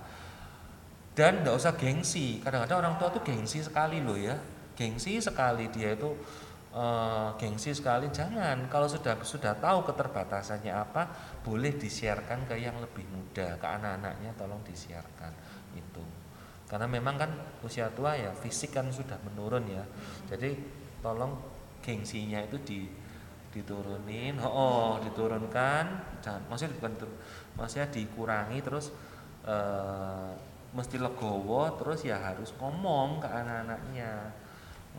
Dan 1.14 1.42
tidak 1.42 1.54
usah 1.58 1.74
gengsi. 1.74 2.42
Kadang-kadang 2.42 2.86
orang 2.86 2.94
tua 2.98 3.10
tuh 3.10 3.22
gengsi 3.22 3.62
sekali 3.62 4.02
loh 4.02 4.18
ya, 4.18 4.34
gengsi 4.74 5.18
sekali 5.22 5.70
dia 5.70 5.94
itu 5.94 6.10
uh, 6.74 7.30
gengsi 7.38 7.70
sekali 7.72 8.10
jangan 8.10 8.66
kalau 8.66 8.90
sudah 8.90 9.22
sudah 9.22 9.54
tahu 9.56 9.86
keterbatasannya 9.86 10.74
apa 10.74 11.02
boleh 11.46 11.78
disiarkan 11.78 12.50
ke 12.50 12.58
yang 12.58 12.76
lebih 12.82 13.06
muda 13.08 13.54
ke 13.56 13.66
anak-anaknya 13.66 14.34
tolong 14.34 14.60
disiarkan 14.66 15.32
itu 15.78 16.23
karena 16.64 16.86
memang 16.88 17.14
kan 17.20 17.30
usia 17.60 17.92
tua 17.92 18.16
ya 18.16 18.32
fisik 18.32 18.72
kan 18.74 18.88
sudah 18.88 19.20
menurun 19.22 19.68
ya 19.68 19.84
jadi 20.30 20.56
tolong 21.04 21.36
gengsinya 21.84 22.40
itu 22.40 22.56
di 22.64 22.80
diturunin 23.52 24.40
oh, 24.42 24.50
oh 24.50 24.90
diturunkan 25.04 26.18
jangan 26.24 26.42
maksudnya 26.50 26.74
bukan 26.80 26.92
maksudnya 27.54 27.88
dikurangi 27.92 28.58
terus 28.64 28.90
uh, 29.46 30.34
mesti 30.74 30.98
legowo 30.98 31.70
terus 31.78 32.02
ya 32.02 32.18
harus 32.18 32.50
ngomong 32.58 33.22
ke 33.22 33.28
anak-anaknya 33.30 34.34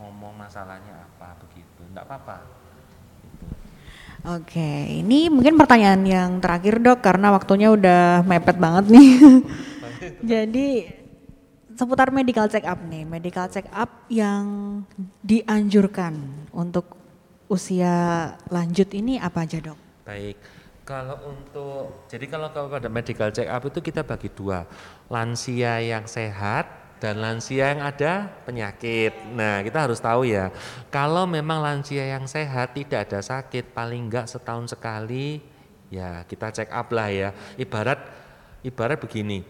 ngomong 0.00 0.32
masalahnya 0.32 1.04
apa 1.04 1.36
begitu 1.44 1.84
enggak 1.84 2.08
apa-apa 2.08 2.40
gitu. 2.40 2.64
Oke, 4.26 4.90
ini 4.90 5.30
mungkin 5.30 5.54
pertanyaan 5.54 6.02
yang 6.02 6.30
terakhir 6.42 6.82
dok 6.82 6.98
karena 6.98 7.30
waktunya 7.30 7.70
udah 7.70 8.26
mepet 8.26 8.58
banget 8.58 8.90
nih. 8.90 9.10
Jadi 10.32 10.68
seputar 11.76 12.08
medical 12.08 12.48
check 12.48 12.64
up 12.64 12.80
nih, 12.88 13.04
medical 13.04 13.46
check 13.52 13.68
up 13.70 14.08
yang 14.08 14.80
dianjurkan 15.20 16.16
untuk 16.56 16.96
usia 17.46 18.34
lanjut 18.48 18.90
ini 18.96 19.20
apa 19.20 19.44
aja 19.44 19.60
dok? 19.60 19.78
Baik, 20.08 20.40
kalau 20.88 21.20
untuk 21.30 22.08
jadi 22.08 22.26
kalau 22.26 22.48
pada 22.50 22.88
medical 22.88 23.30
check 23.30 23.46
up 23.46 23.62
itu 23.68 23.78
kita 23.84 24.02
bagi 24.02 24.32
dua, 24.32 24.64
lansia 25.12 25.78
yang 25.84 26.08
sehat 26.08 26.96
dan 26.96 27.20
lansia 27.20 27.76
yang 27.76 27.84
ada 27.84 28.32
penyakit. 28.48 29.12
Nah, 29.36 29.60
kita 29.60 29.84
harus 29.84 30.00
tahu 30.00 30.24
ya, 30.24 30.48
kalau 30.88 31.28
memang 31.28 31.60
lansia 31.60 32.08
yang 32.08 32.24
sehat 32.24 32.72
tidak 32.72 33.06
ada 33.06 33.20
sakit, 33.20 33.76
paling 33.76 34.08
enggak 34.08 34.26
setahun 34.26 34.72
sekali 34.72 35.44
ya 35.92 36.24
kita 36.26 36.50
check 36.50 36.72
up 36.72 36.88
lah 36.90 37.12
ya. 37.12 37.28
Ibarat 37.60 38.00
ibarat 38.64 38.98
begini, 38.98 39.44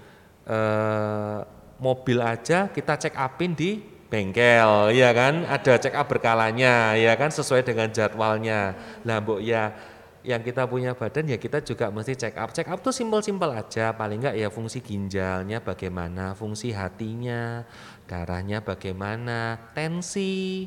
eh, 0.45 1.39
mobil 1.77 2.18
aja 2.20 2.68
kita 2.72 2.97
check 2.97 3.14
upin 3.16 3.53
di 3.53 3.83
bengkel, 4.07 4.95
ya 4.95 5.11
kan? 5.11 5.45
Ada 5.45 5.83
check 5.83 5.95
up 5.99 6.07
berkalanya, 6.07 6.95
ya 6.95 7.12
kan 7.18 7.29
sesuai 7.35 7.66
dengan 7.66 7.91
jadwalnya. 7.91 8.79
Lah, 9.03 9.18
Mbok 9.18 9.43
ya 9.43 9.74
yang 10.27 10.43
kita 10.43 10.66
punya 10.66 10.91
badan 10.91 11.31
ya 11.31 11.39
kita 11.39 11.62
juga 11.62 11.87
mesti 11.91 12.18
check 12.18 12.35
up. 12.35 12.51
Check 12.51 12.66
up 12.66 12.83
tuh 12.83 12.91
simpel-simpel 12.91 13.55
aja, 13.55 13.95
paling 13.95 14.18
enggak 14.22 14.35
ya 14.35 14.51
fungsi 14.51 14.83
ginjalnya 14.83 15.62
bagaimana, 15.62 16.35
fungsi 16.35 16.74
hatinya, 16.74 17.62
darahnya 18.11 18.59
bagaimana, 18.59 19.70
tensi, 19.70 20.66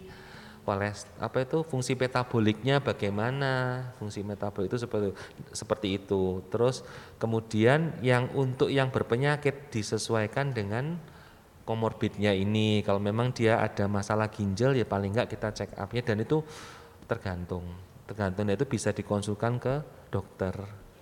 kolest 0.70 1.10
apa 1.18 1.42
itu 1.42 1.66
fungsi 1.66 1.98
metaboliknya 1.98 2.78
bagaimana, 2.78 3.82
fungsi 3.98 4.22
metabolik 4.22 4.70
itu 4.70 4.86
seperti 4.86 5.10
seperti 5.50 5.88
itu. 5.98 6.46
Terus 6.54 6.86
kemudian 7.18 7.98
yang 8.06 8.30
untuk 8.38 8.70
yang 8.70 8.94
berpenyakit 8.94 9.74
disesuaikan 9.74 10.54
dengan 10.54 11.02
komorbidnya 11.66 12.38
ini. 12.38 12.86
Kalau 12.86 13.02
memang 13.02 13.34
dia 13.34 13.58
ada 13.58 13.90
masalah 13.90 14.30
ginjal 14.30 14.78
ya 14.78 14.86
paling 14.86 15.18
enggak 15.18 15.34
kita 15.34 15.50
check 15.58 15.74
upnya 15.74 16.06
dan 16.06 16.22
itu 16.22 16.46
tergantung 17.10 17.66
tergantung 18.06 18.50
itu 18.50 18.66
bisa 18.66 18.90
dikonsulkan 18.90 19.62
ke 19.62 19.76
dokter 20.10 20.54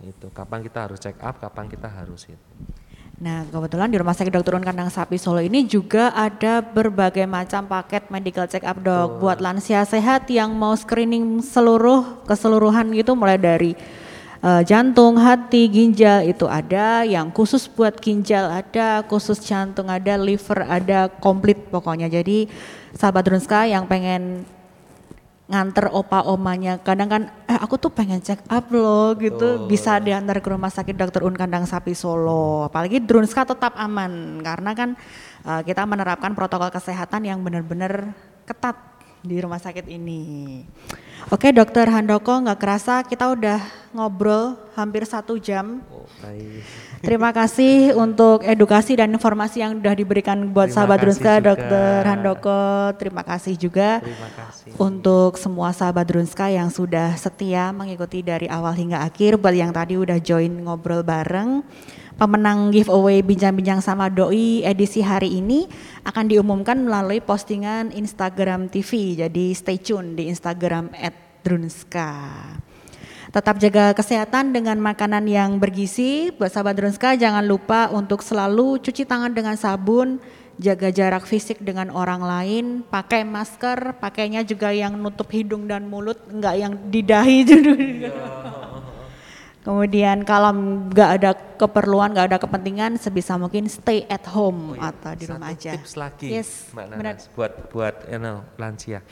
itu 0.03 0.27
kapan 0.35 0.59
kita 0.63 0.87
harus 0.87 0.99
check 0.99 1.15
up 1.23 1.39
kapan 1.39 1.71
kita 1.71 1.87
harus 1.87 2.27
itu 2.27 2.51
Nah 3.17 3.49
kebetulan 3.49 3.89
di 3.89 3.97
Rumah 3.97 4.13
Sakit 4.13 4.29
Dr. 4.29 4.61
Un 4.61 4.65
Kandang 4.65 4.93
Sapi 4.93 5.17
Solo 5.17 5.41
ini 5.41 5.65
juga 5.65 6.13
ada 6.13 6.61
berbagai 6.61 7.25
macam 7.25 7.65
paket 7.65 8.13
medical 8.13 8.45
check 8.45 8.61
up 8.61 8.77
dok 8.77 9.17
buat 9.17 9.41
lansia 9.41 9.81
sehat 9.89 10.29
yang 10.29 10.53
mau 10.53 10.77
screening 10.77 11.41
seluruh 11.41 12.21
keseluruhan 12.29 12.93
gitu 12.93 13.17
mulai 13.17 13.41
dari 13.41 13.73
uh, 14.45 14.61
jantung, 14.61 15.17
hati, 15.17 15.65
ginjal 15.65 16.29
itu 16.29 16.45
ada, 16.45 17.01
yang 17.09 17.33
khusus 17.33 17.65
buat 17.65 17.97
ginjal 17.97 18.53
ada, 18.53 19.01
khusus 19.09 19.41
jantung 19.41 19.89
ada, 19.89 20.13
liver 20.13 20.61
ada, 20.69 21.09
komplit 21.09 21.57
pokoknya. 21.73 22.05
Jadi 22.13 22.45
sahabat 22.93 23.25
Drunska 23.25 23.65
yang 23.65 23.89
pengen 23.89 24.45
nganter 25.47 25.87
opa 25.95 26.27
omanya 26.27 26.75
kadang 26.83 27.07
kan 27.07 27.23
eh 27.47 27.55
aku 27.55 27.79
tuh 27.79 27.87
pengen 27.87 28.19
check 28.19 28.43
up 28.51 28.67
loh 28.67 29.15
gitu 29.15 29.63
oh. 29.63 29.67
bisa 29.71 29.95
diantar 30.03 30.43
ke 30.43 30.49
rumah 30.51 30.67
sakit 30.67 30.91
dokter 30.91 31.23
Un 31.23 31.39
Kandang 31.39 31.63
Sapi 31.63 31.95
Solo 31.95 32.67
apalagi 32.67 32.99
Drunska 32.99 33.47
tetap 33.47 33.71
aman 33.79 34.43
karena 34.43 34.75
kan 34.75 34.99
uh, 35.47 35.63
kita 35.63 35.87
menerapkan 35.87 36.35
protokol 36.35 36.67
kesehatan 36.67 37.23
yang 37.23 37.39
benar-benar 37.39 38.11
ketat 38.43 38.75
di 39.23 39.39
rumah 39.43 39.59
sakit 39.59 39.87
ini. 39.91 40.63
Oke 41.31 41.51
dokter 41.51 41.87
Handoko 41.89 42.43
nggak 42.43 42.59
kerasa 42.59 43.03
kita 43.03 43.31
udah 43.31 43.59
ngobrol 43.91 44.55
hampir 44.75 45.03
satu 45.03 45.35
jam. 45.39 45.83
Oh, 45.91 46.07
Terima 47.01 47.29
kasih 47.29 47.93
untuk 47.93 48.41
edukasi 48.41 48.97
dan 48.97 49.13
informasi 49.13 49.61
yang 49.61 49.77
sudah 49.77 49.93
diberikan 49.93 50.49
buat 50.49 50.73
Terima 50.73 50.75
sahabat 50.81 50.97
Drunska 51.03 51.33
dokter 51.39 52.01
Handoko. 52.03 52.93
Terima 52.97 53.21
kasih 53.21 53.53
juga 53.53 54.01
Terima 54.01 54.29
kasih. 54.33 54.71
untuk 54.81 55.37
semua 55.37 55.69
sahabat 55.71 56.09
Drunska 56.09 56.49
yang 56.49 56.73
sudah 56.73 57.13
setia 57.15 57.69
mengikuti 57.69 58.25
dari 58.25 58.49
awal 58.49 58.73
hingga 58.73 59.05
akhir. 59.05 59.37
Buat 59.37 59.55
yang 59.55 59.69
tadi 59.69 59.93
udah 59.93 60.17
join 60.17 60.49
ngobrol 60.65 61.05
bareng 61.05 61.61
pemenang 62.17 62.73
giveaway 62.73 63.21
bincang-bincang 63.21 63.79
sama 63.79 64.09
doi 64.09 64.65
edisi 64.65 65.05
hari 65.05 65.37
ini 65.37 65.69
akan 66.01 66.25
diumumkan 66.25 66.81
melalui 66.81 67.21
postingan 67.21 67.93
Instagram 67.93 68.73
TV. 68.73 69.21
Jadi 69.21 69.53
stay 69.53 69.77
tune 69.77 70.17
di 70.17 70.33
Instagram 70.33 70.89
@drunska. 71.45 72.11
Tetap 73.27 73.59
jaga 73.59 73.91
kesehatan 73.91 74.55
dengan 74.55 74.79
makanan 74.79 75.27
yang 75.27 75.59
bergizi. 75.59 76.31
Buat 76.31 76.55
sahabat 76.55 76.79
Drunska 76.79 77.19
jangan 77.19 77.43
lupa 77.43 77.91
untuk 77.91 78.23
selalu 78.23 78.79
cuci 78.79 79.03
tangan 79.03 79.35
dengan 79.35 79.59
sabun, 79.59 80.23
jaga 80.55 80.89
jarak 80.89 81.27
fisik 81.27 81.59
dengan 81.59 81.93
orang 81.93 82.23
lain, 82.23 82.65
pakai 82.87 83.27
masker, 83.27 83.99
pakainya 83.99 84.41
juga 84.47 84.73
yang 84.73 84.95
nutup 84.95 85.29
hidung 85.29 85.69
dan 85.69 85.85
mulut, 85.85 86.17
enggak 86.31 86.55
yang 86.55 86.73
di 86.89 87.01
dahi. 87.05 87.39
Iya. 88.07 88.13
Kemudian 89.67 90.23
kalau 90.23 90.55
nggak 90.87 91.09
ada 91.19 91.35
keperluan, 91.35 92.15
nggak 92.15 92.27
ada 92.31 92.39
kepentingan, 92.39 92.95
sebisa 92.95 93.35
mungkin 93.35 93.67
stay 93.67 94.07
at 94.07 94.23
home 94.31 94.71
oh, 94.71 94.79
iya. 94.79 94.95
atau 94.95 95.11
di 95.11 95.25
rumah 95.27 95.51
aja. 95.51 95.75
Tips 95.75 95.99
lagi, 95.99 96.31
yes, 96.31 96.71
Mbak 96.71 96.85
Nanas, 96.87 97.27
buat 97.35 97.67
buat 97.67 98.07
you 98.07 98.15
know, 98.15 98.47
lansia. 98.55 99.03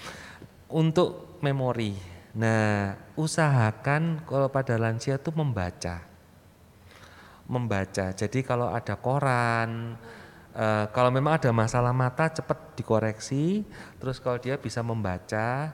Untuk 0.71 1.43
memori, 1.43 2.14
nah 2.35 2.99
usahakan 3.15 4.27
kalau 4.27 4.51
pada 4.51 4.75
lansia 4.75 5.15
tuh 5.15 5.31
membaca, 5.31 6.03
membaca. 7.47 8.11
Jadi 8.11 8.43
kalau 8.43 8.67
ada 8.67 8.99
koran, 8.99 9.95
uh, 10.51 10.85
kalau 10.91 11.09
memang 11.13 11.39
ada 11.39 11.49
masalah 11.55 11.95
mata 11.95 12.27
cepat 12.27 12.75
dikoreksi. 12.75 13.63
Terus 14.01 14.19
kalau 14.19 14.35
dia 14.41 14.59
bisa 14.59 14.83
membaca, 14.83 15.71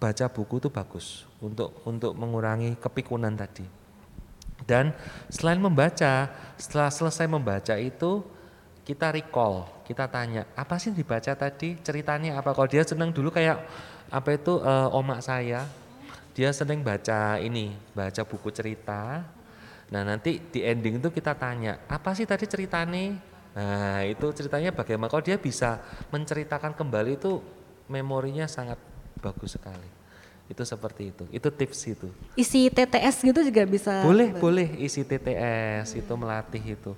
baca 0.00 0.26
buku 0.32 0.58
itu 0.58 0.68
bagus 0.72 1.28
untuk 1.38 1.76
untuk 1.84 2.16
mengurangi 2.16 2.74
kepikunan 2.80 3.32
tadi. 3.36 3.68
Dan 4.64 4.92
selain 5.32 5.60
membaca, 5.60 6.28
setelah 6.60 6.92
selesai 6.92 7.24
membaca 7.28 7.74
itu 7.80 8.20
kita 8.84 9.12
recall, 9.12 9.68
kita 9.86 10.08
tanya, 10.08 10.48
apa 10.56 10.76
sih 10.76 10.92
dibaca 10.92 11.32
tadi? 11.32 11.78
Ceritanya 11.80 12.40
apa? 12.40 12.52
Kalau 12.52 12.68
dia 12.68 12.84
senang 12.84 13.12
dulu 13.12 13.32
kayak 13.32 13.60
apa 14.10 14.34
itu 14.34 14.58
uh, 14.58 14.90
omak 14.90 15.22
saya, 15.22 15.64
dia 16.34 16.50
senang 16.50 16.82
baca 16.82 17.38
ini, 17.38 17.74
baca 17.94 18.22
buku 18.26 18.50
cerita. 18.50 19.22
Nah, 19.90 20.02
nanti 20.06 20.38
di 20.38 20.62
ending 20.62 21.02
itu 21.02 21.10
kita 21.10 21.34
tanya, 21.34 21.78
apa 21.86 22.14
sih 22.14 22.26
tadi 22.26 22.46
ceritanya? 22.46 23.18
Nah, 23.54 24.06
itu 24.06 24.30
ceritanya 24.34 24.70
bagaimana? 24.70 25.10
Kalau 25.10 25.22
dia 25.22 25.38
bisa 25.38 25.82
menceritakan 26.14 26.74
kembali 26.74 27.18
itu 27.18 27.42
memorinya 27.90 28.46
sangat 28.46 28.78
bagus 29.18 29.58
sekali. 29.58 29.90
Itu 30.50 30.62
seperti 30.66 31.14
itu. 31.14 31.24
Itu 31.30 31.50
tips 31.50 31.80
itu. 31.86 32.08
Isi 32.34 32.70
TTS 32.70 33.22
gitu 33.22 33.40
juga 33.42 33.62
bisa. 33.66 34.02
Boleh, 34.02 34.34
boleh 34.34 34.78
isi 34.82 35.06
TTS 35.06 35.98
itu 35.98 36.12
melatih 36.14 36.62
itu. 36.78 36.94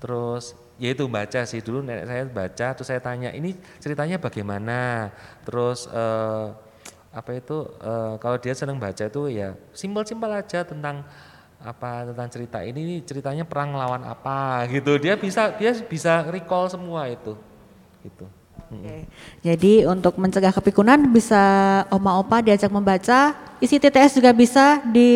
Terus 0.00 0.56
ya 0.80 0.90
itu 0.96 1.04
baca 1.06 1.40
sih. 1.44 1.60
Dulu 1.60 1.84
nenek 1.84 2.08
saya 2.08 2.22
baca 2.26 2.66
terus 2.74 2.88
saya 2.88 3.00
tanya 3.04 3.30
ini 3.30 3.54
ceritanya 3.78 4.16
bagaimana. 4.16 5.12
Terus 5.44 5.86
uh, 5.92 6.56
apa 7.12 7.30
itu 7.36 7.68
uh, 7.84 8.16
kalau 8.22 8.40
dia 8.40 8.56
senang 8.56 8.80
baca 8.80 9.04
itu 9.04 9.22
ya 9.28 9.52
simpel-simpel 9.76 10.30
aja 10.30 10.62
tentang 10.64 11.04
apa 11.60 12.08
tentang 12.08 12.28
cerita 12.32 12.64
ini, 12.64 13.04
ceritanya 13.04 13.44
perang 13.44 13.76
lawan 13.76 14.00
apa? 14.08 14.64
Gitu. 14.72 14.96
Dia 14.96 15.20
bisa 15.20 15.52
dia 15.60 15.76
bisa 15.76 16.24
recall 16.32 16.72
semua 16.72 17.04
itu. 17.12 17.36
Gitu. 18.00 18.24
Okay. 18.70 19.02
Jadi 19.42 19.82
untuk 19.82 20.14
mencegah 20.14 20.54
kepikunan 20.54 21.10
bisa 21.10 21.42
oma-opa 21.90 22.38
diajak 22.38 22.70
membaca, 22.70 23.34
isi 23.58 23.82
TTS 23.82 24.22
juga 24.22 24.30
bisa 24.30 24.78
di 24.94 25.10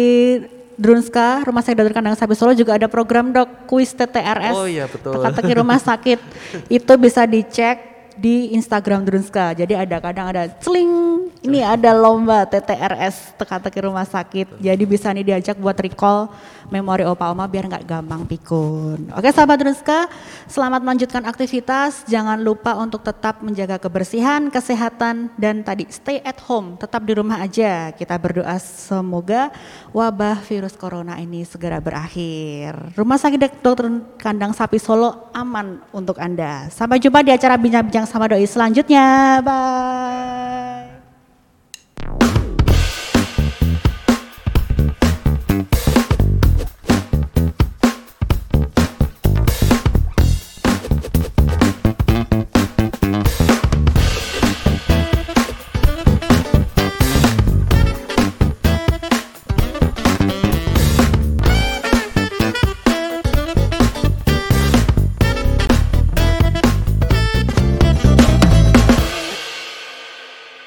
Drunska, 0.74 1.46
Rumah 1.46 1.62
Sakit 1.62 1.76
Dokter 1.78 1.94
Kandang 1.94 2.18
Sapi 2.18 2.34
Solo 2.34 2.52
juga 2.52 2.74
ada 2.74 2.90
program 2.90 3.30
dok 3.30 3.70
kuis 3.70 3.94
TTRS. 3.94 4.54
Oh 4.54 4.66
iya 4.66 4.90
betul. 4.90 5.14
Teka-teki 5.22 5.52
rumah 5.62 5.78
sakit 5.78 6.18
itu 6.82 6.92
bisa 6.98 7.22
dicek 7.24 7.93
di 8.18 8.54
Instagram 8.54 9.04
Drunska. 9.04 9.54
Jadi 9.54 9.74
ada 9.74 9.96
kadang 9.98 10.30
ada 10.30 10.48
celing, 10.62 11.14
ini 11.44 11.60
ada 11.60 11.92
lomba 11.92 12.48
TTRS 12.48 13.36
teka-teki 13.36 13.84
rumah 13.84 14.08
sakit. 14.08 14.56
Jadi 14.62 14.84
bisa 14.88 15.12
nih 15.12 15.34
diajak 15.34 15.60
buat 15.60 15.76
recall 15.76 16.32
memori 16.72 17.04
opa 17.04 17.28
oma 17.28 17.44
biar 17.44 17.68
nggak 17.68 17.84
gampang 17.84 18.24
pikun. 18.24 19.12
Oke 19.12 19.28
sahabat 19.28 19.60
Drunska, 19.60 20.08
selamat 20.48 20.80
melanjutkan 20.80 21.22
aktivitas. 21.28 22.08
Jangan 22.08 22.40
lupa 22.40 22.72
untuk 22.80 23.04
tetap 23.04 23.44
menjaga 23.44 23.76
kebersihan, 23.76 24.48
kesehatan 24.48 25.28
dan 25.36 25.60
tadi 25.60 25.84
stay 25.92 26.24
at 26.24 26.40
home, 26.48 26.80
tetap 26.80 27.04
di 27.04 27.12
rumah 27.12 27.44
aja. 27.44 27.92
Kita 27.92 28.16
berdoa 28.16 28.56
semoga 28.56 29.52
wabah 29.92 30.40
virus 30.48 30.72
corona 30.78 31.20
ini 31.20 31.44
segera 31.44 31.76
berakhir. 31.76 32.96
Rumah 32.96 33.18
sakit 33.20 33.60
dokter 33.60 33.84
kandang 34.16 34.56
sapi 34.56 34.80
Solo 34.80 35.28
aman 35.36 35.84
untuk 35.92 36.16
Anda. 36.16 36.72
Sampai 36.72 36.96
jumpa 37.02 37.20
di 37.20 37.36
acara 37.36 37.60
bincang-bincang 37.60 38.03
sama 38.06 38.28
doi 38.28 38.46
selanjutnya. 38.46 39.40
Bye. 39.44 40.94